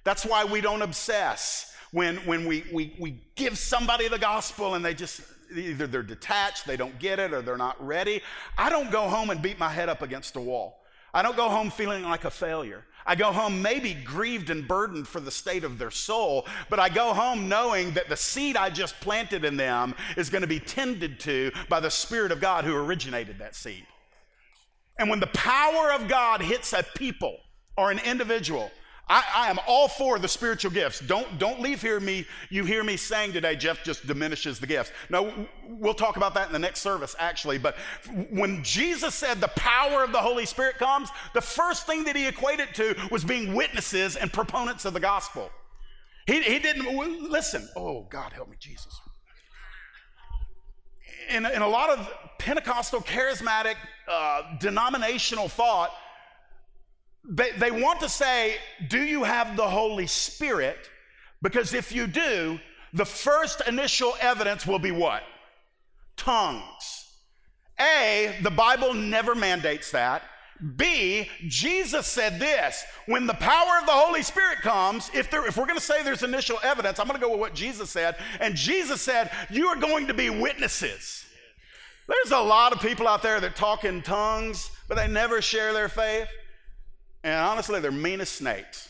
That's 0.03 0.25
why 0.25 0.45
we 0.45 0.61
don't 0.61 0.81
obsess 0.81 1.73
when, 1.91 2.17
when 2.17 2.45
we, 2.45 2.63
we, 2.71 2.95
we 2.99 3.19
give 3.35 3.57
somebody 3.57 4.07
the 4.07 4.19
gospel 4.19 4.75
and 4.75 4.83
they 4.83 4.93
just 4.93 5.21
either 5.55 5.87
they're 5.87 6.03
detached, 6.03 6.65
they 6.65 6.77
don't 6.77 6.97
get 6.99 7.19
it, 7.19 7.33
or 7.33 7.41
they're 7.41 7.57
not 7.57 7.83
ready. 7.85 8.21
I 8.57 8.69
don't 8.69 8.91
go 8.91 9.07
home 9.07 9.29
and 9.29 9.41
beat 9.41 9.57
my 9.57 9.69
head 9.69 9.89
up 9.89 10.01
against 10.01 10.35
a 10.35 10.41
wall. 10.41 10.83
I 11.13 11.21
don't 11.21 11.37
go 11.37 11.49
home 11.49 11.71
feeling 11.71 12.03
like 12.03 12.25
a 12.25 12.29
failure. 12.29 12.83
I 13.07 13.15
go 13.15 13.31
home 13.31 13.61
maybe 13.61 13.93
grieved 13.93 14.49
and 14.49 14.67
burdened 14.67 15.07
for 15.07 15.21
the 15.21 15.31
state 15.31 15.63
of 15.63 15.77
their 15.79 15.91
soul, 15.91 16.45
but 16.69 16.79
I 16.79 16.89
go 16.89 17.13
home 17.13 17.47
knowing 17.47 17.91
that 17.91 18.09
the 18.09 18.17
seed 18.17 18.57
I 18.57 18.69
just 18.69 18.99
planted 18.99 19.45
in 19.45 19.55
them 19.55 19.95
is 20.17 20.29
going 20.29 20.41
to 20.41 20.47
be 20.47 20.59
tended 20.59 21.19
to 21.21 21.51
by 21.69 21.79
the 21.79 21.89
Spirit 21.89 22.33
of 22.33 22.41
God 22.41 22.65
who 22.65 22.75
originated 22.75 23.39
that 23.39 23.55
seed. 23.55 23.85
And 24.99 25.09
when 25.09 25.21
the 25.21 25.27
power 25.27 25.93
of 25.93 26.09
God 26.09 26.41
hits 26.41 26.73
a 26.73 26.83
people 26.83 27.37
or 27.77 27.91
an 27.91 27.99
individual, 27.99 28.71
I, 29.09 29.23
I, 29.33 29.49
am 29.49 29.57
all 29.67 29.87
for 29.87 30.19
the 30.19 30.27
spiritual 30.27 30.71
gifts. 30.71 30.99
Don't, 30.99 31.39
don't 31.39 31.61
leave 31.61 31.81
here 31.81 31.99
me, 31.99 32.25
you 32.49 32.65
hear 32.65 32.83
me 32.83 32.97
saying 32.97 33.31
today, 33.31 33.55
Jeff 33.55 33.83
just 33.83 34.05
diminishes 34.05 34.59
the 34.59 34.67
gifts. 34.67 34.91
No, 35.09 35.47
we'll 35.65 35.93
talk 35.93 36.17
about 36.17 36.33
that 36.33 36.47
in 36.47 36.53
the 36.53 36.59
next 36.59 36.81
service, 36.81 37.15
actually. 37.17 37.57
But 37.57 37.77
when 38.29 38.61
Jesus 38.63 39.15
said 39.15 39.39
the 39.39 39.47
power 39.49 40.03
of 40.03 40.11
the 40.11 40.19
Holy 40.19 40.45
Spirit 40.45 40.77
comes, 40.77 41.09
the 41.33 41.41
first 41.41 41.87
thing 41.87 42.03
that 42.03 42.17
he 42.17 42.27
equated 42.27 42.73
to 42.75 42.95
was 43.09 43.23
being 43.23 43.53
witnesses 43.53 44.17
and 44.17 44.31
proponents 44.31 44.83
of 44.83 44.93
the 44.93 44.99
gospel. 44.99 45.51
He, 46.25 46.41
he 46.41 46.59
didn't, 46.59 47.31
listen, 47.31 47.69
oh, 47.77 48.05
God 48.09 48.33
help 48.33 48.49
me, 48.49 48.57
Jesus. 48.59 48.99
In, 51.29 51.45
in 51.45 51.61
a 51.61 51.67
lot 51.67 51.89
of 51.89 52.09
Pentecostal 52.39 53.01
charismatic 53.01 53.75
uh, 54.09 54.57
denominational 54.59 55.47
thought, 55.47 55.91
they, 57.27 57.51
they 57.51 57.71
want 57.71 57.99
to 58.01 58.09
say, 58.09 58.55
Do 58.87 58.99
you 58.99 59.23
have 59.23 59.57
the 59.57 59.67
Holy 59.67 60.07
Spirit? 60.07 60.89
Because 61.41 61.73
if 61.73 61.91
you 61.91 62.07
do, 62.07 62.59
the 62.93 63.05
first 63.05 63.61
initial 63.67 64.15
evidence 64.19 64.65
will 64.65 64.79
be 64.79 64.91
what? 64.91 65.23
Tongues. 66.15 67.05
A, 67.79 68.35
the 68.41 68.49
Bible 68.49 68.93
never 68.93 69.35
mandates 69.35 69.91
that. 69.91 70.23
B, 70.75 71.29
Jesus 71.47 72.07
said 72.07 72.39
this 72.39 72.83
when 73.05 73.27
the 73.27 73.35
power 73.35 73.77
of 73.79 73.85
the 73.85 73.91
Holy 73.91 74.23
Spirit 74.23 74.59
comes, 74.61 75.11
if, 75.13 75.29
there, 75.29 75.45
if 75.45 75.55
we're 75.55 75.67
going 75.67 75.77
to 75.77 75.85
say 75.85 76.01
there's 76.01 76.23
initial 76.23 76.57
evidence, 76.63 76.99
I'm 76.99 77.07
going 77.07 77.19
to 77.19 77.23
go 77.23 77.31
with 77.31 77.39
what 77.39 77.53
Jesus 77.53 77.91
said. 77.91 78.15
And 78.39 78.55
Jesus 78.55 79.01
said, 79.01 79.29
You 79.51 79.67
are 79.67 79.75
going 79.75 80.07
to 80.07 80.15
be 80.15 80.31
witnesses. 80.31 81.25
There's 82.07 82.31
a 82.31 82.39
lot 82.39 82.73
of 82.73 82.79
people 82.79 83.07
out 83.07 83.21
there 83.21 83.39
that 83.39 83.55
talk 83.55 83.83
in 83.83 84.01
tongues, 84.01 84.71
but 84.87 84.95
they 84.95 85.07
never 85.07 85.41
share 85.41 85.73
their 85.73 85.89
faith. 85.89 86.29
And 87.23 87.33
honestly, 87.33 87.79
they're 87.79 87.91
mean 87.91 88.21
as 88.21 88.29
snakes. 88.29 88.89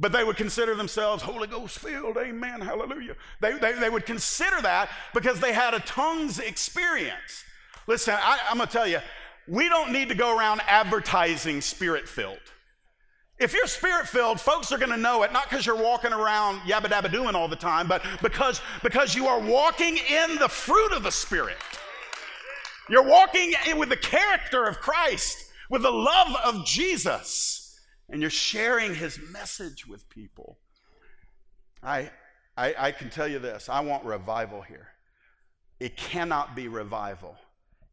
But 0.00 0.12
they 0.12 0.22
would 0.22 0.36
consider 0.36 0.74
themselves 0.74 1.22
Holy 1.22 1.48
Ghost 1.48 1.78
filled, 1.78 2.16
amen, 2.16 2.60
hallelujah. 2.60 3.16
They, 3.40 3.58
they, 3.58 3.72
they 3.72 3.90
would 3.90 4.06
consider 4.06 4.60
that 4.62 4.90
because 5.12 5.40
they 5.40 5.52
had 5.52 5.74
a 5.74 5.80
tongues 5.80 6.38
experience. 6.38 7.44
Listen, 7.88 8.14
I, 8.16 8.38
I'm 8.48 8.58
gonna 8.58 8.70
tell 8.70 8.86
you, 8.86 9.00
we 9.48 9.68
don't 9.68 9.92
need 9.92 10.08
to 10.10 10.14
go 10.14 10.36
around 10.36 10.60
advertising 10.68 11.60
spirit 11.60 12.08
filled. 12.08 12.38
If 13.38 13.54
you're 13.54 13.66
spirit 13.66 14.08
filled, 14.08 14.40
folks 14.40 14.72
are 14.72 14.78
going 14.78 14.90
to 14.90 14.96
know 14.96 15.22
it, 15.22 15.32
not 15.32 15.48
because 15.48 15.64
you're 15.64 15.76
walking 15.76 16.12
around 16.12 16.58
yabba 16.60 16.86
dabba 16.86 17.10
doing 17.10 17.36
all 17.36 17.46
the 17.46 17.56
time, 17.56 17.86
but 17.86 18.02
because, 18.20 18.60
because 18.82 19.14
you 19.14 19.28
are 19.28 19.38
walking 19.38 19.96
in 19.96 20.36
the 20.36 20.48
fruit 20.48 20.92
of 20.92 21.04
the 21.04 21.12
Spirit. 21.12 21.56
You're 22.90 23.04
walking 23.04 23.54
with 23.76 23.90
the 23.90 23.96
character 23.96 24.64
of 24.64 24.80
Christ 24.80 25.47
with 25.68 25.82
the 25.82 25.90
love 25.90 26.34
of 26.44 26.64
Jesus, 26.64 27.80
and 28.08 28.20
you're 28.20 28.30
sharing 28.30 28.94
his 28.94 29.18
message 29.30 29.86
with 29.86 30.08
people. 30.08 30.58
I, 31.82 32.10
I, 32.56 32.74
I 32.78 32.92
can 32.92 33.10
tell 33.10 33.28
you 33.28 33.38
this 33.38 33.68
I 33.68 33.80
want 33.80 34.04
revival 34.04 34.62
here. 34.62 34.88
It 35.80 35.96
cannot 35.96 36.56
be 36.56 36.68
revival 36.68 37.36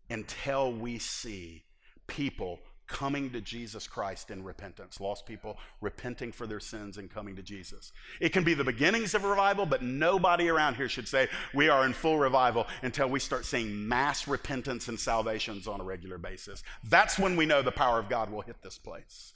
until 0.10 0.74
we 0.74 0.99
see 0.99 1.64
people 2.08 2.60
coming 2.88 3.32
to 3.32 3.42
Jesus 3.42 3.88
Christ 3.88 4.32
in 4.32 4.44
repentance. 4.44 5.00
Lost 5.00 5.26
people 5.26 5.58
repenting 5.82 6.32
for 6.32 6.48
their 6.48 6.60
sins 6.60 6.98
and 6.98 7.10
coming 7.10 7.36
to 7.36 7.42
Jesus. 7.42 7.92
It 8.20 8.30
can 8.30 8.44
be 8.44 8.54
the 8.54 8.64
beginnings 8.64 9.14
of 9.14 9.24
revival, 9.24 9.66
but 9.66 9.82
nobody 9.82 10.50
around 10.50 10.76
here 10.76 10.90
should 10.90 11.08
say 11.08 11.28
we 11.54 11.70
are 11.70 11.86
in 11.86 11.94
full 11.94 12.18
revival 12.18 12.68
until 12.82 13.10
we 13.10 13.20
start 13.20 13.46
seeing 13.46 13.88
mass 13.88 14.28
repentance 14.28 14.88
and 14.88 15.00
salvations 15.00 15.68
on 15.68 15.82
a 15.82 15.84
regular 15.84 16.18
basis. 16.18 16.64
That's 16.84 17.18
when 17.18 17.36
we 17.36 17.46
know 17.46 17.62
the 17.62 17.72
power 17.72 18.00
of 18.00 18.10
God 18.10 18.30
will 18.30 18.42
hit 18.42 18.62
this 18.62 18.78
place. 18.78 19.34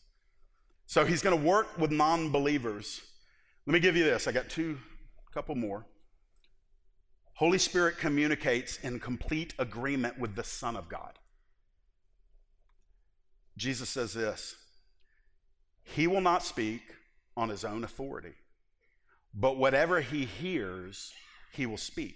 So 0.85 1.05
he's 1.05 1.21
going 1.21 1.39
to 1.39 1.45
work 1.45 1.77
with 1.77 1.91
non 1.91 2.31
believers. 2.31 3.01
Let 3.65 3.73
me 3.73 3.79
give 3.79 3.95
you 3.95 4.03
this. 4.03 4.27
I 4.27 4.31
got 4.31 4.49
two, 4.49 4.77
couple 5.33 5.55
more. 5.55 5.85
Holy 7.35 7.57
Spirit 7.57 7.97
communicates 7.97 8.77
in 8.79 8.99
complete 8.99 9.53
agreement 9.59 10.19
with 10.19 10.35
the 10.35 10.43
Son 10.43 10.75
of 10.75 10.89
God. 10.89 11.13
Jesus 13.59 13.89
says 13.89 14.13
this 14.13 14.55
He 15.83 16.07
will 16.07 16.21
not 16.21 16.43
speak 16.43 16.81
on 17.35 17.49
his 17.49 17.65
own 17.65 17.83
authority, 17.83 18.33
but 19.33 19.57
whatever 19.57 20.01
he 20.01 20.25
hears, 20.25 21.13
he 21.51 21.65
will 21.65 21.77
speak. 21.77 22.15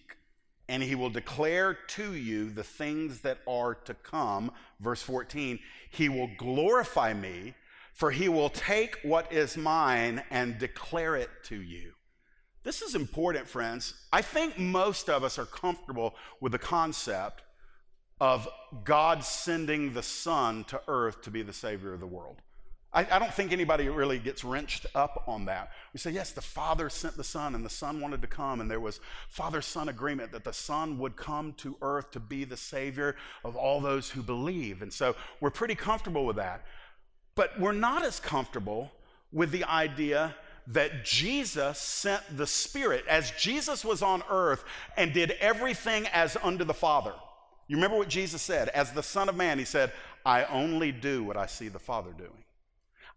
And 0.70 0.82
he 0.82 0.96
will 0.96 1.10
declare 1.10 1.78
to 1.89 2.14
you 2.14 2.50
the 2.50 2.64
things 2.64 3.20
that 3.20 3.39
are 3.46 3.76
to 3.76 3.94
come. 3.94 4.50
Verse 4.80 5.02
14, 5.02 5.60
he 5.91 6.08
will 6.08 6.30
glorify 6.38 7.14
me, 7.14 7.54
for 7.94 8.12
he 8.12 8.30
will 8.30 8.50
take 8.50 8.98
what 9.04 9.32
is 9.34 9.58
mine 9.58 10.24
and 10.32 10.58
declare 10.58 11.18
it 11.18 11.30
to 11.44 11.58
you. 11.58 11.91
This 12.64 12.82
is 12.82 12.96
important, 12.96 13.46
friends. 13.46 13.94
I 14.14 14.22
think 14.22 14.58
most 14.58 15.10
of 15.10 15.26
us 15.26 15.38
are 15.38 15.46
comfortable 15.46 16.16
with 16.39 16.54
the 16.54 16.60
concept 16.60 17.43
of 18.24 18.47
God 18.86 19.21
sending 19.21 19.91
the 19.91 20.01
Son 20.01 20.63
to 20.69 20.80
earth 20.88 21.24
to 21.24 21.30
be 21.30 21.41
the 21.41 21.51
Savior 21.51 21.93
of 21.93 21.99
the 21.99 22.07
world. 22.07 22.38
I, 22.93 23.05
I, 23.11 23.19
don't 23.19 23.34
think 23.34 23.51
anybody 23.51 23.89
really 23.89 24.17
gets 24.17 24.45
wrenched 24.45 24.86
up 24.95 25.26
on 25.28 25.43
that. 25.47 25.71
We 25.91 25.99
say, 25.99 26.11
yes, 26.11 26.32
the 26.32 26.39
Father 26.39 26.89
sent 26.89 27.17
the 27.17 27.24
Son, 27.26 27.53
and 27.53 27.65
the 27.65 27.69
Son 27.69 27.99
wanted 27.99 28.21
to 28.21 28.28
come, 28.30 28.61
and 28.61 28.71
there 28.71 28.80
was 28.80 29.01
Father 29.28 29.61
Son 29.61 29.89
agreement 29.89 30.32
that 30.32 30.45
the 30.45 30.53
Son 30.53 30.97
would 30.99 31.17
come 31.17 31.51
to 31.57 31.76
earth 31.82 32.11
to 32.11 32.21
be 32.21 32.45
the 32.45 32.55
Savior 32.55 33.17
of 33.43 33.57
all 33.57 33.82
those 33.82 34.09
who 34.09 34.24
believe. 34.24 34.82
And 34.82 34.93
so 34.93 35.17
we're 35.41 35.49
pretty 35.49 35.76
comfortable 35.76 36.26
with 36.26 36.38
that. 36.38 36.63
But 37.36 37.59
we're 37.59 37.74
not 37.74 38.05
as 38.05 38.21
comfortable 38.21 38.89
with 39.34 39.51
the 39.51 39.65
idea 39.65 40.34
that 40.67 41.03
Jesus 41.03 41.78
sent 41.78 42.21
the 42.38 42.47
Spirit 42.47 43.03
as 43.09 43.32
Jesus 43.32 43.84
was 43.84 44.01
on 44.01 44.24
earth 44.30 44.63
and 44.95 45.11
did 45.11 45.32
everything 45.41 46.07
as 46.13 46.38
unto 46.41 46.63
the 46.63 46.74
Father. 46.74 47.11
You 47.74 47.78
remember 47.78 47.97
what 47.97 48.07
Jesus 48.07 48.43
said? 48.43 48.69
As 48.69 48.91
the 48.91 49.01
Son 49.01 49.30
of 49.30 49.36
Man, 49.36 49.57
he 49.57 49.65
said, 49.65 49.91
I 50.24 50.43
only 50.43 50.91
do 50.91 51.24
what 51.24 51.38
I 51.38 51.47
see 51.47 51.69
the 51.69 51.80
Father 51.80 52.11
doing. 52.15 52.43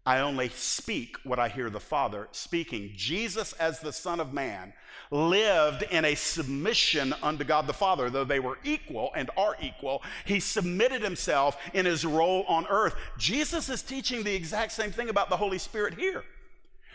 I 0.03 0.21
only 0.21 0.49
speak 0.49 1.15
what 1.23 1.37
I 1.37 1.47
hear 1.47 1.69
the 1.69 1.79
Father 1.79 2.27
speaking. 2.31 2.89
Jesus, 2.95 3.53
as 3.53 3.79
the 3.79 3.93
Son 3.93 4.19
of 4.19 4.33
Man, 4.33 4.73
lived 5.11 5.83
in 5.83 6.05
a 6.05 6.15
submission 6.15 7.13
unto 7.21 7.43
God 7.43 7.67
the 7.67 7.73
Father. 7.73 8.09
Though 8.09 8.23
they 8.23 8.39
were 8.39 8.57
equal 8.63 9.11
and 9.15 9.29
are 9.37 9.55
equal, 9.61 10.01
he 10.25 10.39
submitted 10.39 11.03
himself 11.03 11.55
in 11.75 11.85
his 11.85 12.03
role 12.03 12.43
on 12.47 12.65
earth. 12.65 12.95
Jesus 13.19 13.69
is 13.69 13.83
teaching 13.83 14.23
the 14.23 14.33
exact 14.33 14.71
same 14.71 14.89
thing 14.89 15.09
about 15.09 15.29
the 15.29 15.37
Holy 15.37 15.59
Spirit 15.59 15.93
here. 15.93 16.23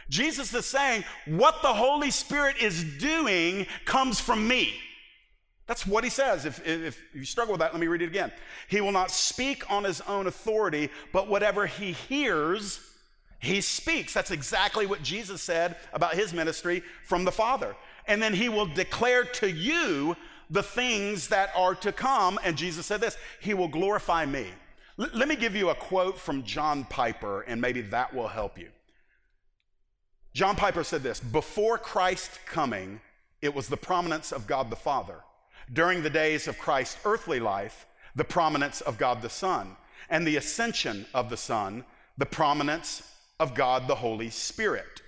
Jesus 0.08 0.52
is 0.52 0.66
saying, 0.66 1.04
What 1.26 1.62
the 1.62 1.74
Holy 1.74 2.10
Spirit 2.10 2.56
is 2.60 2.82
doing 2.98 3.68
comes 3.84 4.18
from 4.18 4.48
me. 4.48 4.74
That's 5.66 5.86
what 5.86 6.04
he 6.04 6.10
says. 6.10 6.44
If, 6.44 6.66
if 6.66 7.00
you 7.14 7.24
struggle 7.24 7.52
with 7.52 7.60
that, 7.60 7.72
let 7.72 7.80
me 7.80 7.86
read 7.86 8.02
it 8.02 8.06
again. 8.06 8.32
He 8.68 8.80
will 8.80 8.92
not 8.92 9.10
speak 9.10 9.70
on 9.70 9.84
his 9.84 10.00
own 10.02 10.26
authority, 10.26 10.90
but 11.12 11.28
whatever 11.28 11.66
he 11.66 11.92
hears, 11.92 12.80
he 13.38 13.60
speaks. 13.60 14.12
That's 14.12 14.30
exactly 14.30 14.86
what 14.86 15.02
Jesus 15.02 15.40
said 15.40 15.76
about 15.92 16.14
his 16.14 16.32
ministry 16.32 16.82
from 17.04 17.24
the 17.24 17.32
Father. 17.32 17.76
And 18.06 18.20
then 18.20 18.34
he 18.34 18.48
will 18.48 18.66
declare 18.66 19.24
to 19.24 19.50
you 19.50 20.16
the 20.50 20.62
things 20.62 21.28
that 21.28 21.50
are 21.56 21.74
to 21.76 21.92
come. 21.92 22.38
And 22.44 22.56
Jesus 22.56 22.86
said 22.86 23.00
this 23.00 23.16
He 23.40 23.54
will 23.54 23.68
glorify 23.68 24.26
me. 24.26 24.48
L- 24.98 25.08
let 25.14 25.28
me 25.28 25.36
give 25.36 25.54
you 25.54 25.70
a 25.70 25.74
quote 25.74 26.18
from 26.18 26.42
John 26.42 26.84
Piper, 26.84 27.42
and 27.42 27.60
maybe 27.60 27.82
that 27.82 28.12
will 28.12 28.28
help 28.28 28.58
you. 28.58 28.68
John 30.34 30.56
Piper 30.56 30.82
said 30.82 31.04
this 31.04 31.20
Before 31.20 31.78
Christ's 31.78 32.38
coming, 32.46 33.00
it 33.40 33.54
was 33.54 33.68
the 33.68 33.76
prominence 33.76 34.32
of 34.32 34.48
God 34.48 34.68
the 34.68 34.76
Father 34.76 35.20
during 35.72 36.02
the 36.02 36.10
days 36.10 36.48
of 36.48 36.58
Christ's 36.58 36.98
earthly 37.04 37.40
life, 37.40 37.86
the 38.14 38.24
prominence 38.24 38.80
of 38.80 38.98
God 38.98 39.22
the 39.22 39.30
Son, 39.30 39.76
and 40.10 40.26
the 40.26 40.36
ascension 40.36 41.06
of 41.14 41.30
the 41.30 41.36
Son, 41.36 41.84
the 42.18 42.26
prominence 42.26 43.02
of 43.40 43.54
God 43.54 43.88
the 43.88 43.94
Holy 43.94 44.30
Spirit. 44.30 45.02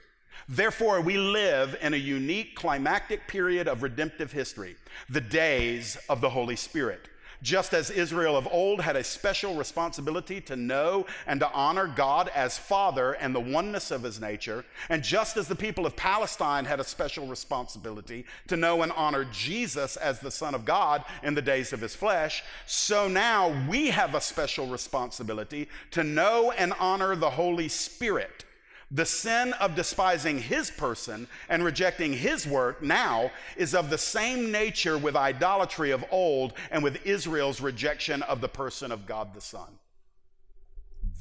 Therefore, 0.48 1.00
we 1.00 1.16
live 1.16 1.76
in 1.80 1.94
a 1.94 1.98
unique 1.98 2.54
climactic 2.54 3.26
period 3.28 3.68
of 3.68 3.82
redemptive 3.82 4.32
history, 4.32 4.76
the 5.08 5.20
days 5.20 5.96
of 6.08 6.20
the 6.20 6.30
Holy 6.30 6.56
Spirit. 6.56 7.08
Just 7.44 7.74
as 7.74 7.90
Israel 7.90 8.38
of 8.38 8.48
old 8.50 8.80
had 8.80 8.96
a 8.96 9.04
special 9.04 9.54
responsibility 9.54 10.40
to 10.40 10.56
know 10.56 11.04
and 11.26 11.40
to 11.40 11.52
honor 11.52 11.86
God 11.86 12.30
as 12.34 12.56
Father 12.56 13.12
and 13.12 13.34
the 13.34 13.40
oneness 13.40 13.90
of 13.90 14.02
his 14.02 14.18
nature, 14.18 14.64
and 14.88 15.04
just 15.04 15.36
as 15.36 15.46
the 15.46 15.54
people 15.54 15.84
of 15.84 15.94
Palestine 15.94 16.64
had 16.64 16.80
a 16.80 16.84
special 16.84 17.26
responsibility 17.26 18.24
to 18.48 18.56
know 18.56 18.80
and 18.80 18.92
honor 18.92 19.26
Jesus 19.26 19.96
as 19.96 20.20
the 20.20 20.30
Son 20.30 20.54
of 20.54 20.64
God 20.64 21.04
in 21.22 21.34
the 21.34 21.42
days 21.42 21.74
of 21.74 21.82
his 21.82 21.94
flesh, 21.94 22.42
so 22.64 23.08
now 23.08 23.54
we 23.68 23.90
have 23.90 24.14
a 24.14 24.22
special 24.22 24.66
responsibility 24.66 25.68
to 25.90 26.02
know 26.02 26.50
and 26.52 26.72
honor 26.80 27.14
the 27.14 27.28
Holy 27.28 27.68
Spirit 27.68 28.46
the 28.90 29.06
sin 29.06 29.52
of 29.54 29.74
despising 29.74 30.38
his 30.38 30.70
person 30.70 31.26
and 31.48 31.64
rejecting 31.64 32.12
his 32.12 32.46
work 32.46 32.82
now 32.82 33.30
is 33.56 33.74
of 33.74 33.90
the 33.90 33.98
same 33.98 34.52
nature 34.52 34.98
with 34.98 35.16
idolatry 35.16 35.90
of 35.90 36.04
old 36.10 36.52
and 36.70 36.82
with 36.82 37.04
Israel's 37.06 37.60
rejection 37.60 38.22
of 38.22 38.40
the 38.40 38.48
person 38.48 38.92
of 38.92 39.06
God 39.06 39.34
the 39.34 39.40
Son. 39.40 39.78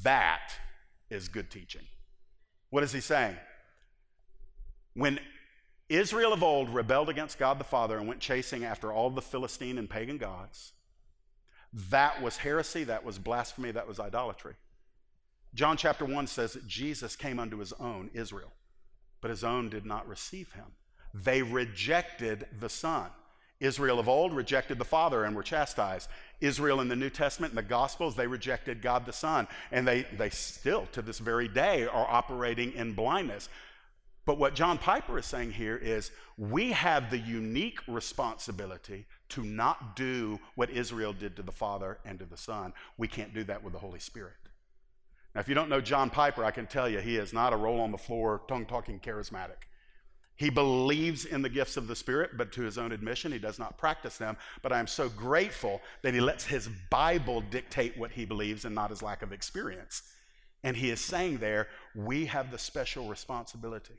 That 0.02 0.52
is 1.10 1.28
good 1.28 1.50
teaching. 1.50 1.82
What 2.70 2.82
is 2.82 2.92
he 2.92 3.00
saying? 3.00 3.36
When 4.94 5.18
Israel 5.88 6.32
of 6.32 6.42
old 6.42 6.74
rebelled 6.74 7.08
against 7.08 7.38
God 7.38 7.58
the 7.58 7.64
Father 7.64 7.98
and 7.98 8.06
went 8.06 8.20
chasing 8.20 8.64
after 8.64 8.92
all 8.92 9.10
the 9.10 9.22
Philistine 9.22 9.78
and 9.78 9.88
pagan 9.88 10.18
gods, 10.18 10.72
that 11.90 12.22
was 12.22 12.36
heresy, 12.36 12.84
that 12.84 13.04
was 13.04 13.18
blasphemy, 13.18 13.72
that 13.72 13.88
was 13.88 13.98
idolatry. 13.98 14.54
John 15.54 15.76
chapter 15.76 16.04
1 16.04 16.26
says 16.26 16.54
that 16.54 16.66
Jesus 16.66 17.14
came 17.14 17.38
unto 17.38 17.58
his 17.58 17.72
own, 17.74 18.10
Israel, 18.12 18.52
but 19.20 19.30
his 19.30 19.44
own 19.44 19.68
did 19.68 19.86
not 19.86 20.08
receive 20.08 20.52
him. 20.52 20.66
They 21.14 21.42
rejected 21.42 22.46
the 22.58 22.68
Son. 22.68 23.10
Israel 23.60 24.00
of 24.00 24.08
old 24.08 24.34
rejected 24.34 24.78
the 24.78 24.84
Father 24.84 25.24
and 25.24 25.34
were 25.36 25.44
chastised. 25.44 26.08
Israel 26.40 26.80
in 26.80 26.88
the 26.88 26.96
New 26.96 27.08
Testament 27.08 27.52
and 27.52 27.58
the 27.58 27.62
Gospels, 27.62 28.16
they 28.16 28.26
rejected 28.26 28.82
God 28.82 29.06
the 29.06 29.12
Son. 29.12 29.46
And 29.70 29.86
they, 29.86 30.02
they 30.18 30.28
still, 30.30 30.86
to 30.92 31.02
this 31.02 31.20
very 31.20 31.46
day, 31.46 31.86
are 31.86 32.06
operating 32.06 32.72
in 32.72 32.92
blindness. 32.92 33.48
But 34.26 34.38
what 34.38 34.54
John 34.54 34.76
Piper 34.76 35.18
is 35.18 35.26
saying 35.26 35.52
here 35.52 35.76
is 35.76 36.10
we 36.36 36.72
have 36.72 37.10
the 37.10 37.18
unique 37.18 37.78
responsibility 37.86 39.06
to 39.30 39.44
not 39.44 39.94
do 39.94 40.40
what 40.56 40.70
Israel 40.70 41.12
did 41.12 41.36
to 41.36 41.42
the 41.42 41.52
Father 41.52 41.98
and 42.04 42.18
to 42.18 42.24
the 42.24 42.36
Son. 42.36 42.72
We 42.98 43.06
can't 43.06 43.32
do 43.32 43.44
that 43.44 43.62
with 43.62 43.72
the 43.72 43.78
Holy 43.78 44.00
Spirit. 44.00 44.34
Now, 45.34 45.40
if 45.40 45.48
you 45.48 45.54
don't 45.54 45.68
know 45.68 45.80
John 45.80 46.10
Piper, 46.10 46.44
I 46.44 46.50
can 46.50 46.66
tell 46.66 46.88
you 46.88 47.00
he 47.00 47.16
is 47.16 47.32
not 47.32 47.52
a 47.52 47.56
roll 47.56 47.80
on 47.80 47.90
the 47.90 47.98
floor, 47.98 48.42
tongue 48.48 48.66
talking 48.66 49.00
charismatic. 49.00 49.66
He 50.36 50.50
believes 50.50 51.24
in 51.24 51.42
the 51.42 51.48
gifts 51.48 51.76
of 51.76 51.86
the 51.86 51.94
Spirit, 51.94 52.32
but 52.36 52.52
to 52.52 52.62
his 52.62 52.76
own 52.76 52.90
admission, 52.92 53.30
he 53.30 53.38
does 53.38 53.58
not 53.58 53.78
practice 53.78 54.16
them. 54.18 54.36
But 54.62 54.72
I 54.72 54.80
am 54.80 54.86
so 54.86 55.08
grateful 55.08 55.80
that 56.02 56.14
he 56.14 56.20
lets 56.20 56.44
his 56.44 56.68
Bible 56.90 57.40
dictate 57.40 57.96
what 57.96 58.10
he 58.10 58.24
believes 58.24 58.64
and 58.64 58.74
not 58.74 58.90
his 58.90 59.02
lack 59.02 59.22
of 59.22 59.32
experience. 59.32 60.02
And 60.64 60.76
he 60.76 60.90
is 60.90 61.00
saying 61.00 61.38
there, 61.38 61.68
we 61.94 62.26
have 62.26 62.50
the 62.50 62.58
special 62.58 63.08
responsibility 63.08 63.94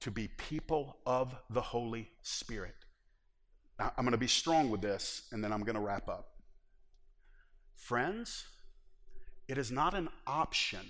to 0.00 0.10
be 0.10 0.28
people 0.28 0.98
of 1.04 1.34
the 1.50 1.60
Holy 1.60 2.10
Spirit. 2.22 2.74
Now, 3.78 3.92
I'm 3.96 4.04
going 4.04 4.12
to 4.12 4.18
be 4.18 4.28
strong 4.28 4.70
with 4.70 4.82
this, 4.82 5.22
and 5.32 5.42
then 5.42 5.52
I'm 5.52 5.62
going 5.62 5.74
to 5.74 5.80
wrap 5.80 6.08
up. 6.08 6.34
Friends, 7.74 8.44
it 9.50 9.58
is 9.58 9.72
not 9.72 9.94
an 9.94 10.08
option 10.28 10.86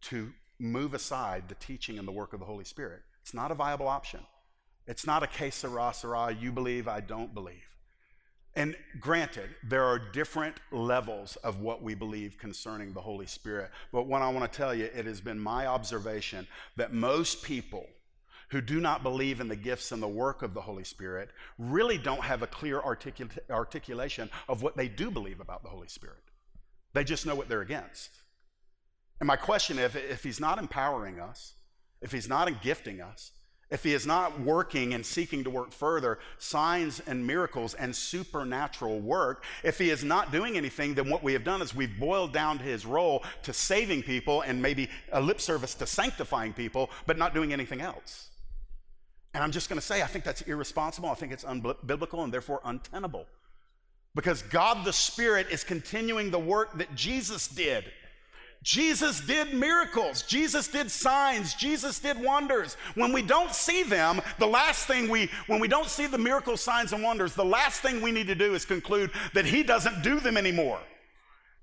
to 0.00 0.32
move 0.58 0.92
aside 0.92 1.48
the 1.48 1.54
teaching 1.54 2.00
and 2.00 2.08
the 2.08 2.12
work 2.12 2.32
of 2.32 2.40
the 2.40 2.46
Holy 2.46 2.64
Spirit. 2.64 3.00
It's 3.22 3.32
not 3.32 3.52
a 3.52 3.54
viable 3.54 3.86
option. 3.86 4.18
It's 4.88 5.06
not 5.06 5.22
a 5.22 5.28
que 5.28 5.52
sera 5.52 5.94
sera, 5.94 6.32
you 6.32 6.50
believe, 6.50 6.88
I 6.88 7.00
don't 7.00 7.32
believe. 7.32 7.62
And 8.56 8.74
granted, 8.98 9.50
there 9.62 9.84
are 9.84 10.00
different 10.00 10.56
levels 10.72 11.36
of 11.36 11.60
what 11.60 11.80
we 11.80 11.94
believe 11.94 12.36
concerning 12.38 12.92
the 12.92 13.00
Holy 13.00 13.26
Spirit. 13.26 13.70
But 13.92 14.08
what 14.08 14.20
I 14.20 14.28
want 14.30 14.50
to 14.50 14.56
tell 14.56 14.74
you, 14.74 14.86
it 14.86 15.06
has 15.06 15.20
been 15.20 15.38
my 15.38 15.68
observation 15.68 16.48
that 16.76 16.92
most 16.92 17.44
people 17.44 17.86
who 18.48 18.60
do 18.60 18.80
not 18.80 19.04
believe 19.04 19.40
in 19.40 19.46
the 19.46 19.54
gifts 19.54 19.92
and 19.92 20.02
the 20.02 20.08
work 20.08 20.42
of 20.42 20.54
the 20.54 20.60
Holy 20.60 20.82
Spirit 20.82 21.30
really 21.56 21.98
don't 21.98 22.24
have 22.24 22.42
a 22.42 22.48
clear 22.48 22.80
articula- 22.80 23.48
articulation 23.48 24.28
of 24.48 24.60
what 24.60 24.76
they 24.76 24.88
do 24.88 25.08
believe 25.08 25.38
about 25.38 25.62
the 25.62 25.68
Holy 25.68 25.86
Spirit. 25.86 26.24
They 26.92 27.04
just 27.04 27.26
know 27.26 27.34
what 27.34 27.48
they're 27.48 27.60
against. 27.60 28.10
And 29.20 29.26
my 29.26 29.36
question 29.36 29.78
if, 29.78 29.94
if 29.94 30.22
he's 30.22 30.40
not 30.40 30.58
empowering 30.58 31.20
us, 31.20 31.54
if 32.00 32.10
he's 32.12 32.28
not 32.28 32.62
gifting 32.62 33.00
us, 33.00 33.32
if 33.70 33.84
he 33.84 33.94
is 33.94 34.04
not 34.04 34.40
working 34.40 34.94
and 34.94 35.06
seeking 35.06 35.44
to 35.44 35.50
work 35.50 35.72
further, 35.72 36.18
signs 36.38 37.00
and 37.06 37.24
miracles 37.24 37.74
and 37.74 37.94
supernatural 37.94 38.98
work, 38.98 39.44
if 39.62 39.78
he 39.78 39.90
is 39.90 40.02
not 40.02 40.32
doing 40.32 40.56
anything, 40.56 40.94
then 40.94 41.08
what 41.08 41.22
we 41.22 41.32
have 41.34 41.44
done 41.44 41.62
is 41.62 41.72
we've 41.72 41.98
boiled 42.00 42.32
down 42.32 42.58
his 42.58 42.84
role 42.84 43.22
to 43.44 43.52
saving 43.52 44.02
people 44.02 44.40
and 44.40 44.60
maybe 44.60 44.90
a 45.12 45.20
lip 45.20 45.40
service 45.40 45.74
to 45.74 45.86
sanctifying 45.86 46.52
people, 46.52 46.90
but 47.06 47.16
not 47.16 47.32
doing 47.32 47.52
anything 47.52 47.80
else. 47.80 48.30
And 49.34 49.44
I'm 49.44 49.52
just 49.52 49.68
going 49.68 49.78
to 49.78 49.86
say, 49.86 50.02
I 50.02 50.06
think 50.06 50.24
that's 50.24 50.42
irresponsible. 50.42 51.08
I 51.08 51.14
think 51.14 51.30
it's 51.32 51.44
unbiblical 51.44 52.24
and 52.24 52.32
therefore 52.32 52.60
untenable. 52.64 53.26
Because 54.14 54.42
God 54.42 54.84
the 54.84 54.92
Spirit 54.92 55.48
is 55.50 55.62
continuing 55.64 56.30
the 56.30 56.38
work 56.38 56.76
that 56.78 56.94
Jesus 56.94 57.46
did. 57.48 57.84
Jesus 58.62 59.20
did 59.20 59.54
miracles. 59.54 60.22
Jesus 60.22 60.68
did 60.68 60.90
signs. 60.90 61.54
Jesus 61.54 61.98
did 61.98 62.20
wonders. 62.20 62.76
When 62.94 63.12
we 63.12 63.22
don't 63.22 63.54
see 63.54 63.82
them, 63.82 64.20
the 64.38 64.46
last 64.46 64.86
thing 64.86 65.08
we, 65.08 65.30
when 65.46 65.60
we 65.60 65.68
don't 65.68 65.88
see 65.88 66.06
the 66.06 66.18
miracles, 66.18 66.60
signs, 66.60 66.92
and 66.92 67.02
wonders, 67.02 67.34
the 67.34 67.44
last 67.44 67.80
thing 67.80 68.02
we 68.02 68.12
need 68.12 68.26
to 68.26 68.34
do 68.34 68.54
is 68.54 68.66
conclude 68.66 69.10
that 69.32 69.46
he 69.46 69.62
doesn't 69.62 70.02
do 70.02 70.20
them 70.20 70.36
anymore. 70.36 70.78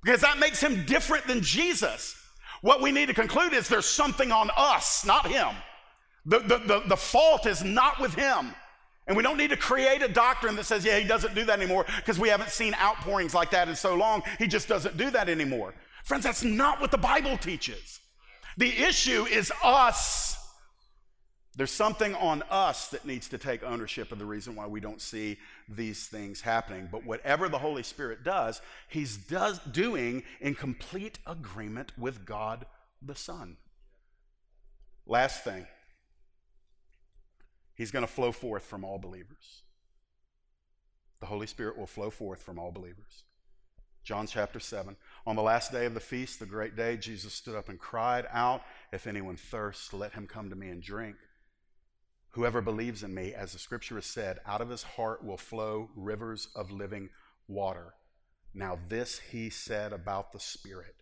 Because 0.03 0.21
that 0.21 0.39
makes 0.39 0.59
him 0.59 0.85
different 0.85 1.27
than 1.27 1.41
Jesus. 1.41 2.15
What 2.61 2.81
we 2.81 2.91
need 2.91 3.07
to 3.07 3.13
conclude 3.13 3.53
is 3.53 3.67
there's 3.67 3.85
something 3.85 4.31
on 4.31 4.49
us, 4.57 5.05
not 5.05 5.27
him. 5.27 5.49
The, 6.25 6.39
the, 6.39 6.57
the, 6.57 6.83
the 6.87 6.97
fault 6.97 7.45
is 7.45 7.63
not 7.63 7.99
with 7.99 8.15
him. 8.15 8.55
And 9.07 9.15
we 9.15 9.23
don't 9.23 9.37
need 9.37 9.51
to 9.51 9.57
create 9.57 10.01
a 10.01 10.07
doctrine 10.07 10.55
that 10.57 10.65
says, 10.65 10.83
yeah, 10.83 10.99
he 10.99 11.07
doesn't 11.07 11.33
do 11.33 11.45
that 11.45 11.59
anymore 11.59 11.85
because 11.97 12.19
we 12.19 12.27
haven't 12.27 12.49
seen 12.49 12.73
outpourings 12.75 13.33
like 13.33 13.51
that 13.51 13.69
in 13.69 13.75
so 13.75 13.95
long. 13.95 14.21
He 14.37 14.47
just 14.47 14.67
doesn't 14.67 14.97
do 14.97 15.09
that 15.11 15.29
anymore. 15.29 15.73
Friends, 16.03 16.25
that's 16.25 16.43
not 16.43 16.81
what 16.81 16.91
the 16.91 16.97
Bible 16.97 17.37
teaches. 17.37 18.01
The 18.57 18.69
issue 18.69 19.25
is 19.25 19.51
us. 19.63 20.35
There's 21.55 21.71
something 21.71 22.13
on 22.15 22.43
us 22.51 22.89
that 22.89 23.05
needs 23.05 23.29
to 23.29 23.37
take 23.37 23.63
ownership 23.63 24.11
of 24.11 24.19
the 24.19 24.25
reason 24.25 24.55
why 24.55 24.67
we 24.67 24.79
don't 24.79 25.01
see 25.01 25.37
these 25.67 26.07
things 26.07 26.41
happening. 26.41 26.87
But 26.91 27.03
whatever 27.03 27.49
the 27.49 27.57
Holy 27.57 27.83
Spirit 27.83 28.23
does, 28.23 28.61
He's 28.89 29.17
does, 29.17 29.59
doing 29.71 30.23
in 30.39 30.53
complete 30.53 31.17
agreement 31.25 31.93
with 31.97 32.25
God 32.25 32.65
the 33.01 33.15
Son. 33.15 33.57
Last 35.07 35.43
thing, 35.43 35.65
He's 37.77 37.91
going 37.91 38.05
to 38.05 38.11
flow 38.11 38.31
forth 38.31 38.63
from 38.63 38.83
all 38.83 38.97
believers. 38.97 39.61
The 41.19 41.27
Holy 41.27 41.47
Spirit 41.47 41.77
will 41.77 41.87
flow 41.87 42.09
forth 42.09 42.41
from 42.41 42.57
all 42.59 42.71
believers. 42.71 43.23
John 44.03 44.25
chapter 44.25 44.59
7. 44.59 44.95
On 45.27 45.35
the 45.35 45.41
last 45.43 45.71
day 45.71 45.85
of 45.85 45.93
the 45.93 45.99
feast, 45.99 46.39
the 46.39 46.45
great 46.45 46.75
day, 46.75 46.97
Jesus 46.97 47.33
stood 47.33 47.55
up 47.55 47.69
and 47.69 47.77
cried 47.77 48.25
out, 48.31 48.63
If 48.91 49.05
anyone 49.05 49.35
thirsts, 49.35 49.93
let 49.93 50.13
him 50.13 50.25
come 50.25 50.49
to 50.49 50.55
me 50.55 50.69
and 50.69 50.81
drink. 50.81 51.17
Whoever 52.31 52.61
believes 52.61 53.03
in 53.03 53.13
me, 53.13 53.33
as 53.33 53.53
the 53.53 53.59
scripture 53.59 53.95
has 53.95 54.05
said, 54.05 54.39
out 54.45 54.61
of 54.61 54.69
his 54.69 54.83
heart 54.83 55.23
will 55.23 55.37
flow 55.37 55.89
rivers 55.95 56.47
of 56.55 56.71
living 56.71 57.09
water. 57.47 57.93
Now, 58.53 58.79
this 58.87 59.19
he 59.19 59.49
said 59.49 59.93
about 59.93 60.33
the 60.33 60.39
Spirit, 60.39 60.95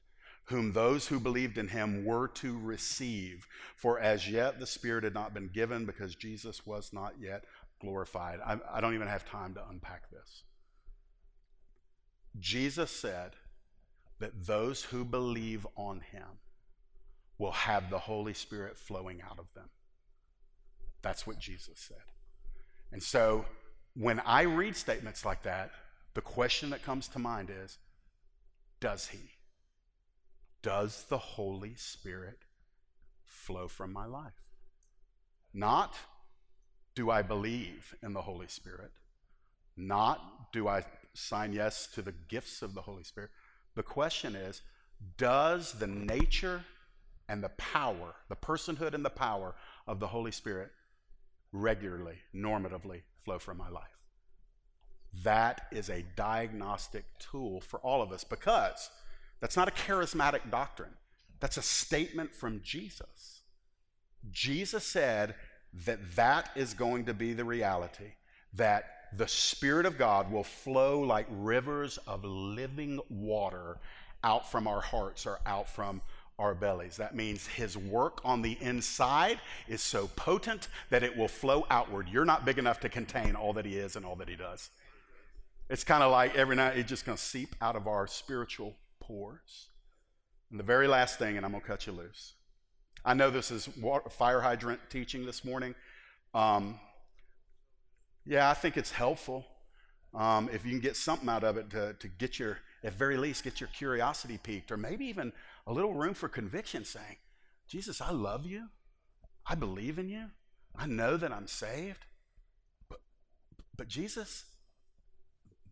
whom 0.45 0.73
those 0.73 1.07
who 1.07 1.19
believed 1.19 1.57
in 1.57 1.69
him 1.69 2.05
were 2.05 2.27
to 2.27 2.57
receive. 2.57 3.47
For 3.75 3.99
as 3.99 4.29
yet 4.29 4.59
the 4.59 4.67
Spirit 4.67 5.03
had 5.03 5.13
not 5.13 5.33
been 5.33 5.49
given 5.49 5.85
because 5.85 6.15
Jesus 6.15 6.65
was 6.65 6.91
not 6.93 7.13
yet 7.19 7.45
glorified. 7.81 8.39
I, 8.45 8.57
I 8.71 8.81
don't 8.81 8.93
even 8.93 9.07
have 9.07 9.27
time 9.27 9.53
to 9.55 9.63
unpack 9.69 10.09
this. 10.11 10.43
Jesus 12.39 12.91
said 12.91 13.31
that 14.19 14.45
those 14.45 14.83
who 14.83 15.03
believe 15.03 15.65
on 15.75 16.01
him 16.11 16.39
will 17.37 17.51
have 17.51 17.89
the 17.89 17.99
Holy 17.99 18.33
Spirit 18.33 18.77
flowing 18.77 19.21
out 19.21 19.39
of 19.39 19.47
them. 19.55 19.69
That's 21.01 21.27
what 21.27 21.39
Jesus 21.39 21.79
said. 21.79 21.97
And 22.91 23.01
so 23.01 23.45
when 23.95 24.19
I 24.21 24.43
read 24.43 24.75
statements 24.75 25.25
like 25.25 25.43
that, 25.43 25.71
the 26.13 26.21
question 26.21 26.69
that 26.69 26.83
comes 26.83 27.07
to 27.09 27.19
mind 27.19 27.49
is 27.49 27.77
Does 28.79 29.07
he? 29.07 29.34
Does 30.65 31.05
the 31.09 31.19
Holy 31.19 31.75
Spirit 31.75 32.39
flow 33.23 33.67
from 33.67 33.93
my 33.93 34.07
life? 34.07 34.33
Not 35.53 35.93
do 36.95 37.11
I 37.11 37.21
believe 37.21 37.93
in 38.01 38.13
the 38.13 38.23
Holy 38.23 38.47
Spirit? 38.47 38.89
Not 39.77 40.51
do 40.51 40.67
I 40.67 40.83
sign 41.13 41.53
yes 41.53 41.85
to 41.93 42.01
the 42.01 42.15
gifts 42.29 42.63
of 42.63 42.73
the 42.73 42.81
Holy 42.81 43.03
Spirit. 43.03 43.29
The 43.75 43.83
question 43.83 44.35
is 44.35 44.63
Does 45.19 45.73
the 45.73 45.85
nature 45.85 46.65
and 47.29 47.43
the 47.43 47.49
power, 47.49 48.15
the 48.27 48.35
personhood 48.35 48.95
and 48.95 49.05
the 49.05 49.11
power 49.11 49.53
of 49.85 49.99
the 49.99 50.07
Holy 50.07 50.31
Spirit 50.31 50.71
regularly, 51.51 52.17
normatively 52.33 53.03
flow 53.23 53.37
from 53.37 53.59
my 53.59 53.69
life? 53.69 53.99
That 55.23 55.67
is 55.71 55.91
a 55.91 56.03
diagnostic 56.15 57.05
tool 57.19 57.61
for 57.61 57.79
all 57.81 58.01
of 58.01 58.11
us 58.11 58.23
because 58.23 58.89
that's 59.45 59.55
not 59.55 59.67
a 59.67 59.71
charismatic 59.71 60.49
doctrine. 60.49 60.89
That's 61.39 61.57
a 61.57 61.61
statement 61.61 62.33
from 62.33 62.61
Jesus. 62.63 63.41
Jesus 64.31 64.83
said 64.83 65.35
that 65.85 66.15
that 66.15 66.49
is 66.55 66.73
going 66.73 67.05
to 67.05 67.13
be 67.13 67.31
the 67.33 67.45
reality, 67.45 68.13
that 68.55 68.85
the 69.15 69.27
Spirit 69.27 69.85
of 69.85 69.99
God 69.99 70.31
will 70.31 70.43
flow 70.43 70.99
like 70.99 71.27
rivers 71.29 71.99
of 72.07 72.25
living 72.25 72.99
water 73.07 73.77
out 74.23 74.49
from 74.49 74.65
our 74.65 74.81
hearts 74.81 75.27
or 75.27 75.39
out 75.45 75.69
from 75.69 76.01
our 76.39 76.55
bellies. 76.55 76.97
That 76.97 77.15
means 77.15 77.45
His 77.45 77.77
work 77.77 78.21
on 78.25 78.41
the 78.41 78.57
inside 78.61 79.39
is 79.67 79.83
so 79.83 80.07
potent 80.15 80.69
that 80.89 81.03
it 81.03 81.15
will 81.15 81.27
flow 81.27 81.67
outward. 81.69 82.09
You're 82.09 82.25
not 82.25 82.45
big 82.45 82.57
enough 82.57 82.79
to 82.79 82.89
contain 82.89 83.35
all 83.35 83.53
that 83.53 83.65
He 83.65 83.77
is 83.77 83.95
and 83.95 84.07
all 84.07 84.15
that 84.15 84.27
He 84.27 84.35
does. 84.35 84.71
It's 85.69 85.83
kind 85.83 86.01
of 86.01 86.11
like 86.11 86.33
every 86.33 86.55
night 86.55 86.79
it's 86.79 86.89
just 86.89 87.05
going 87.05 87.19
to 87.19 87.23
seep 87.23 87.55
out 87.61 87.75
of 87.75 87.85
our 87.85 88.07
spiritual 88.07 88.73
pores. 89.07 89.69
And 90.51 90.59
the 90.59 90.63
very 90.63 90.87
last 90.87 91.19
thing, 91.19 91.37
and 91.37 91.45
I'm 91.45 91.51
going 91.51 91.61
to 91.61 91.67
cut 91.67 91.87
you 91.87 91.93
loose. 91.93 92.33
I 93.03 93.13
know 93.13 93.29
this 93.29 93.51
is 93.51 93.69
fire 94.09 94.41
hydrant 94.41 94.79
teaching 94.89 95.25
this 95.25 95.45
morning. 95.45 95.75
Um, 96.33 96.79
yeah, 98.25 98.49
I 98.49 98.53
think 98.53 98.77
it's 98.77 98.91
helpful. 98.91 99.45
Um, 100.13 100.49
if 100.51 100.65
you 100.65 100.71
can 100.71 100.79
get 100.79 100.95
something 100.95 101.29
out 101.29 101.43
of 101.43 101.57
it 101.57 101.69
to, 101.71 101.93
to 101.93 102.07
get 102.07 102.39
your, 102.39 102.59
at 102.83 102.93
very 102.93 103.17
least, 103.17 103.43
get 103.43 103.59
your 103.59 103.69
curiosity 103.69 104.39
piqued, 104.41 104.71
or 104.71 104.77
maybe 104.77 105.05
even 105.05 105.33
a 105.67 105.73
little 105.73 105.93
room 105.93 106.13
for 106.13 106.29
conviction 106.29 106.85
saying, 106.85 107.17
Jesus, 107.67 108.01
I 108.01 108.11
love 108.11 108.45
you. 108.45 108.67
I 109.47 109.55
believe 109.55 109.99
in 109.99 110.09
you. 110.09 110.25
I 110.75 110.87
know 110.87 111.17
that 111.17 111.31
I'm 111.31 111.47
saved. 111.47 112.05
But, 112.89 112.99
but 113.77 113.87
Jesus, 113.87 114.45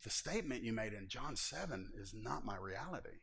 the 0.04 0.10
statement 0.10 0.64
you 0.64 0.74
made 0.74 0.94
in 0.94 1.08
John 1.08 1.36
7 1.36 1.94
is 2.00 2.14
not 2.14 2.46
my 2.46 2.58
reality. 2.58 3.23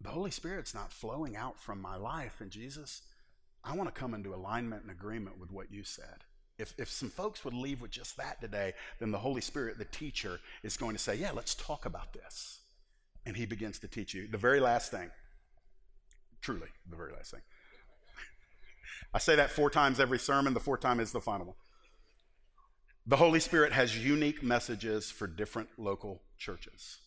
The 0.00 0.10
Holy 0.10 0.30
Spirit's 0.30 0.74
not 0.74 0.92
flowing 0.92 1.36
out 1.36 1.58
from 1.58 1.80
my 1.80 1.96
life. 1.96 2.40
And 2.40 2.50
Jesus, 2.50 3.02
I 3.64 3.74
want 3.74 3.92
to 3.92 4.00
come 4.00 4.14
into 4.14 4.34
alignment 4.34 4.82
and 4.82 4.90
agreement 4.90 5.38
with 5.38 5.50
what 5.50 5.72
you 5.72 5.82
said. 5.82 6.24
If, 6.58 6.74
if 6.78 6.90
some 6.90 7.10
folks 7.10 7.44
would 7.44 7.54
leave 7.54 7.80
with 7.80 7.92
just 7.92 8.16
that 8.16 8.40
today, 8.40 8.74
then 8.98 9.10
the 9.10 9.18
Holy 9.18 9.40
Spirit, 9.40 9.78
the 9.78 9.84
teacher, 9.84 10.40
is 10.62 10.76
going 10.76 10.94
to 10.94 11.02
say, 11.02 11.14
Yeah, 11.14 11.30
let's 11.32 11.54
talk 11.54 11.86
about 11.86 12.12
this. 12.12 12.60
And 13.26 13.36
he 13.36 13.46
begins 13.46 13.78
to 13.80 13.88
teach 13.88 14.14
you. 14.14 14.26
The 14.26 14.38
very 14.38 14.58
last 14.58 14.90
thing, 14.90 15.10
truly, 16.40 16.68
the 16.88 16.96
very 16.96 17.12
last 17.12 17.30
thing. 17.30 17.42
I 19.14 19.18
say 19.18 19.36
that 19.36 19.50
four 19.50 19.70
times 19.70 20.00
every 20.00 20.18
sermon, 20.18 20.54
the 20.54 20.60
fourth 20.60 20.80
time 20.80 20.98
is 20.98 21.12
the 21.12 21.20
final 21.20 21.46
one. 21.46 21.56
The 23.06 23.16
Holy 23.16 23.40
Spirit 23.40 23.72
has 23.72 23.96
unique 23.96 24.42
messages 24.42 25.10
for 25.10 25.26
different 25.26 25.68
local 25.78 26.22
churches. 26.38 26.98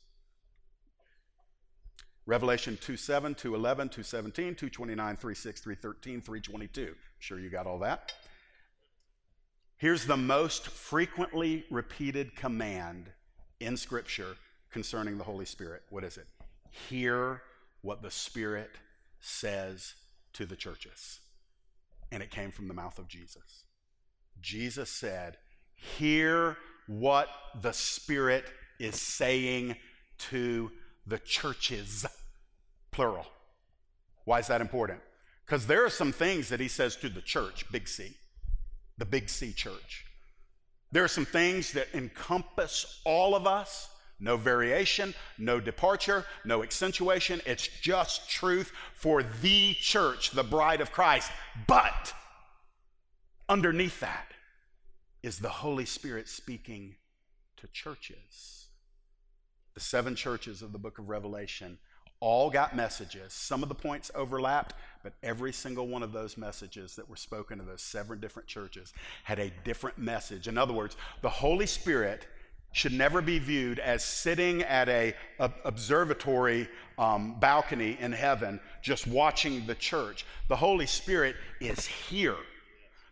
Revelation 2.32 2.77
2 2.79 2.95
7, 2.95 3.36
2 3.36 3.55
11, 3.55 3.89
2 3.89 4.03
17, 4.03 4.55
2 4.55 4.69
29, 4.69 5.15
3 5.17 5.36
6, 5.36 5.61
3 5.61 5.75
13, 5.75 6.21
3 6.21 6.39
22. 6.39 6.82
I'm 6.82 6.95
sure 7.19 7.38
you 7.38 7.49
got 7.49 7.67
all 7.67 7.79
that. 7.79 8.13
Here's 9.75 10.05
the 10.05 10.15
most 10.15 10.67
frequently 10.67 11.65
repeated 11.69 12.34
command 12.38 13.11
in 13.59 13.75
Scripture 13.75 14.38
concerning 14.71 15.17
the 15.17 15.25
Holy 15.25 15.43
Spirit. 15.43 15.82
What 15.89 16.05
is 16.05 16.15
it? 16.15 16.25
Hear 16.69 17.41
what 17.82 18.01
the 18.01 18.09
Spirit 18.09 18.71
says 19.19 19.93
to 20.32 20.45
the 20.45 20.55
churches. 20.55 21.19
And 22.13 22.23
it 22.23 22.32
came 22.32 22.51
from 22.51 22.69
the 22.69 22.73
mouth 22.73 22.97
of 22.97 23.09
Jesus. 23.09 23.65
Jesus 24.39 24.89
said, 24.89 25.36
Hear 25.75 26.55
what 26.88 27.27
the 27.61 27.73
Spirit 27.73 28.45
is 28.79 28.95
saying 28.95 29.75
to 30.29 30.71
the 31.05 31.19
churches, 31.19 32.05
plural. 32.92 33.26
Why 34.26 34.39
is 34.39 34.48
that 34.48 34.62
important? 34.62 35.00
Because 35.46 35.68
there 35.68 35.86
are 35.86 35.89
some 35.89 36.12
things 36.12 36.50
that 36.50 36.60
he 36.60 36.68
says 36.68 36.96
to 36.98 37.10
the 37.10 37.22
church, 37.22 37.66
big 37.72 37.88
C 37.88 38.16
the 38.98 39.06
Big 39.06 39.30
C 39.30 39.52
church. 39.52 40.06
There 40.92 41.04
are 41.04 41.08
some 41.08 41.26
things 41.26 41.74
that 41.74 41.88
encompass 41.96 43.02
all 43.04 43.34
of 43.34 43.48
us 43.48 43.89
No 44.24 44.38
variation, 44.38 45.16
no 45.39 45.60
departure, 45.60 46.26
no 46.46 46.62
accentuation. 46.62 47.42
It's 47.48 47.68
just 47.68 48.30
truth 48.30 48.72
for 48.94 49.24
the 49.24 49.74
church, 49.74 50.30
the 50.30 50.44
bride 50.44 50.80
of 50.80 50.92
Christ. 50.92 51.32
But 51.68 52.14
underneath 53.50 54.00
that 54.02 54.28
is 55.24 55.39
the 55.39 55.50
Holy 55.50 55.86
Spirit 55.86 56.30
speaking 56.30 56.98
to 57.58 57.68
churches. 57.70 58.68
The 59.74 59.80
seven 59.80 60.16
churches 60.16 60.62
of 60.62 60.72
the 60.72 60.78
book 60.78 61.00
of 61.00 61.10
Revelation 61.10 61.80
all 62.22 62.49
got 62.49 62.76
messages. 62.76 63.34
Some 63.34 63.63
of 63.63 63.69
the 63.69 63.76
points 63.76 64.09
overlapped, 64.15 64.76
but 65.03 65.13
every 65.24 65.51
single 65.51 65.88
one 65.88 66.03
of 66.03 66.13
those 66.13 66.38
messages 66.38 66.95
that 66.95 67.09
were 67.09 67.17
spoken 67.17 67.57
to 67.57 67.65
those 67.65 67.82
seven 67.82 68.19
different 68.19 68.47
churches 68.47 68.93
had 69.24 69.39
a 69.39 69.51
different 69.65 69.97
message. 69.97 70.47
In 70.47 70.57
other 70.57 70.72
words, 70.72 70.95
the 71.22 71.30
Holy 71.30 71.65
Spirit 71.65 72.28
should 72.74 72.93
never 72.93 73.22
be 73.22 73.38
viewed 73.38 73.80
as 73.80 74.03
sitting 74.03 74.61
at 74.63 74.88
a, 74.88 75.13
a 75.39 75.51
observatory 75.65 76.69
um, 76.97 77.38
balcony 77.39 77.97
in 77.99 78.11
heaven 78.13 78.59
just 78.82 79.07
watching 79.07 79.65
the 79.65 79.76
church. 79.76 80.26
The 80.47 80.55
Holy 80.55 80.86
Spirit 80.86 81.36
is 81.59 81.86
here. 81.86 82.38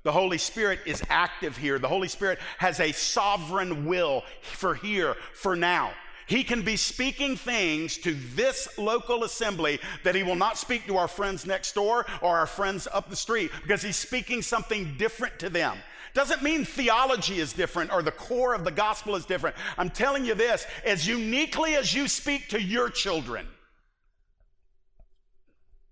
The 0.03 0.11
Holy 0.13 0.37
Spirit 0.37 0.79
is 0.85 1.03
active 1.09 1.57
here. 1.57 1.77
The 1.77 1.89
Holy 1.89 2.07
Spirit 2.07 2.39
has 2.57 2.79
a 2.79 2.93
sovereign 2.93 3.85
will 3.85 4.23
for 4.41 4.75
here, 4.75 5.15
for 5.33 5.57
now. 5.57 5.91
He 6.29 6.43
can 6.43 6.61
be 6.61 6.75
speaking 6.75 7.35
things 7.35 7.97
to 7.97 8.13
this 8.35 8.77
local 8.77 9.23
assembly 9.23 9.79
that 10.03 10.13
he 10.13 10.21
will 10.21 10.35
not 10.35 10.59
speak 10.59 10.85
to 10.85 10.95
our 10.95 11.07
friends 11.07 11.43
next 11.43 11.73
door 11.73 12.05
or 12.21 12.37
our 12.37 12.45
friends 12.45 12.87
up 12.93 13.09
the 13.09 13.15
street 13.15 13.49
because 13.63 13.81
he's 13.81 13.95
speaking 13.95 14.43
something 14.43 14.95
different 14.99 15.39
to 15.39 15.49
them. 15.49 15.79
Doesn't 16.13 16.43
mean 16.43 16.65
theology 16.65 17.39
is 17.39 17.51
different 17.51 17.91
or 17.91 18.03
the 18.03 18.11
core 18.11 18.53
of 18.53 18.63
the 18.63 18.69
gospel 18.69 19.15
is 19.15 19.25
different. 19.25 19.55
I'm 19.75 19.89
telling 19.89 20.23
you 20.23 20.35
this 20.35 20.67
as 20.85 21.07
uniquely 21.07 21.75
as 21.75 21.95
you 21.95 22.07
speak 22.07 22.47
to 22.49 22.61
your 22.61 22.91
children, 22.91 23.47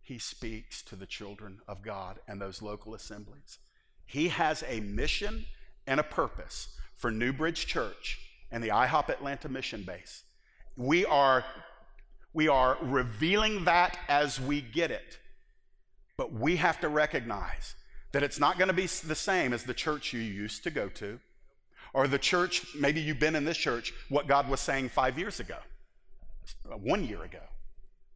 he 0.04 0.20
speaks 0.20 0.84
to 0.84 0.96
the 0.96 1.08
children 1.08 1.62
of 1.68 1.82
God 1.82 2.20
and 2.28 2.40
those 2.40 2.62
local 2.62 2.94
assemblies. 2.94 3.58
He 4.06 4.28
has 4.28 4.64
a 4.68 4.82
mission 4.82 5.48
and 5.88 6.00
a 6.00 6.04
purpose 6.04 6.78
for 6.96 7.10
New 7.10 7.34
Bridge 7.34 7.66
Church 7.66 8.20
and 8.52 8.64
the 8.64 8.70
IHOP 8.70 9.10
Atlanta 9.10 9.50
mission 9.50 9.82
base. 9.82 10.26
We 10.78 11.06
are, 11.06 11.44
we 12.34 12.48
are 12.48 12.78
revealing 12.82 13.66
that 13.66 13.98
as 14.08 14.40
we 14.40 14.62
get 14.62 14.92
it. 14.92 15.18
But 16.18 16.32
we 16.32 16.56
have 16.56 16.80
to 16.80 16.88
recognize 16.88 17.76
that 18.12 18.24
it's 18.24 18.40
not 18.40 18.58
going 18.58 18.70
to 18.70 18.74
be 18.74 18.86
the 18.86 19.16
same 19.16 19.54
as 19.54 19.64
the 19.64 19.74
church 19.74 20.14
you 20.14 20.22
used 20.22 20.64
to 20.64 20.72
go 20.72 20.88
to, 20.90 21.20
or 21.94 22.08
the 22.08 22.18
church, 22.18 22.66
maybe 22.80 23.02
you've 23.02 23.20
been 23.20 23.36
in 23.36 23.44
this 23.44 23.58
church, 23.58 23.94
what 24.10 24.28
God 24.28 24.50
was 24.50 24.60
saying 24.60 24.90
five 24.90 25.18
years 25.18 25.40
ago, 25.40 25.58
one 26.82 27.04
year 27.06 27.24
ago, 27.24 27.42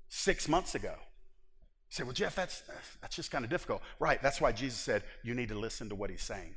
six 0.10 0.48
months 0.48 0.76
ago. 0.76 0.94
You 0.94 1.96
say, 1.96 2.04
well, 2.04 2.14
Jeff, 2.14 2.36
that's, 2.36 2.64
that's 3.02 3.16
just 3.16 3.32
kind 3.32 3.44
of 3.44 3.50
difficult. 3.50 3.82
Right, 4.00 4.22
that's 4.22 4.40
why 4.40 4.52
Jesus 4.52 4.80
said, 4.80 5.04
you 5.24 5.34
need 5.34 5.50
to 5.50 5.60
listen 5.60 5.90
to 5.90 5.96
what 5.96 6.10
he's 6.10 6.24
saying. 6.24 6.56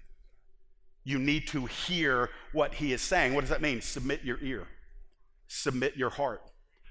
You 1.02 1.18
need 1.18 1.48
to 1.48 1.66
hear 1.66 2.30
what 2.52 2.74
he 2.74 2.92
is 2.92 3.02
saying. 3.02 3.34
What 3.34 3.42
does 3.42 3.50
that 3.50 3.60
mean? 3.60 3.80
Submit 3.80 4.22
your 4.22 4.38
ear, 4.42 4.66
submit 5.54 5.96
your 5.96 6.10
heart, 6.10 6.42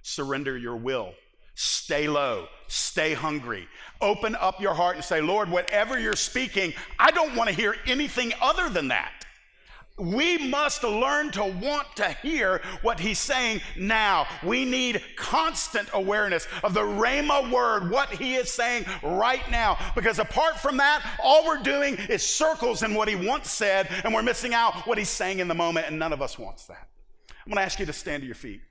surrender 0.02 0.58
your 0.58 0.76
will, 0.76 1.14
Stay 1.56 2.08
low, 2.08 2.48
stay 2.68 3.14
hungry. 3.14 3.68
Open 4.02 4.36
up 4.36 4.60
your 4.60 4.74
heart 4.74 4.96
and 4.96 5.06
say, 5.06 5.22
Lord, 5.22 5.50
whatever 5.50 6.00
you're 6.00 6.16
speaking, 6.16 6.74
I 6.98 7.12
don't 7.12 7.36
want 7.36 7.50
to 7.50 7.56
hear 7.56 7.76
anything 7.86 8.34
other 8.42 8.70
than 8.70 8.88
that. 8.88 9.12
We 10.00 10.50
must 10.50 10.84
learn 10.84 11.30
to 11.34 11.44
want 11.44 11.96
to 11.98 12.10
hear 12.24 12.64
what 12.82 13.00
he's 13.00 13.20
saying 13.20 13.62
now. 13.78 14.26
We 14.44 14.66
need 14.66 15.04
constant 15.16 15.88
awareness 15.94 16.48
of 16.64 16.74
the 16.74 16.82
Rhema 16.82 17.52
word, 17.52 17.92
what 17.92 18.10
he 18.10 18.34
is 18.34 18.52
saying 18.52 18.86
right 19.04 19.48
now. 19.52 19.78
Because 19.94 20.18
apart 20.18 20.60
from 20.60 20.78
that, 20.78 21.08
all 21.24 21.46
we're 21.46 21.62
doing 21.62 21.98
is 22.10 22.26
circles 22.26 22.82
in 22.82 22.96
what 22.96 23.08
he 23.08 23.16
once 23.16 23.52
said, 23.52 23.88
and 24.04 24.12
we're 24.12 24.24
missing 24.24 24.56
out 24.56 24.88
what 24.88 24.98
he's 24.98 25.10
saying 25.10 25.38
in 25.38 25.48
the 25.48 25.54
moment, 25.54 25.86
and 25.86 26.00
none 26.00 26.12
of 26.12 26.24
us 26.24 26.40
wants 26.40 26.66
that. 26.66 26.88
I'm 27.46 27.52
going 27.52 27.58
to 27.58 27.66
ask 27.66 27.80
you 27.80 27.86
to 27.86 27.94
stand 27.94 28.22
to 28.22 28.26
your 28.26 28.36
feet. 28.36 28.62